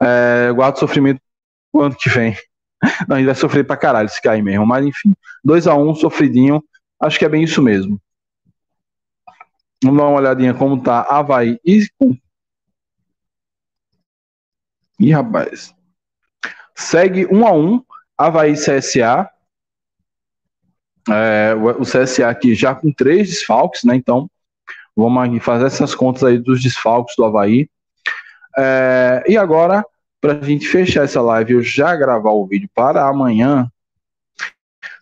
é, 0.01 0.51
guarda 0.53 0.77
o 0.77 0.79
sofrimento 0.79 1.21
ano 1.75 1.95
que 1.95 2.09
vem. 2.09 2.35
Não, 3.07 3.15
a 3.15 3.19
gente 3.19 3.27
vai 3.27 3.35
sofrer 3.35 3.65
pra 3.65 3.77
caralho 3.77 4.09
se 4.09 4.21
cair 4.21 4.43
mesmo. 4.43 4.65
Mas 4.65 4.85
enfim, 4.85 5.13
2x1, 5.45 5.89
um, 5.89 5.95
sofridinho. 5.95 6.63
Acho 6.99 7.19
que 7.19 7.25
é 7.25 7.29
bem 7.29 7.43
isso 7.43 7.61
mesmo. 7.61 7.99
Vamos 9.83 9.99
dar 9.99 10.07
uma 10.07 10.17
olhadinha 10.17 10.53
como 10.53 10.81
tá 10.81 11.01
Havaí 11.01 11.59
e. 11.65 11.87
Ih, 14.99 15.11
rapaz. 15.11 15.75
Segue 16.73 17.25
1 17.25 17.37
um 17.37 17.47
a 17.47 17.51
1 17.51 17.73
um, 17.73 17.83
Havaí 18.17 18.53
CSA. 18.53 19.29
É, 21.07 21.53
o 21.53 21.83
CSA 21.83 22.29
aqui 22.29 22.55
já 22.55 22.73
com 22.73 22.91
três 22.91 23.29
desfalques, 23.29 23.83
né? 23.83 23.95
Então 23.95 24.29
Vamos 24.95 25.43
fazer 25.43 25.65
essas 25.65 25.93
contas 25.93 26.23
aí 26.23 26.37
dos 26.37 26.61
desfalques 26.61 27.15
do 27.15 27.25
Havaí. 27.25 27.69
É, 28.57 29.23
e 29.27 29.37
agora, 29.37 29.85
para 30.21 30.33
a 30.33 30.41
gente 30.41 30.67
fechar 30.67 31.03
essa 31.03 31.21
live, 31.21 31.53
eu 31.53 31.61
já 31.61 31.95
gravar 31.95 32.31
o 32.31 32.47
vídeo 32.47 32.69
para 32.73 33.07
amanhã, 33.07 33.69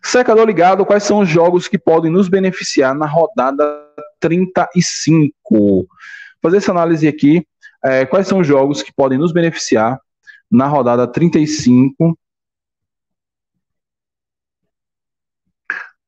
Secador 0.06 0.46
ligado, 0.46 0.86
quais 0.86 1.04
são 1.04 1.20
os 1.20 1.30
jogos 1.30 1.68
que 1.68 1.78
podem 1.78 2.12
nos 2.12 2.28
beneficiar 2.28 2.94
na 2.94 3.06
rodada 3.06 3.64
35? 4.20 5.40
Vou 5.50 5.88
fazer 6.42 6.58
essa 6.58 6.72
análise 6.72 7.08
aqui. 7.08 7.48
É, 7.84 8.06
quais 8.06 8.28
são 8.28 8.40
os 8.40 8.48
jogos 8.48 8.82
que 8.82 8.94
podem 8.94 9.18
nos 9.18 9.32
beneficiar 9.32 10.00
na 10.52 10.68
rodada 10.68 11.08
35? 11.08 12.18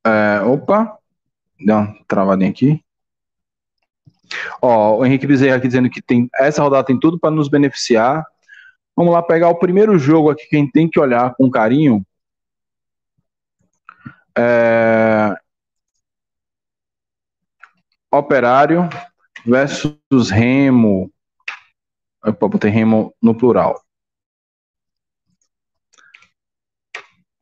É, 0.05 0.41
opa, 0.41 0.97
deu 1.57 1.77
uma 1.77 1.95
travadinha 2.05 2.49
aqui. 2.49 2.84
Ó, 4.61 4.97
o 4.97 5.05
Henrique 5.05 5.27
Bezerra 5.27 5.57
aqui 5.57 5.67
dizendo 5.67 5.89
que 5.89 6.01
tem, 6.01 6.29
essa 6.35 6.61
rodada 6.61 6.85
tem 6.85 6.99
tudo 6.99 7.19
para 7.19 7.31
nos 7.31 7.47
beneficiar. 7.47 8.25
Vamos 8.95 9.13
lá 9.13 9.21
pegar 9.21 9.49
o 9.49 9.59
primeiro 9.59 9.97
jogo 9.97 10.29
aqui 10.29 10.47
que 10.47 10.55
a 10.55 10.59
gente 10.59 10.71
tem 10.71 10.89
que 10.89 10.99
olhar 10.99 11.35
com 11.35 11.49
carinho. 11.49 12.05
É... 14.37 15.35
Operário 18.11 18.89
versus 19.45 20.29
Remo. 20.31 21.11
Opa, 22.23 22.47
botei 22.47 22.71
Remo 22.71 23.13
no 23.21 23.35
plural. 23.35 23.81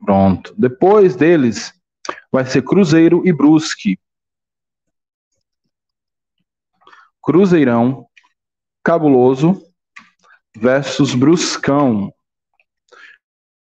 Pronto. 0.03 0.53
Depois 0.57 1.15
deles 1.15 1.73
vai 2.31 2.45
ser 2.45 2.63
Cruzeiro 2.63 3.21
e 3.25 3.31
Brusque. 3.31 3.97
Cruzeirão, 7.24 8.05
Cabuloso 8.84 9.61
versus 10.55 11.15
Bruscão. 11.15 12.13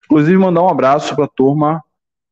Inclusive, 0.06 0.38
mandar 0.38 0.64
um 0.64 0.70
abraço 0.70 1.16
para 1.16 1.26
a 1.26 1.30
turma 1.30 1.82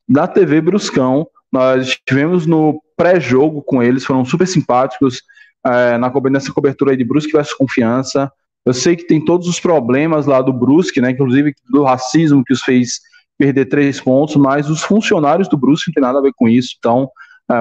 da 0.07 0.27
TV 0.27 0.59
Bruscão. 0.59 1.27
Nós 1.51 1.87
estivemos 1.87 2.45
no 2.45 2.81
pré-jogo 2.97 3.61
com 3.61 3.81
eles, 3.81 4.03
foram 4.03 4.25
super 4.25 4.47
simpáticos 4.47 5.21
é, 5.65 5.97
na, 5.97 6.11
nessa 6.29 6.51
cobertura 6.51 6.97
de 6.97 7.03
Brusque 7.03 7.31
versus 7.31 7.53
Confiança. 7.53 8.31
Eu 8.65 8.73
sei 8.73 8.95
que 8.95 9.07
tem 9.07 9.23
todos 9.23 9.47
os 9.47 9.59
problemas 9.59 10.25
lá 10.25 10.41
do 10.41 10.51
Brusque, 10.51 10.99
né, 10.99 11.11
inclusive 11.11 11.53
do 11.69 11.83
racismo 11.83 12.43
que 12.43 12.53
os 12.53 12.61
fez 12.61 12.99
perder 13.37 13.65
três 13.65 14.01
pontos, 14.01 14.35
mas 14.35 14.69
os 14.69 14.83
funcionários 14.83 15.47
do 15.47 15.57
Brusque 15.57 15.89
não 15.89 15.93
tem 15.93 16.03
nada 16.03 16.19
a 16.19 16.21
ver 16.21 16.33
com 16.35 16.49
isso. 16.49 16.75
Então, 16.77 17.09
é, 17.49 17.55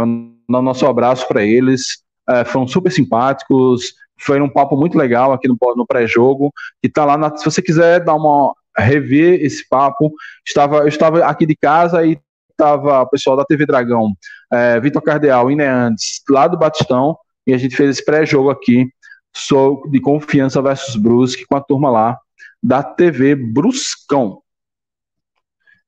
nosso 0.49 0.87
abraço 0.87 1.29
para 1.29 1.45
eles 1.45 2.03
é, 2.29 2.45
foram 2.45 2.69
super 2.69 2.93
simpáticos, 2.93 3.95
foi 4.21 4.41
um 4.41 4.49
papo 4.49 4.77
muito 4.77 4.99
legal 4.99 5.33
aqui 5.33 5.49
no, 5.49 5.57
no 5.77 5.87
pré-jogo, 5.87 6.53
que 6.83 6.89
tá 6.89 7.05
lá, 7.05 7.17
na, 7.17 7.37
se 7.37 7.45
você 7.45 7.63
quiser 7.63 8.05
dar 8.05 8.15
uma, 8.15 8.53
rever 8.79 9.41
esse 9.43 9.67
papo, 9.69 10.13
estava, 10.47 10.79
eu 10.79 10.89
estava 10.89 11.25
aqui 11.25 11.47
de 11.47 11.57
casa 11.57 12.05
e 12.05 12.19
estava 12.51 13.03
o 13.03 13.09
pessoal 13.09 13.37
da 13.37 13.45
TV 13.45 13.67
Dragão, 13.67 14.13
é, 14.53 14.81
Vitor 14.81 15.03
Cardeal 15.03 15.51
e 15.51 15.57
Neandes, 15.57 16.23
lá 16.29 16.49
do 16.49 16.59
Batistão, 16.59 17.17
e 17.47 17.55
a 17.55 17.59
gente 17.59 17.77
fez 17.77 17.91
esse 17.91 18.05
pré-jogo 18.05 18.51
aqui, 18.51 18.89
sou 19.35 19.89
de 19.89 20.01
Confiança 20.01 20.61
versus 20.61 20.97
Brusque, 20.97 21.47
com 21.47 21.57
a 21.57 21.61
turma 21.61 21.91
lá 21.91 22.19
da 22.63 22.83
TV 22.83 23.35
Bruscão. 23.35 24.43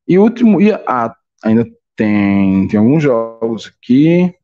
E 0.07 0.19
último, 0.19 0.61
e, 0.61 0.73
ah, 0.73 1.15
ainda 1.43 1.67
tem, 1.97 2.69
tem 2.69 2.79
alguns 2.79 3.03
jogos 3.03 3.67
aqui, 3.67 4.35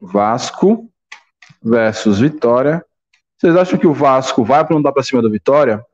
Vasco, 0.00 0.88
versus 1.62 2.20
Vitória. 2.20 2.84
Vocês 3.36 3.56
acham 3.56 3.78
que 3.78 3.86
o 3.86 3.94
Vasco 3.94 4.44
vai 4.44 4.66
dar 4.82 4.92
para 4.92 5.02
cima 5.02 5.22
do 5.22 5.30
Vitória? 5.30 5.84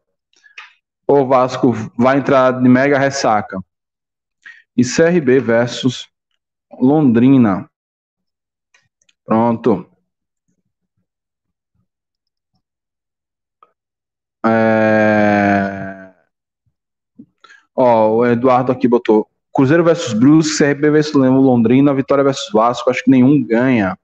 Ou 1.07 1.23
o 1.23 1.27
Vasco 1.27 1.73
vai 1.97 2.19
entrar 2.19 2.53
de 2.53 2.69
mega 2.69 2.99
ressaca? 2.99 3.63
E 4.77 4.83
CRB 4.83 5.41
versus 5.41 6.09
Londrina. 6.81 7.69
Pronto. 9.25 9.87
É... 14.45 16.13
Ó, 17.75 18.17
o 18.17 18.27
Eduardo 18.27 18.73
aqui 18.73 18.87
botou 18.87 19.29
Cruzeiro 19.53 19.85
versus 19.85 20.13
Brusque, 20.13 20.59
CRB 20.59 20.91
versus 20.91 21.15
Londrina, 21.15 21.95
Vitória 21.95 22.25
versus 22.25 22.51
Vasco. 22.53 22.91
Acho 22.91 23.05
que 23.05 23.11
nenhum 23.11 23.43
ganha. 23.45 23.99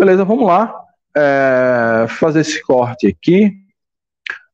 Beleza, 0.00 0.24
vamos 0.24 0.46
lá. 0.46 0.74
É, 1.14 2.06
fazer 2.08 2.40
esse 2.40 2.62
corte 2.62 3.06
aqui. 3.06 3.52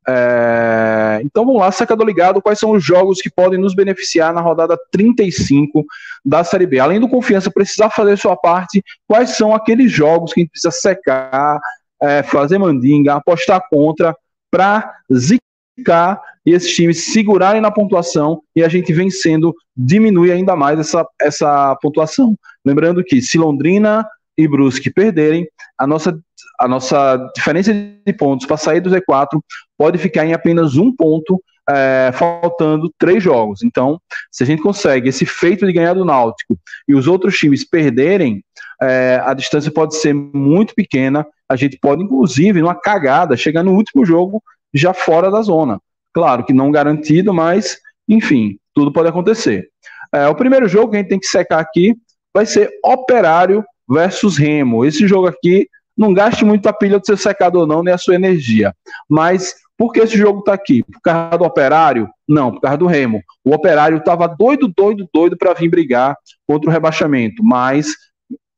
É, 0.09 1.21
então 1.23 1.47
vamos 1.47 1.61
lá, 1.61 1.71
sacador 1.71 2.05
ligado, 2.05 2.43
quais 2.43 2.59
são 2.59 2.73
os 2.73 2.83
jogos 2.83 3.21
que 3.21 3.31
podem 3.31 3.57
nos 3.57 3.73
beneficiar 3.73 4.35
na 4.35 4.41
rodada 4.41 4.77
35 4.91 5.87
da 6.25 6.43
Série 6.43 6.67
B? 6.67 6.81
Além 6.81 6.99
do 6.99 7.09
confiança 7.09 7.49
precisar 7.49 7.91
fazer 7.91 8.19
sua 8.19 8.37
parte, 8.37 8.83
quais 9.07 9.37
são 9.37 9.55
aqueles 9.55 9.93
jogos 9.93 10.33
que 10.33 10.41
a 10.41 10.43
gente 10.43 10.51
precisa 10.51 10.73
secar, 10.73 11.61
é, 12.03 12.25
fazer 12.25 12.59
mandinga, 12.59 13.15
apostar 13.15 13.63
contra, 13.71 14.17
para 14.51 14.97
zicar 15.13 16.21
e 16.45 16.55
esses 16.55 16.75
times 16.75 17.13
segurarem 17.13 17.61
na 17.61 17.71
pontuação 17.71 18.43
e 18.57 18.65
a 18.65 18.69
gente 18.69 18.93
vencendo 18.93 19.55
diminui 19.77 20.33
ainda 20.33 20.57
mais 20.57 20.81
essa, 20.81 21.07
essa 21.21 21.77
pontuação. 21.81 22.37
Lembrando 22.65 23.05
que 23.05 23.23
se 23.23 23.39
Londrina 23.39 24.05
e 24.37 24.47
Brusque 24.47 24.91
perderem, 24.91 25.49
a 25.79 25.87
nossa, 25.87 26.19
a 26.59 26.69
nossa 26.69 27.17
diferença 27.35 27.73
de 27.73 28.13
pontos 28.13 28.47
para 28.47 28.57
sair 28.57 28.81
do 28.81 28.91
Z4 28.91 29.41
pode 29.79 29.99
ficar 29.99 30.27
em 30.27 30.33
apenas 30.33 30.77
um 30.77 30.95
ponto, 30.95 31.43
é, 31.69 32.11
faltando 32.13 32.93
três 32.99 33.23
jogos. 33.23 33.63
Então, 33.63 34.01
se 34.31 34.43
a 34.43 34.47
gente 34.47 34.63
consegue 34.63 35.09
esse 35.09 35.27
feito 35.27 35.67
de 35.67 35.73
ganhar 35.73 35.95
do 35.95 36.05
Náutico 36.05 36.59
e 36.87 36.95
os 36.95 37.07
outros 37.07 37.37
times 37.37 37.65
perderem, 37.65 38.43
é, 38.81 39.21
a 39.25 39.35
distância 39.35 39.71
pode 39.71 39.97
ser 39.97 40.15
muito 40.15 40.75
pequena. 40.75 41.27
A 41.49 41.57
gente 41.57 41.79
pode, 41.79 42.03
inclusive, 42.03 42.61
numa 42.61 42.75
cagada, 42.75 43.37
chegar 43.37 43.63
no 43.63 43.75
último 43.75 44.05
jogo 44.05 44.43
já 44.73 44.93
fora 44.93 45.31
da 45.31 45.43
zona. 45.43 45.81
Claro 46.13 46.45
que 46.45 46.53
não 46.53 46.71
garantido, 46.71 47.33
mas, 47.33 47.79
enfim, 48.09 48.59
tudo 48.75 48.93
pode 48.93 49.09
acontecer. 49.09 49.69
É, 50.13 50.27
o 50.29 50.35
primeiro 50.35 50.69
jogo 50.69 50.91
que 50.91 50.97
a 50.97 51.01
gente 51.01 51.09
tem 51.09 51.19
que 51.19 51.27
secar 51.27 51.61
aqui 51.61 51.95
vai 52.35 52.47
ser 52.47 52.71
Operário 52.85 53.65
versus 53.89 54.37
Remo. 54.37 54.85
Esse 54.85 55.07
jogo 55.07 55.27
aqui 55.27 55.69
não 55.97 56.13
gaste 56.13 56.45
muito 56.45 56.67
a 56.69 56.73
pilha 56.73 56.99
do 56.99 57.07
seu 57.07 57.17
secador, 57.17 57.67
não, 57.67 57.83
nem 57.83 57.95
a 57.95 57.99
sua 57.99 58.15
energia. 58.15 58.75
Mas 59.09 59.55
por 59.77 59.93
que 59.93 60.01
esse 60.01 60.17
jogo 60.17 60.41
está 60.41 60.55
aqui? 60.55 60.83
Por 60.83 61.01
causa 61.01 61.39
do 61.39 61.45
operário? 61.45 62.09
Não, 62.29 62.53
por 62.53 62.61
causa 62.61 62.79
do 62.79 62.87
Remo. 62.87 63.23
O 63.45 63.55
operário 63.55 63.99
estava 63.99 64.27
doido, 64.27 64.73
doido, 64.75 65.09
doido 65.13 65.37
para 65.37 65.55
vir 65.55 65.69
brigar 65.69 66.17
contra 66.47 66.69
o 66.69 66.73
rebaixamento, 66.73 67.43
mas 67.45 67.89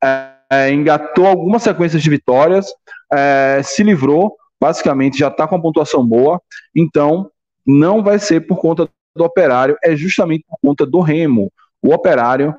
é, 0.02 0.30
é, 0.50 0.72
engatou 0.72 1.26
algumas 1.26 1.62
sequências 1.62 2.02
de 2.02 2.10
vitórias, 2.10 2.66
é, 3.12 3.60
se 3.64 3.82
livrou, 3.82 4.36
basicamente 4.60 5.18
já 5.18 5.28
está 5.28 5.46
com 5.46 5.56
uma 5.56 5.62
pontuação 5.62 6.06
boa, 6.06 6.40
então 6.74 7.30
não 7.66 8.02
vai 8.02 8.18
ser 8.18 8.46
por 8.46 8.58
conta 8.58 8.88
do 9.14 9.24
operário, 9.24 9.76
é 9.82 9.94
justamente 9.96 10.44
por 10.48 10.58
conta 10.60 10.86
do 10.86 11.00
Remo. 11.00 11.52
O 11.82 11.92
operário, 11.92 12.54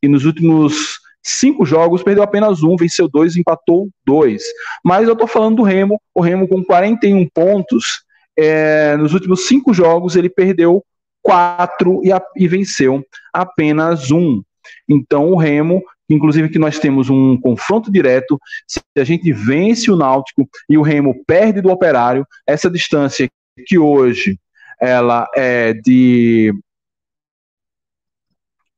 que 0.00 0.08
nos 0.08 0.24
últimos 0.24 0.98
cinco 1.26 1.66
jogos, 1.66 2.02
perdeu 2.02 2.22
apenas 2.22 2.62
um, 2.62 2.76
venceu 2.76 3.08
dois, 3.08 3.36
empatou 3.36 3.88
dois. 4.04 4.44
Mas 4.84 5.06
eu 5.06 5.14
estou 5.14 5.26
falando 5.26 5.56
do 5.56 5.62
Remo, 5.62 6.00
o 6.14 6.20
Remo 6.20 6.46
com 6.46 6.62
41 6.64 7.28
pontos, 7.34 8.04
é, 8.38 8.96
nos 8.96 9.12
últimos 9.12 9.46
cinco 9.46 9.74
jogos 9.74 10.14
ele 10.14 10.28
perdeu 10.28 10.84
quatro 11.22 12.00
e, 12.04 12.12
a, 12.12 12.22
e 12.36 12.46
venceu 12.46 13.04
apenas 13.32 14.12
um. 14.12 14.40
Então 14.88 15.32
o 15.32 15.36
Remo, 15.36 15.82
inclusive 16.08 16.48
que 16.48 16.58
nós 16.58 16.78
temos 16.78 17.10
um 17.10 17.36
confronto 17.40 17.90
direto, 17.90 18.38
se 18.66 18.80
a 18.96 19.04
gente 19.04 19.32
vence 19.32 19.90
o 19.90 19.96
Náutico 19.96 20.48
e 20.68 20.78
o 20.78 20.82
Remo 20.82 21.24
perde 21.26 21.60
do 21.60 21.70
Operário, 21.70 22.24
essa 22.46 22.70
distância 22.70 23.28
que 23.66 23.78
hoje 23.78 24.38
ela 24.80 25.26
é 25.34 25.72
de 25.72 26.52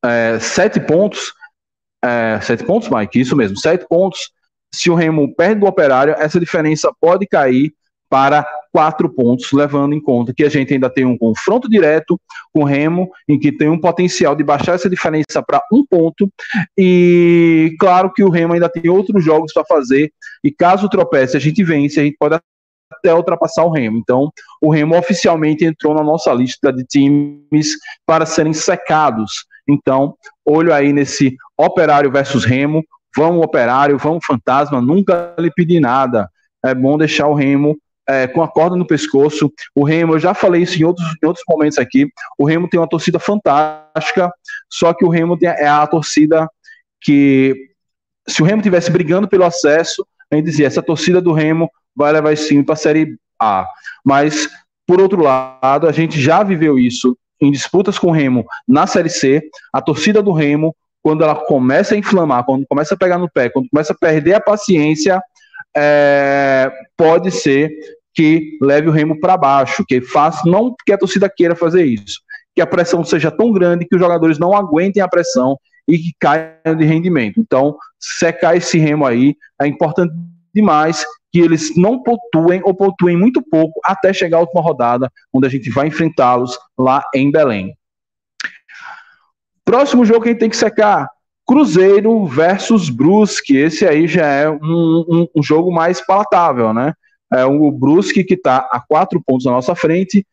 é, 0.03 0.39
sete 0.39 0.81
pontos, 0.81 1.35
é, 2.05 2.41
sete 2.41 2.65
pontos, 2.65 2.89
Mike, 2.89 3.21
isso 3.21 3.37
mesmo, 3.37 3.57
sete 3.57 3.87
pontos. 3.89 4.31
Se 4.75 4.91
o 4.91 4.95
Remo 4.95 5.35
perde 5.35 5.61
do 5.61 5.67
Operário, 5.67 6.15
essa 6.19 6.39
diferença 6.39 6.93
pode 7.01 7.27
cair 7.27 7.73
para 8.11 8.47
quatro 8.73 9.09
pontos, 9.09 9.53
levando 9.53 9.95
em 9.95 10.01
conta 10.01 10.33
que 10.33 10.45
a 10.45 10.49
gente 10.49 10.73
ainda 10.73 10.89
tem 10.89 11.05
um 11.05 11.17
confronto 11.17 11.69
direto 11.69 12.19
com 12.53 12.63
o 12.63 12.65
Remo, 12.65 13.11
em 13.29 13.39
que 13.39 13.53
tem 13.53 13.69
um 13.69 13.81
potencial 13.81 14.35
de 14.35 14.45
baixar 14.45 14.75
essa 14.75 14.89
diferença 14.89 15.43
para 15.47 15.63
um 15.73 15.85
ponto, 15.85 16.31
e 16.77 17.75
claro 17.79 18.13
que 18.13 18.23
o 18.23 18.31
Remo 18.31 18.55
ainda 18.55 18.69
tem 18.69 18.89
outros 18.91 19.23
jogos 19.23 19.53
para 19.53 19.65
fazer, 19.65 20.11
e 20.43 20.51
caso 20.51 20.89
tropece, 20.89 21.37
a 21.37 21.41
gente 21.41 21.63
vence, 21.63 22.01
a 22.01 22.05
gente 22.05 22.17
pode 22.19 22.39
até 22.91 23.15
ultrapassar 23.15 23.65
o 23.65 23.71
Remo. 23.71 23.99
Então, 23.99 24.31
o 24.61 24.71
Remo 24.71 24.97
oficialmente 24.97 25.65
entrou 25.65 25.95
na 25.95 26.03
nossa 26.03 26.33
lista 26.33 26.73
de 26.73 26.85
times 26.85 27.77
para 28.07 28.25
serem 28.25 28.53
secados. 28.53 29.45
Então, 29.69 30.15
olho 30.47 30.73
aí 30.73 30.93
nesse 30.93 31.37
Operário 31.59 32.11
versus 32.11 32.45
Remo. 32.45 32.85
Vamos 33.17 33.45
Operário, 33.45 33.99
vamos 33.99 34.25
Fantasma, 34.25 34.81
nunca 34.81 35.35
lhe 35.39 35.51
pedi 35.51 35.81
nada. 35.81 36.31
É 36.65 36.75
bom 36.75 36.97
deixar 36.97 37.27
o 37.27 37.35
Remo 37.35 37.77
é, 38.09 38.27
com 38.27 38.43
a 38.43 38.49
corda 38.49 38.77
no 38.77 38.87
pescoço. 38.87 39.53
O 39.75 39.85
Remo, 39.85 40.15
eu 40.15 40.19
já 40.19 40.33
falei 40.33 40.63
isso 40.63 40.81
em 40.81 40.85
outros, 40.85 41.07
em 41.23 41.27
outros 41.27 41.45
momentos 41.49 41.79
aqui. 41.79 42.09
O 42.39 42.47
Remo 42.47 42.69
tem 42.69 42.81
uma 42.81 42.89
torcida 42.89 43.19
fantástica, 43.19 44.33
só 44.71 44.95
que 44.95 45.05
o 45.05 45.09
Remo 45.09 45.37
tem, 45.37 45.49
é 45.49 45.69
a 45.69 45.87
torcida 45.87 46.49
que, 47.01 47.55
se 48.27 48.43
o 48.43 48.47
Remo 48.47 48.63
tivesse 48.63 48.91
brigando 48.91 49.29
pelo 49.29 49.45
acesso, 49.45 50.07
a 50.31 50.37
gente 50.37 50.47
dizia: 50.47 50.67
essa 50.67 50.83
torcida 50.83 51.21
do 51.21 51.33
Remo 51.33 51.71
vai 51.95 52.13
levar 52.13 52.33
esse 52.33 52.49
time 52.49 52.65
para 52.65 52.75
a 52.75 52.77
Série 52.77 53.17
A. 53.41 53.67
Mas, 54.05 54.49
por 54.87 55.01
outro 55.01 55.23
lado, 55.23 55.87
a 55.87 55.93
gente 55.93 56.21
já 56.21 56.43
viveu 56.43 56.79
isso 56.79 57.17
em 57.41 57.51
disputas 57.51 57.99
com 57.99 58.09
o 58.09 58.13
Remo 58.13 58.45
na 58.67 58.87
Série 58.87 59.11
C. 59.11 59.43
A 59.73 59.83
torcida 59.83 60.23
do 60.23 60.33
Remo, 60.33 60.75
quando 61.09 61.25
ela 61.25 61.35
começa 61.35 61.95
a 61.95 61.97
inflamar, 61.97 62.45
quando 62.45 62.67
começa 62.67 62.93
a 62.93 62.97
pegar 62.99 63.17
no 63.17 63.31
pé, 63.31 63.49
quando 63.49 63.67
começa 63.71 63.95
a 63.95 63.97
perder 63.97 64.35
a 64.35 64.41
paciência, 64.43 65.19
é, 65.75 66.71
pode 66.99 67.31
ser 67.31 67.71
que 68.13 68.59
leve 68.61 68.91
o 68.91 68.93
Remo 68.93 69.19
para 69.19 69.35
baixo, 69.35 69.87
que 69.89 70.03
faça, 70.03 70.43
não 70.45 70.75
que 70.85 70.93
a 70.93 70.99
torcida 70.99 71.27
queira 71.35 71.57
fazer 71.57 71.83
isso, 71.87 72.21
que 72.55 72.61
a 72.61 72.67
pressão 72.67 73.03
seja 73.03 73.31
tão 73.31 73.51
grande 73.51 73.87
que 73.87 73.97
os 73.97 74.03
jogadores 74.03 74.39
não 74.39 74.55
aguentem 74.55 75.03
a 75.03 75.09
pressão 75.09 75.57
e 75.89 75.97
que 75.97 76.13
caiam 76.21 76.77
de 76.77 76.85
rendimento. 76.85 77.41
Então, 77.41 77.75
secar 77.99 78.55
esse 78.55 78.77
Remo 78.77 79.07
aí 79.07 79.35
é 79.63 79.67
importante 79.67 80.13
demais 80.55 81.07
que 81.33 81.41
eles 81.41 81.75
não 81.75 82.03
pontuem 82.03 82.61
ou 82.65 82.75
pontuem 82.75 83.17
muito 83.17 83.43
pouco 83.51 83.81
até 83.83 84.13
chegar 84.13 84.37
à 84.37 84.41
última 84.41 84.61
rodada, 84.61 85.11
onde 85.33 85.47
a 85.47 85.51
gente 85.51 85.71
vai 85.71 85.87
enfrentá-los 85.87 86.59
lá 86.79 87.03
em 87.15 87.31
Belém. 87.31 87.78
Próximo 89.69 90.03
jogo 90.03 90.23
que 90.23 90.31
a 90.31 90.33
gente 90.33 90.41
tem 90.41 90.49
que 90.49 90.57
secar, 90.57 91.07
Cruzeiro 91.47 92.25
versus 92.25 92.89
Brusque. 92.89 93.55
Esse 93.55 93.87
aí 93.87 94.09
já 94.09 94.25
é 94.25 94.49
um, 94.49 94.57
um, 94.63 95.27
um 95.37 95.43
jogo 95.43 95.71
mais 95.71 96.01
palatável, 96.01 96.73
né? 96.73 96.95
É 97.31 97.45
o 97.45 97.71
Brusque 97.71 98.25
que 98.25 98.33
está 98.33 98.67
a 98.73 98.81
quatro 98.81 99.23
pontos 99.23 99.45
na 99.45 99.53
nossa 99.53 99.75
frente. 99.75 100.27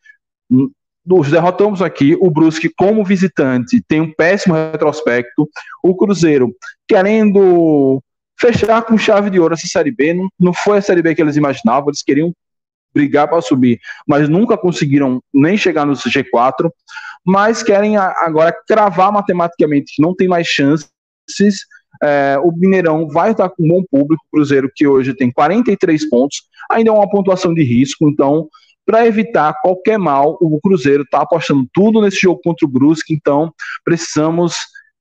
Nos 1.04 1.30
derrotamos 1.30 1.82
aqui. 1.82 2.16
O 2.18 2.30
Brusque, 2.30 2.70
como 2.74 3.04
visitante, 3.04 3.84
tem 3.86 4.00
um 4.00 4.10
péssimo 4.10 4.54
retrospecto. 4.54 5.46
O 5.82 5.94
Cruzeiro, 5.94 6.56
querendo 6.88 8.02
fechar 8.40 8.80
com 8.84 8.96
chave 8.96 9.28
de 9.28 9.38
ouro 9.38 9.52
essa 9.52 9.66
Série 9.66 9.90
B. 9.90 10.14
Não, 10.14 10.28
não 10.40 10.54
foi 10.54 10.78
a 10.78 10.82
Série 10.82 11.02
B 11.02 11.14
que 11.14 11.20
eles 11.20 11.36
imaginavam, 11.36 11.90
eles 11.90 12.02
queriam 12.02 12.32
brigar 12.94 13.28
para 13.28 13.42
subir, 13.42 13.78
mas 14.08 14.26
nunca 14.26 14.56
conseguiram 14.56 15.20
nem 15.34 15.58
chegar 15.58 15.84
no 15.84 15.92
G4. 15.92 16.70
Mas 17.26 17.62
querem 17.62 17.96
agora 17.96 18.56
cravar 18.66 19.12
matematicamente 19.12 19.94
que 19.96 20.02
não 20.02 20.14
tem 20.14 20.28
mais 20.28 20.46
chances. 20.46 20.86
É, 22.02 22.38
o 22.42 22.52
Mineirão 22.52 23.08
vai 23.08 23.32
estar 23.32 23.48
com 23.48 23.64
um 23.64 23.68
bom 23.68 23.82
público, 23.90 24.22
o 24.26 24.36
Cruzeiro, 24.36 24.70
que 24.74 24.86
hoje 24.86 25.14
tem 25.14 25.32
43 25.32 26.08
pontos, 26.08 26.42
ainda 26.70 26.90
é 26.90 26.92
uma 26.92 27.08
pontuação 27.08 27.54
de 27.54 27.62
risco, 27.62 28.08
então, 28.08 28.48
para 28.84 29.06
evitar 29.06 29.54
qualquer 29.60 29.98
mal, 29.98 30.36
o 30.40 30.60
Cruzeiro 30.60 31.02
está 31.02 31.22
apostando 31.22 31.66
tudo 31.72 32.00
nesse 32.00 32.20
jogo 32.20 32.40
contra 32.44 32.66
o 32.66 32.70
Brusque, 32.70 33.14
então 33.14 33.52
precisamos 33.84 34.54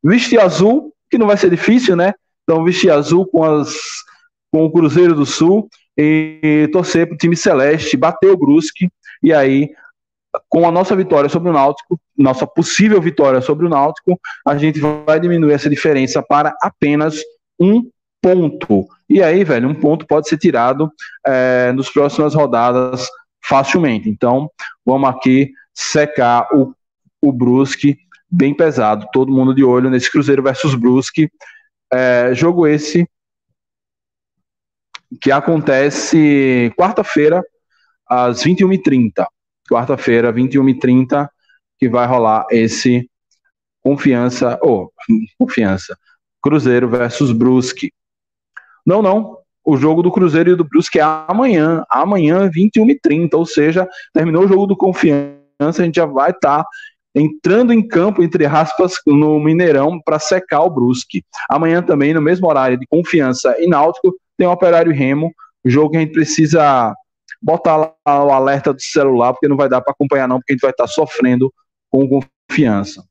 vestir 0.03 0.39
azul, 0.39 0.93
que 1.09 1.17
não 1.17 1.27
vai 1.27 1.37
ser 1.37 1.49
difícil, 1.49 1.95
né? 1.95 2.13
Então, 2.43 2.63
vestir 2.63 2.91
azul 2.91 3.27
com, 3.27 3.43
as, 3.43 3.75
com 4.51 4.65
o 4.65 4.71
Cruzeiro 4.71 5.13
do 5.13 5.25
Sul 5.25 5.67
e 5.97 6.69
torcer 6.71 7.07
para 7.07 7.15
o 7.15 7.17
time 7.17 7.35
celeste, 7.35 7.97
bater 7.97 8.31
o 8.31 8.37
Brusque, 8.37 8.89
e 9.21 9.33
aí, 9.33 9.69
com 10.49 10.67
a 10.67 10.71
nossa 10.71 10.95
vitória 10.95 11.29
sobre 11.29 11.49
o 11.49 11.53
Náutico, 11.53 11.99
nossa 12.17 12.47
possível 12.47 13.01
vitória 13.01 13.41
sobre 13.41 13.65
o 13.65 13.69
Náutico, 13.69 14.19
a 14.45 14.57
gente 14.57 14.79
vai 14.79 15.19
diminuir 15.19 15.53
essa 15.53 15.69
diferença 15.69 16.21
para 16.21 16.55
apenas 16.61 17.21
um 17.59 17.89
ponto. 18.21 18.87
E 19.09 19.21
aí, 19.21 19.43
velho, 19.43 19.69
um 19.69 19.75
ponto 19.75 20.07
pode 20.07 20.27
ser 20.27 20.37
tirado 20.37 20.91
é, 21.25 21.71
nas 21.73 21.89
próximas 21.89 22.33
rodadas 22.33 23.07
facilmente. 23.43 24.09
Então, 24.09 24.49
vamos 24.85 25.09
aqui 25.09 25.51
secar 25.73 26.47
o, 26.53 26.73
o 27.21 27.31
Brusque 27.31 27.97
bem 28.29 28.53
pesado. 28.53 29.07
Todo 29.13 29.31
mundo 29.31 29.53
de 29.53 29.63
olho 29.63 29.89
nesse 29.89 30.11
Cruzeiro 30.11 30.41
versus 30.41 30.73
Brusque. 30.75 31.29
É, 31.93 32.33
jogo 32.33 32.65
esse 32.65 33.07
que 35.21 35.31
acontece 35.31 36.73
quarta-feira, 36.77 37.43
às 38.07 38.43
21h30. 38.43 39.25
Quarta-feira, 39.69 40.31
21h30, 40.31 41.27
que 41.79 41.89
vai 41.89 42.07
rolar 42.07 42.45
esse 42.51 43.09
confiança, 43.83 44.57
ou 44.61 44.85
oh, 44.85 44.91
confiança, 45.37 45.97
Cruzeiro 46.41 46.89
versus 46.89 47.31
Brusque. 47.31 47.91
Não, 48.85 49.01
não. 49.01 49.37
O 49.63 49.77
jogo 49.77 50.03
do 50.03 50.11
Cruzeiro 50.11 50.51
e 50.51 50.55
do 50.55 50.63
Brusque 50.63 50.99
é 50.99 51.03
amanhã, 51.03 51.83
amanhã, 51.89 52.49
21h30, 52.49 53.33
ou 53.33 53.45
seja, 53.45 53.87
terminou 54.13 54.45
o 54.45 54.47
jogo 54.47 54.67
do 54.67 54.77
confiança, 54.77 55.39
a 55.59 55.85
gente 55.85 55.95
já 55.95 56.05
vai 56.05 56.29
estar 56.29 56.63
tá 56.63 56.69
entrando 57.15 57.73
em 57.73 57.87
campo, 57.87 58.21
entre 58.21 58.45
aspas, 58.45 58.95
no 59.07 59.39
Mineirão 59.39 59.99
para 60.03 60.19
secar 60.19 60.61
o 60.61 60.69
Brusque. 60.69 61.23
Amanhã 61.49 61.81
também, 61.81 62.13
no 62.13 62.21
mesmo 62.21 62.47
horário 62.47 62.77
de 62.77 62.85
confiança 62.85 63.55
e 63.59 63.67
náutico, 63.67 64.15
tem 64.37 64.45
o 64.45 64.51
Operário 64.51 64.93
Remo, 64.93 65.33
jogo 65.63 65.91
que 65.91 65.97
a 65.97 65.99
gente 66.01 66.11
precisa 66.11 66.93
botar 67.45 67.77
lá 67.77 67.93
o 68.23 68.31
alerta 68.31 68.73
do 68.73 68.81
celular, 68.81 69.31
porque 69.31 69.47
não 69.47 69.55
vai 69.55 69.69
dar 69.69 69.79
para 69.79 69.91
acompanhar 69.91 70.27
não, 70.27 70.39
porque 70.39 70.53
a 70.53 70.55
gente 70.55 70.63
vai 70.63 70.71
estar 70.71 70.85
tá 70.85 70.89
sofrendo 70.89 71.53
com 71.91 72.09
confiança. 72.49 73.05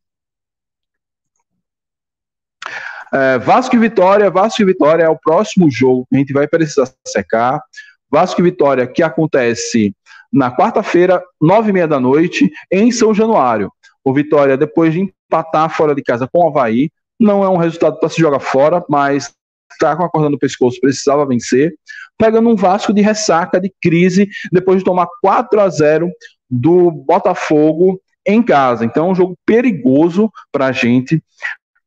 É, 3.13 3.39
Vasco 3.39 3.77
e 3.77 3.79
Vitória, 3.79 4.29
Vasco 4.29 4.61
e 4.61 4.65
Vitória 4.65 5.05
é 5.05 5.09
o 5.09 5.17
próximo 5.17 5.71
jogo 5.71 6.05
que 6.11 6.17
a 6.17 6.19
gente 6.19 6.33
vai 6.33 6.49
precisar 6.49 6.93
secar. 7.07 7.63
Vasco 8.11 8.41
e 8.41 8.45
Vitória 8.45 8.89
que 8.89 9.05
acontece 9.05 9.95
na 10.33 10.51
quarta-feira, 10.51 11.23
nove 11.41 11.71
e 11.71 11.73
meia 11.73 11.87
da 11.87 12.01
noite, 12.01 12.51
em 12.73 12.91
São 12.91 13.15
Januário. 13.15 13.71
O 14.03 14.13
Vitória, 14.13 14.57
depois 14.57 14.93
de 14.93 15.01
empatar 15.01 15.71
fora 15.71 15.95
de 15.95 16.03
casa 16.03 16.29
com 16.31 16.41
o 16.41 16.49
Havaí, 16.49 16.91
não 17.21 17.45
é 17.45 17.49
um 17.49 17.57
resultado 17.57 18.01
para 18.01 18.09
se 18.09 18.21
jogar 18.21 18.41
fora, 18.41 18.85
mas 18.89 19.33
está 19.75 19.97
com 19.97 20.05
a 20.05 20.11
corda 20.11 20.31
no 20.31 20.39
pescoço, 20.39 20.81
precisava 20.81 21.27
vencer. 21.27 21.75
Pegando 22.19 22.49
um 22.49 22.57
Vasco 22.57 22.93
de 22.93 23.03
ressaca, 23.03 23.61
de 23.61 23.73
crise, 23.83 24.29
depois 24.53 24.79
de 24.79 24.85
tomar 24.85 25.07
4 25.21 25.61
a 25.61 25.69
0 25.69 26.09
do 26.51 26.91
Botafogo 26.91 28.01
em 28.27 28.43
casa. 28.43 28.85
Então 28.85 29.09
é 29.09 29.11
um 29.11 29.15
jogo 29.15 29.37
perigoso 29.45 30.31
para 30.53 30.67
a 30.67 30.73
gente. 30.73 31.23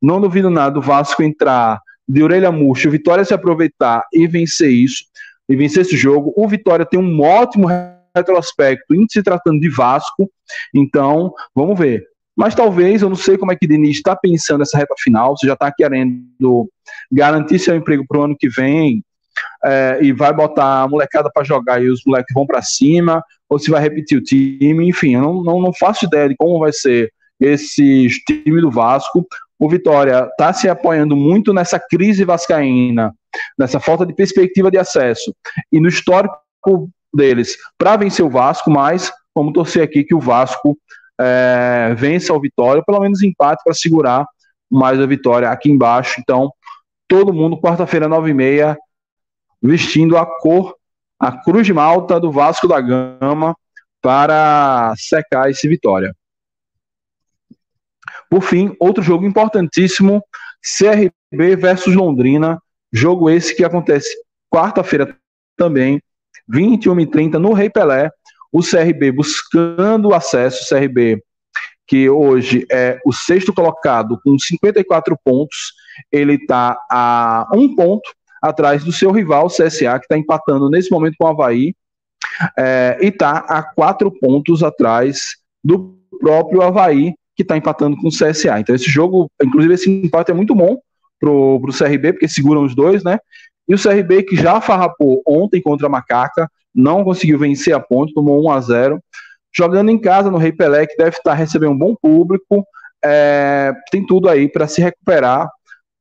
Não 0.00 0.20
duvido 0.20 0.50
nada 0.50 0.74
do 0.74 0.82
Vasco 0.82 1.22
entrar 1.22 1.80
de 2.08 2.22
orelha 2.22 2.50
murcha, 2.50 2.88
o 2.88 2.92
Vitória 2.92 3.24
se 3.24 3.34
aproveitar 3.34 4.02
e 4.12 4.26
vencer 4.26 4.70
isso, 4.70 5.04
e 5.48 5.54
vencer 5.54 5.82
esse 5.82 5.96
jogo. 5.96 6.32
O 6.36 6.48
Vitória 6.48 6.86
tem 6.86 6.98
um 6.98 7.20
ótimo 7.20 7.68
retrospecto 8.16 8.94
em 8.94 9.06
se 9.10 9.22
tratando 9.22 9.60
de 9.60 9.68
Vasco, 9.68 10.30
então 10.74 11.34
vamos 11.54 11.78
ver. 11.78 12.07
Mas 12.38 12.54
talvez, 12.54 13.02
eu 13.02 13.08
não 13.08 13.16
sei 13.16 13.36
como 13.36 13.50
é 13.50 13.56
que 13.56 13.66
Diniz 13.66 13.96
está 13.96 14.14
pensando 14.14 14.60
nessa 14.60 14.78
reta 14.78 14.94
final, 14.96 15.36
se 15.36 15.44
já 15.44 15.54
está 15.54 15.72
querendo 15.72 16.70
garantir 17.10 17.58
seu 17.58 17.74
emprego 17.74 18.04
para 18.06 18.20
o 18.20 18.22
ano 18.22 18.36
que 18.38 18.48
vem 18.48 19.02
é, 19.64 19.98
e 20.00 20.12
vai 20.12 20.32
botar 20.32 20.82
a 20.82 20.88
molecada 20.88 21.28
para 21.34 21.42
jogar 21.42 21.82
e 21.82 21.88
os 21.88 22.00
moleques 22.06 22.32
vão 22.32 22.46
para 22.46 22.62
cima, 22.62 23.20
ou 23.48 23.58
se 23.58 23.68
vai 23.72 23.82
repetir 23.82 24.16
o 24.16 24.22
time, 24.22 24.88
enfim, 24.88 25.16
eu 25.16 25.20
não, 25.20 25.42
não, 25.42 25.60
não 25.60 25.72
faço 25.72 26.04
ideia 26.04 26.28
de 26.28 26.36
como 26.36 26.60
vai 26.60 26.72
ser 26.72 27.12
esse 27.40 28.08
time 28.24 28.60
do 28.60 28.70
Vasco. 28.70 29.26
O 29.58 29.68
Vitória 29.68 30.28
está 30.30 30.52
se 30.52 30.68
apoiando 30.68 31.16
muito 31.16 31.52
nessa 31.52 31.80
crise 31.80 32.24
vascaína, 32.24 33.12
nessa 33.58 33.80
falta 33.80 34.06
de 34.06 34.14
perspectiva 34.14 34.70
de 34.70 34.78
acesso 34.78 35.34
e 35.72 35.80
no 35.80 35.88
histórico 35.88 36.38
deles 37.12 37.56
para 37.76 37.96
vencer 37.96 38.24
o 38.24 38.30
Vasco, 38.30 38.70
mas 38.70 39.12
vamos 39.34 39.52
torcer 39.52 39.82
aqui 39.82 40.04
que 40.04 40.14
o 40.14 40.20
Vasco 40.20 40.78
é, 41.20 41.94
vença 41.96 42.32
o 42.32 42.40
Vitória, 42.40 42.82
pelo 42.84 43.00
menos 43.00 43.22
empate 43.22 43.62
para 43.64 43.74
segurar 43.74 44.26
mais 44.70 45.00
a 45.00 45.06
vitória 45.06 45.50
aqui 45.50 45.70
embaixo. 45.70 46.20
Então, 46.20 46.52
todo 47.06 47.32
mundo, 47.32 47.60
quarta-feira, 47.60 48.06
nove 48.06 48.30
e 48.30 48.34
meia, 48.34 48.76
vestindo 49.62 50.16
a 50.16 50.26
cor, 50.26 50.76
a 51.18 51.32
cruz 51.32 51.66
de 51.66 51.72
malta 51.72 52.20
do 52.20 52.30
Vasco 52.30 52.68
da 52.68 52.80
Gama 52.80 53.56
para 54.00 54.94
secar 54.96 55.50
esse 55.50 55.66
Vitória. 55.66 56.14
Por 58.30 58.42
fim, 58.42 58.76
outro 58.78 59.02
jogo 59.02 59.24
importantíssimo, 59.24 60.22
CRB 60.62 61.56
versus 61.56 61.94
Londrina, 61.94 62.60
jogo 62.92 63.30
esse 63.30 63.56
que 63.56 63.64
acontece 63.64 64.08
quarta-feira 64.50 65.16
também, 65.56 66.00
21 66.48 67.00
e 67.00 67.06
30 67.06 67.38
no 67.38 67.52
Rei 67.52 67.70
Pelé, 67.70 68.10
o 68.52 68.60
CRB 68.60 69.12
buscando 69.12 70.14
acesso, 70.14 70.64
o 70.64 70.68
CRB 70.68 71.22
que 71.88 72.08
hoje 72.08 72.66
é 72.70 73.00
o 73.04 73.12
sexto 73.12 73.52
colocado 73.52 74.20
com 74.22 74.38
54 74.38 75.18
pontos, 75.24 75.72
ele 76.12 76.34
está 76.34 76.78
a 76.90 77.48
um 77.54 77.74
ponto 77.74 78.10
atrás 78.42 78.84
do 78.84 78.92
seu 78.92 79.10
rival, 79.10 79.46
o 79.46 79.48
CSA, 79.48 79.98
que 79.98 80.04
está 80.04 80.16
empatando 80.16 80.68
nesse 80.68 80.90
momento 80.90 81.16
com 81.18 81.24
o 81.24 81.28
Havaí, 81.28 81.74
é, 82.56 82.98
e 83.00 83.06
está 83.06 83.38
a 83.38 83.62
quatro 83.62 84.12
pontos 84.12 84.62
atrás 84.62 85.36
do 85.64 85.98
próprio 86.20 86.60
Havaí, 86.62 87.14
que 87.34 87.42
está 87.42 87.56
empatando 87.56 87.96
com 87.96 88.08
o 88.08 88.12
CSA. 88.12 88.60
Então 88.60 88.74
esse 88.74 88.90
jogo, 88.90 89.30
inclusive 89.42 89.74
esse 89.74 89.90
empate 89.90 90.30
é 90.30 90.34
muito 90.34 90.54
bom 90.54 90.76
pro, 91.18 91.56
o 91.56 91.72
CRB, 91.72 92.12
porque 92.12 92.28
seguram 92.28 92.64
os 92.64 92.74
dois, 92.74 93.02
né? 93.02 93.18
E 93.66 93.74
o 93.74 93.82
CRB 93.82 94.24
que 94.24 94.36
já 94.36 94.60
farrapou 94.60 95.22
ontem 95.26 95.60
contra 95.60 95.86
a 95.86 95.90
Macaca, 95.90 96.48
não 96.78 97.02
conseguiu 97.02 97.36
vencer 97.40 97.74
a 97.74 97.80
ponte, 97.80 98.14
tomou 98.14 98.40
1 98.44 98.50
a 98.52 98.60
0 98.60 99.04
Jogando 99.52 99.90
em 99.90 99.98
casa 99.98 100.30
no 100.30 100.38
Rei 100.38 100.52
Pelé, 100.52 100.86
que 100.86 100.96
deve 100.96 101.16
estar 101.16 101.34
recebendo 101.34 101.72
um 101.72 101.78
bom 101.78 101.96
público, 102.00 102.64
é, 103.04 103.72
tem 103.90 104.06
tudo 104.06 104.28
aí 104.28 104.48
para 104.48 104.68
se 104.68 104.80
recuperar 104.80 105.50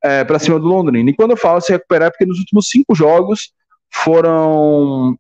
é, 0.03 0.23
para 0.23 0.37
cima 0.37 0.59
do 0.59 0.67
Londrina. 0.67 1.09
E 1.09 1.15
quando 1.15 1.31
eu 1.31 1.37
falo 1.37 1.61
se 1.61 1.71
recuperar, 1.71 2.09
é 2.09 2.11
porque 2.11 2.25
nos 2.25 2.37
últimos 2.37 2.67
cinco 2.69 2.93
jogos 2.93 3.51
foram 3.91 5.17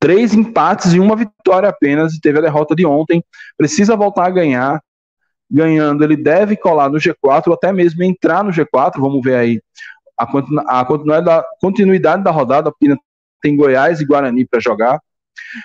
três 0.00 0.32
empates 0.32 0.94
e 0.94 1.00
uma 1.00 1.16
vitória 1.16 1.68
apenas, 1.68 2.14
e 2.14 2.20
teve 2.20 2.38
a 2.38 2.42
derrota 2.42 2.74
de 2.74 2.86
ontem. 2.86 3.22
Precisa 3.58 3.96
voltar 3.96 4.26
a 4.26 4.30
ganhar. 4.30 4.80
Ganhando, 5.50 6.02
ele 6.02 6.16
deve 6.16 6.56
colar 6.56 6.88
no 6.88 6.98
G4, 6.98 7.48
ou 7.48 7.54
até 7.54 7.70
mesmo 7.72 8.02
entrar 8.02 8.42
no 8.42 8.50
G4. 8.50 8.92
Vamos 8.98 9.20
ver 9.22 9.36
aí 9.36 9.60
a, 10.16 10.84
continuidade, 10.84 11.26
da, 11.26 11.44
continuidade 11.60 12.24
da 12.24 12.30
rodada, 12.30 12.72
tem 13.40 13.56
Goiás 13.56 14.00
e 14.00 14.04
Guarani 14.04 14.46
para 14.46 14.60
jogar. 14.60 15.00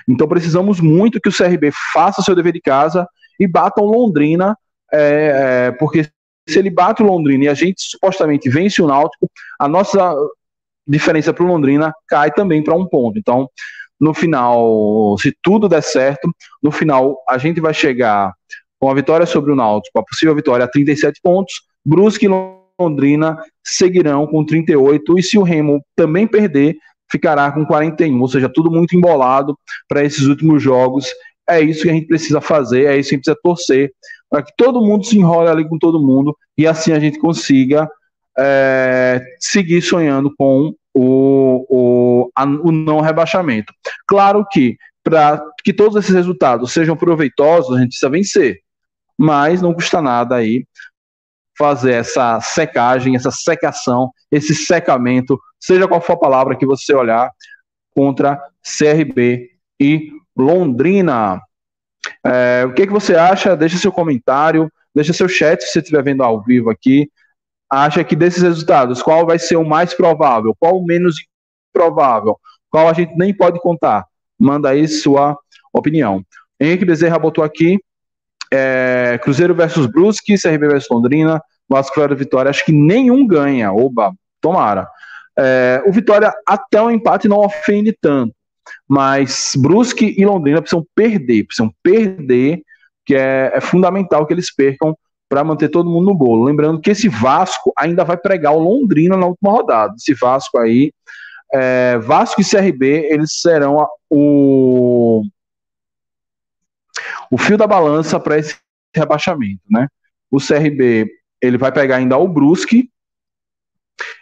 Então 0.07 0.27
precisamos 0.27 0.79
muito 0.79 1.19
que 1.19 1.29
o 1.29 1.35
CRB 1.35 1.71
faça 1.93 2.21
o 2.21 2.23
seu 2.23 2.35
dever 2.35 2.53
de 2.53 2.61
casa 2.61 3.07
e 3.39 3.47
bata 3.47 3.81
o 3.81 3.85
Londrina, 3.85 4.55
é, 4.91 5.67
é, 5.67 5.71
porque 5.71 6.07
se 6.47 6.59
ele 6.59 6.69
bate 6.69 7.01
o 7.01 7.05
Londrina 7.05 7.45
e 7.45 7.47
a 7.47 7.53
gente 7.53 7.81
supostamente 7.81 8.49
vence 8.49 8.81
o 8.81 8.87
Náutico, 8.87 9.29
a 9.59 9.67
nossa 9.67 10.15
diferença 10.87 11.33
para 11.33 11.43
o 11.43 11.47
Londrina 11.47 11.93
cai 12.07 12.31
também 12.31 12.63
para 12.63 12.75
um 12.75 12.85
ponto. 12.85 13.17
Então, 13.17 13.47
no 13.99 14.13
final, 14.13 15.15
se 15.19 15.33
tudo 15.41 15.69
der 15.69 15.81
certo, 15.81 16.29
no 16.61 16.71
final 16.71 17.17
a 17.29 17.37
gente 17.37 17.61
vai 17.61 17.73
chegar 17.73 18.33
com 18.79 18.89
a 18.89 18.95
vitória 18.95 19.25
sobre 19.25 19.51
o 19.51 19.55
Náutico, 19.55 19.99
a 19.99 20.03
possível 20.03 20.35
vitória 20.35 20.65
a 20.65 20.67
37 20.67 21.19
pontos, 21.21 21.53
Brusque 21.85 22.25
e 22.25 22.29
Londrina 22.79 23.37
seguirão 23.63 24.25
com 24.25 24.43
38, 24.43 25.19
e 25.19 25.23
se 25.23 25.37
o 25.37 25.43
Remo 25.43 25.83
também 25.95 26.25
perder, 26.25 26.75
ficará 27.11 27.51
com 27.51 27.65
41, 27.65 28.19
ou 28.19 28.27
seja, 28.27 28.49
tudo 28.49 28.71
muito 28.71 28.95
embolado 28.95 29.57
para 29.87 30.03
esses 30.03 30.25
últimos 30.25 30.63
jogos. 30.63 31.07
É 31.47 31.59
isso 31.59 31.83
que 31.83 31.89
a 31.89 31.93
gente 31.93 32.07
precisa 32.07 32.39
fazer, 32.39 32.85
é 32.85 32.97
isso 32.97 33.09
que 33.09 33.15
a 33.15 33.17
gente 33.17 33.25
precisa 33.25 33.41
torcer, 33.43 33.91
para 34.29 34.41
que 34.41 34.53
todo 34.55 34.81
mundo 34.81 35.05
se 35.05 35.17
enrole 35.17 35.49
ali 35.49 35.67
com 35.67 35.77
todo 35.77 36.01
mundo 36.01 36.35
e 36.57 36.65
assim 36.65 36.93
a 36.93 36.99
gente 36.99 37.19
consiga 37.19 37.89
é, 38.37 39.21
seguir 39.39 39.81
sonhando 39.81 40.33
com 40.37 40.73
o, 40.93 41.65
o, 41.69 42.31
a, 42.35 42.45
o 42.45 42.71
não 42.71 43.01
rebaixamento. 43.01 43.73
Claro 44.07 44.45
que 44.49 44.77
para 45.03 45.43
que 45.63 45.73
todos 45.73 45.97
esses 45.97 46.13
resultados 46.13 46.71
sejam 46.71 46.95
proveitosos, 46.95 47.75
a 47.75 47.79
gente 47.79 47.89
precisa 47.89 48.09
vencer, 48.09 48.59
mas 49.17 49.61
não 49.61 49.73
custa 49.73 50.01
nada 50.01 50.35
aí 50.35 50.65
fazer 51.61 51.93
essa 51.93 52.41
secagem, 52.41 53.15
essa 53.15 53.29
secação, 53.29 54.11
esse 54.31 54.55
secamento, 54.55 55.39
seja 55.59 55.87
qual 55.87 56.01
for 56.01 56.13
a 56.13 56.17
palavra 56.17 56.55
que 56.55 56.65
você 56.65 56.91
olhar, 56.91 57.29
contra 57.95 58.41
CRB 58.63 59.51
e 59.79 60.09
Londrina. 60.35 61.39
É, 62.25 62.63
o 62.65 62.73
que, 62.73 62.87
que 62.87 62.91
você 62.91 63.13
acha? 63.15 63.55
Deixa 63.55 63.77
seu 63.77 63.91
comentário, 63.91 64.71
deixa 64.95 65.13
seu 65.13 65.29
chat 65.29 65.61
se 65.61 65.71
você 65.71 65.79
estiver 65.79 66.03
vendo 66.03 66.23
ao 66.23 66.41
vivo 66.41 66.71
aqui. 66.71 67.07
Acha 67.69 68.03
que 68.03 68.15
desses 68.15 68.41
resultados, 68.41 69.03
qual 69.03 69.23
vai 69.23 69.37
ser 69.37 69.57
o 69.57 69.63
mais 69.63 69.93
provável? 69.93 70.55
Qual 70.59 70.79
o 70.79 70.83
menos 70.83 71.17
provável? 71.71 72.39
Qual 72.71 72.89
a 72.89 72.93
gente 72.93 73.15
nem 73.15 73.31
pode 73.31 73.59
contar? 73.59 74.03
Manda 74.39 74.69
aí 74.69 74.87
sua 74.87 75.37
opinião. 75.71 76.25
Henrique 76.59 76.85
Bezerra 76.85 77.19
botou 77.19 77.43
aqui 77.43 77.79
é, 78.51 79.17
Cruzeiro 79.23 79.55
versus 79.55 79.85
Brusque, 79.85 80.41
CRB 80.41 80.67
versus 80.67 80.89
Londrina, 80.89 81.41
Vasco 81.71 81.95
fora 81.95 82.13
Vitória. 82.15 82.49
Acho 82.49 82.65
que 82.65 82.71
nenhum 82.71 83.25
ganha. 83.25 83.71
Oba, 83.71 84.13
tomara. 84.41 84.87
É, 85.37 85.81
o 85.85 85.91
Vitória 85.91 86.33
até 86.45 86.81
o 86.81 86.91
empate 86.91 87.27
não 87.27 87.39
ofende 87.39 87.95
tanto, 87.99 88.35
mas 88.87 89.53
Brusque 89.55 90.13
e 90.17 90.25
Londrina 90.25 90.61
precisam 90.61 90.85
perder, 90.93 91.45
precisam 91.45 91.73
perder, 91.81 92.61
que 93.05 93.15
é, 93.15 93.51
é 93.55 93.61
fundamental 93.61 94.25
que 94.25 94.33
eles 94.33 94.53
percam 94.53 94.95
para 95.29 95.43
manter 95.43 95.69
todo 95.69 95.89
mundo 95.89 96.07
no 96.07 96.15
bolo. 96.15 96.43
Lembrando 96.43 96.81
que 96.81 96.91
esse 96.91 97.07
Vasco 97.07 97.71
ainda 97.77 98.03
vai 98.03 98.17
pregar 98.17 98.53
o 98.53 98.59
Londrina 98.59 99.15
na 99.15 99.27
última 99.27 99.51
rodada. 99.51 99.93
Esse 99.95 100.13
Vasco 100.13 100.57
aí, 100.57 100.91
é, 101.53 101.97
Vasco 101.99 102.41
e 102.41 102.45
CRB, 102.45 103.07
eles 103.09 103.39
serão 103.39 103.79
a, 103.79 103.87
o 104.09 105.23
o 107.31 107.37
fio 107.37 107.57
da 107.57 107.65
balança 107.65 108.19
para 108.19 108.37
esse 108.37 108.57
rebaixamento, 108.93 109.61
né? 109.69 109.87
O 110.29 110.37
CRB 110.37 111.09
ele 111.41 111.57
vai 111.57 111.71
pegar 111.71 111.97
ainda 111.97 112.17
o 112.17 112.27
Brusque 112.27 112.89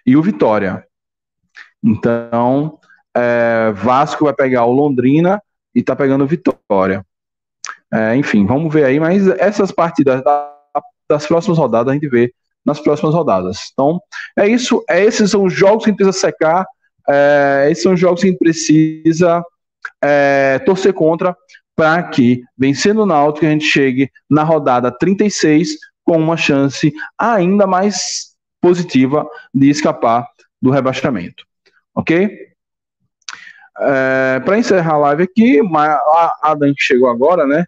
e 0.05 0.15
o 0.15 0.21
Vitória. 0.21 0.85
Então, 1.83 2.79
é, 3.15 3.71
Vasco 3.73 4.25
vai 4.25 4.33
pegar 4.33 4.65
o 4.65 4.73
Londrina 4.73 5.41
e 5.73 5.83
tá 5.83 5.95
pegando 5.95 6.23
o 6.23 6.27
Vitória. 6.27 7.05
É, 7.91 8.15
enfim, 8.15 8.45
vamos 8.45 8.73
ver 8.73 8.85
aí, 8.85 8.99
mas 8.99 9.27
essas 9.27 9.71
partidas 9.71 10.23
da, 10.23 10.53
das 11.09 11.25
próximas 11.25 11.57
rodadas 11.57 11.91
a 11.91 11.93
gente 11.93 12.07
vê 12.07 12.33
nas 12.65 12.79
próximas 12.79 13.15
rodadas. 13.15 13.69
Então, 13.73 13.99
é 14.37 14.47
isso. 14.47 14.83
É, 14.89 15.03
esses 15.03 15.31
são 15.31 15.43
os 15.43 15.53
jogos 15.53 15.83
que 15.83 15.89
a 15.89 15.91
gente 15.91 15.97
precisa 15.97 16.27
secar. 16.27 16.65
É, 17.07 17.67
esses 17.71 17.83
são 17.83 17.93
os 17.93 17.99
jogos 17.99 18.21
que 18.21 18.27
a 18.27 18.29
gente 18.29 18.39
precisa 18.39 19.43
é, 20.03 20.59
torcer 20.59 20.93
contra 20.93 21.35
para 21.75 22.03
que, 22.03 22.43
vencendo 22.57 23.03
o 23.03 23.05
Náutico, 23.05 23.45
a 23.45 23.49
gente 23.49 23.65
chegue 23.65 24.11
na 24.29 24.43
rodada 24.43 24.91
36 24.91 25.69
com 26.09 26.17
uma 26.17 26.35
chance 26.35 26.91
ainda 27.15 27.67
mais 27.67 28.29
positiva 28.59 29.29
de 29.53 29.69
escapar 29.69 30.27
do 30.59 30.71
rebaixamento. 30.71 31.45
Ok? 31.93 32.47
É, 33.79 34.39
para 34.43 34.57
encerrar 34.57 34.95
a 34.95 34.97
live 34.97 35.21
aqui, 35.21 35.61
a 35.61 36.39
Adam 36.41 36.73
que 36.73 36.81
chegou 36.81 37.11
agora, 37.11 37.45
né? 37.45 37.63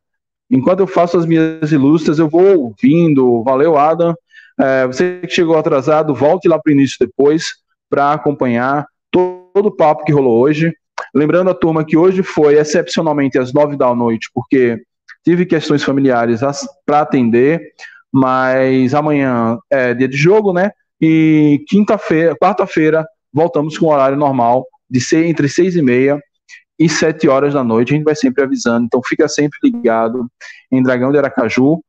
Enquanto 0.49 0.79
eu 0.79 0.87
faço 0.87 1.19
as 1.19 1.25
minhas 1.27 1.71
ilustras, 1.71 2.17
eu 2.17 2.27
vou 2.27 2.57
ouvindo. 2.57 3.43
Valeu, 3.43 3.77
Adam. 3.77 4.15
É, 4.59 4.87
você 4.87 5.19
que 5.21 5.29
chegou 5.29 5.55
atrasado, 5.55 6.15
volte 6.15 6.47
lá 6.47 6.57
para 6.57 6.71
o 6.71 6.73
início 6.73 6.97
depois 6.99 7.53
para 7.91 8.11
acompanhar 8.11 8.87
todo 9.11 9.67
o 9.67 9.75
papo 9.75 10.03
que 10.03 10.11
rolou 10.11 10.41
hoje. 10.41 10.73
Lembrando 11.13 11.51
a 11.51 11.53
turma 11.53 11.85
que 11.85 11.95
hoje 11.95 12.23
foi 12.23 12.55
excepcionalmente 12.57 13.37
às 13.37 13.53
nove 13.53 13.77
da 13.77 13.93
noite, 13.93 14.31
porque 14.33 14.81
tive 15.23 15.45
questões 15.45 15.83
familiares 15.83 16.41
para 16.83 17.01
atender, 17.01 17.61
mas 18.11 18.93
amanhã 18.93 19.57
é 19.69 19.93
dia 19.93 20.07
de 20.07 20.17
jogo, 20.17 20.51
né? 20.51 20.71
E 20.99 21.63
quinta-feira, 21.67 22.35
quarta-feira, 22.35 23.05
voltamos 23.33 23.77
com 23.77 23.85
o 23.87 23.89
horário 23.91 24.17
normal, 24.17 24.65
de 24.89 24.99
ser 24.99 25.25
entre 25.25 25.47
seis 25.47 25.75
e 25.75 25.81
meia 25.81 26.21
e 26.77 26.89
sete 26.89 27.27
horas 27.27 27.53
da 27.53 27.63
noite. 27.63 27.93
A 27.93 27.95
gente 27.95 28.05
vai 28.05 28.15
sempre 28.15 28.43
avisando, 28.43 28.85
então 28.85 29.01
fica 29.05 29.27
sempre 29.27 29.57
ligado 29.63 30.27
em 30.71 30.83
dragãodearacaju.com.br 30.83 31.81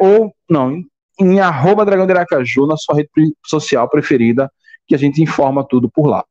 ou 0.00 0.34
não, 0.48 0.72
em, 0.72 0.86
em 1.20 1.40
arroba 1.40 1.84
dragão 1.84 2.06
de 2.06 2.12
Aracaju, 2.12 2.66
na 2.66 2.76
sua 2.76 2.96
rede 2.96 3.10
social 3.46 3.88
preferida, 3.88 4.50
que 4.86 4.94
a 4.94 4.98
gente 4.98 5.22
informa 5.22 5.64
tudo 5.66 5.88
por 5.88 6.06
lá. 6.06 6.24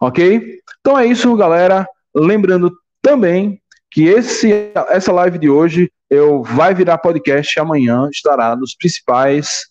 Ok? 0.00 0.60
Então 0.80 0.98
é 0.98 1.06
isso, 1.06 1.34
galera. 1.36 1.88
Lembrando 2.14 2.72
também 3.00 3.60
que 3.90 4.04
esse, 4.04 4.72
essa 4.88 5.12
live 5.12 5.38
de 5.38 5.48
hoje 5.48 5.90
eu 6.10 6.42
vai 6.42 6.74
virar 6.74 6.98
podcast 6.98 7.58
amanhã, 7.58 8.08
estará 8.10 8.56
nos 8.56 8.74
principais 8.74 9.66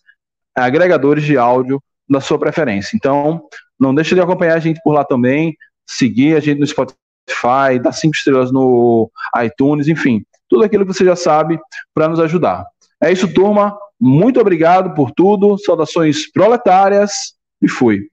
agregadores 0.54 1.24
de 1.24 1.36
áudio 1.36 1.82
da 2.08 2.20
sua 2.20 2.38
preferência. 2.38 2.96
Então, 2.96 3.42
não 3.78 3.94
deixe 3.94 4.14
de 4.14 4.20
acompanhar 4.20 4.54
a 4.54 4.60
gente 4.60 4.80
por 4.82 4.92
lá 4.92 5.04
também, 5.04 5.54
seguir 5.86 6.36
a 6.36 6.40
gente 6.40 6.60
no 6.60 6.66
Spotify, 6.66 7.78
dar 7.82 7.92
cinco 7.92 8.16
estrelas 8.16 8.52
no 8.52 9.10
iTunes, 9.42 9.88
enfim, 9.88 10.24
tudo 10.48 10.64
aquilo 10.64 10.86
que 10.86 10.92
você 10.92 11.04
já 11.04 11.16
sabe 11.16 11.58
para 11.94 12.08
nos 12.08 12.20
ajudar. 12.20 12.64
É 13.02 13.12
isso, 13.12 13.32
turma. 13.32 13.76
Muito 14.00 14.40
obrigado 14.40 14.94
por 14.94 15.10
tudo. 15.10 15.58
Saudações 15.58 16.30
proletárias 16.30 17.34
e 17.60 17.68
fui. 17.68 18.08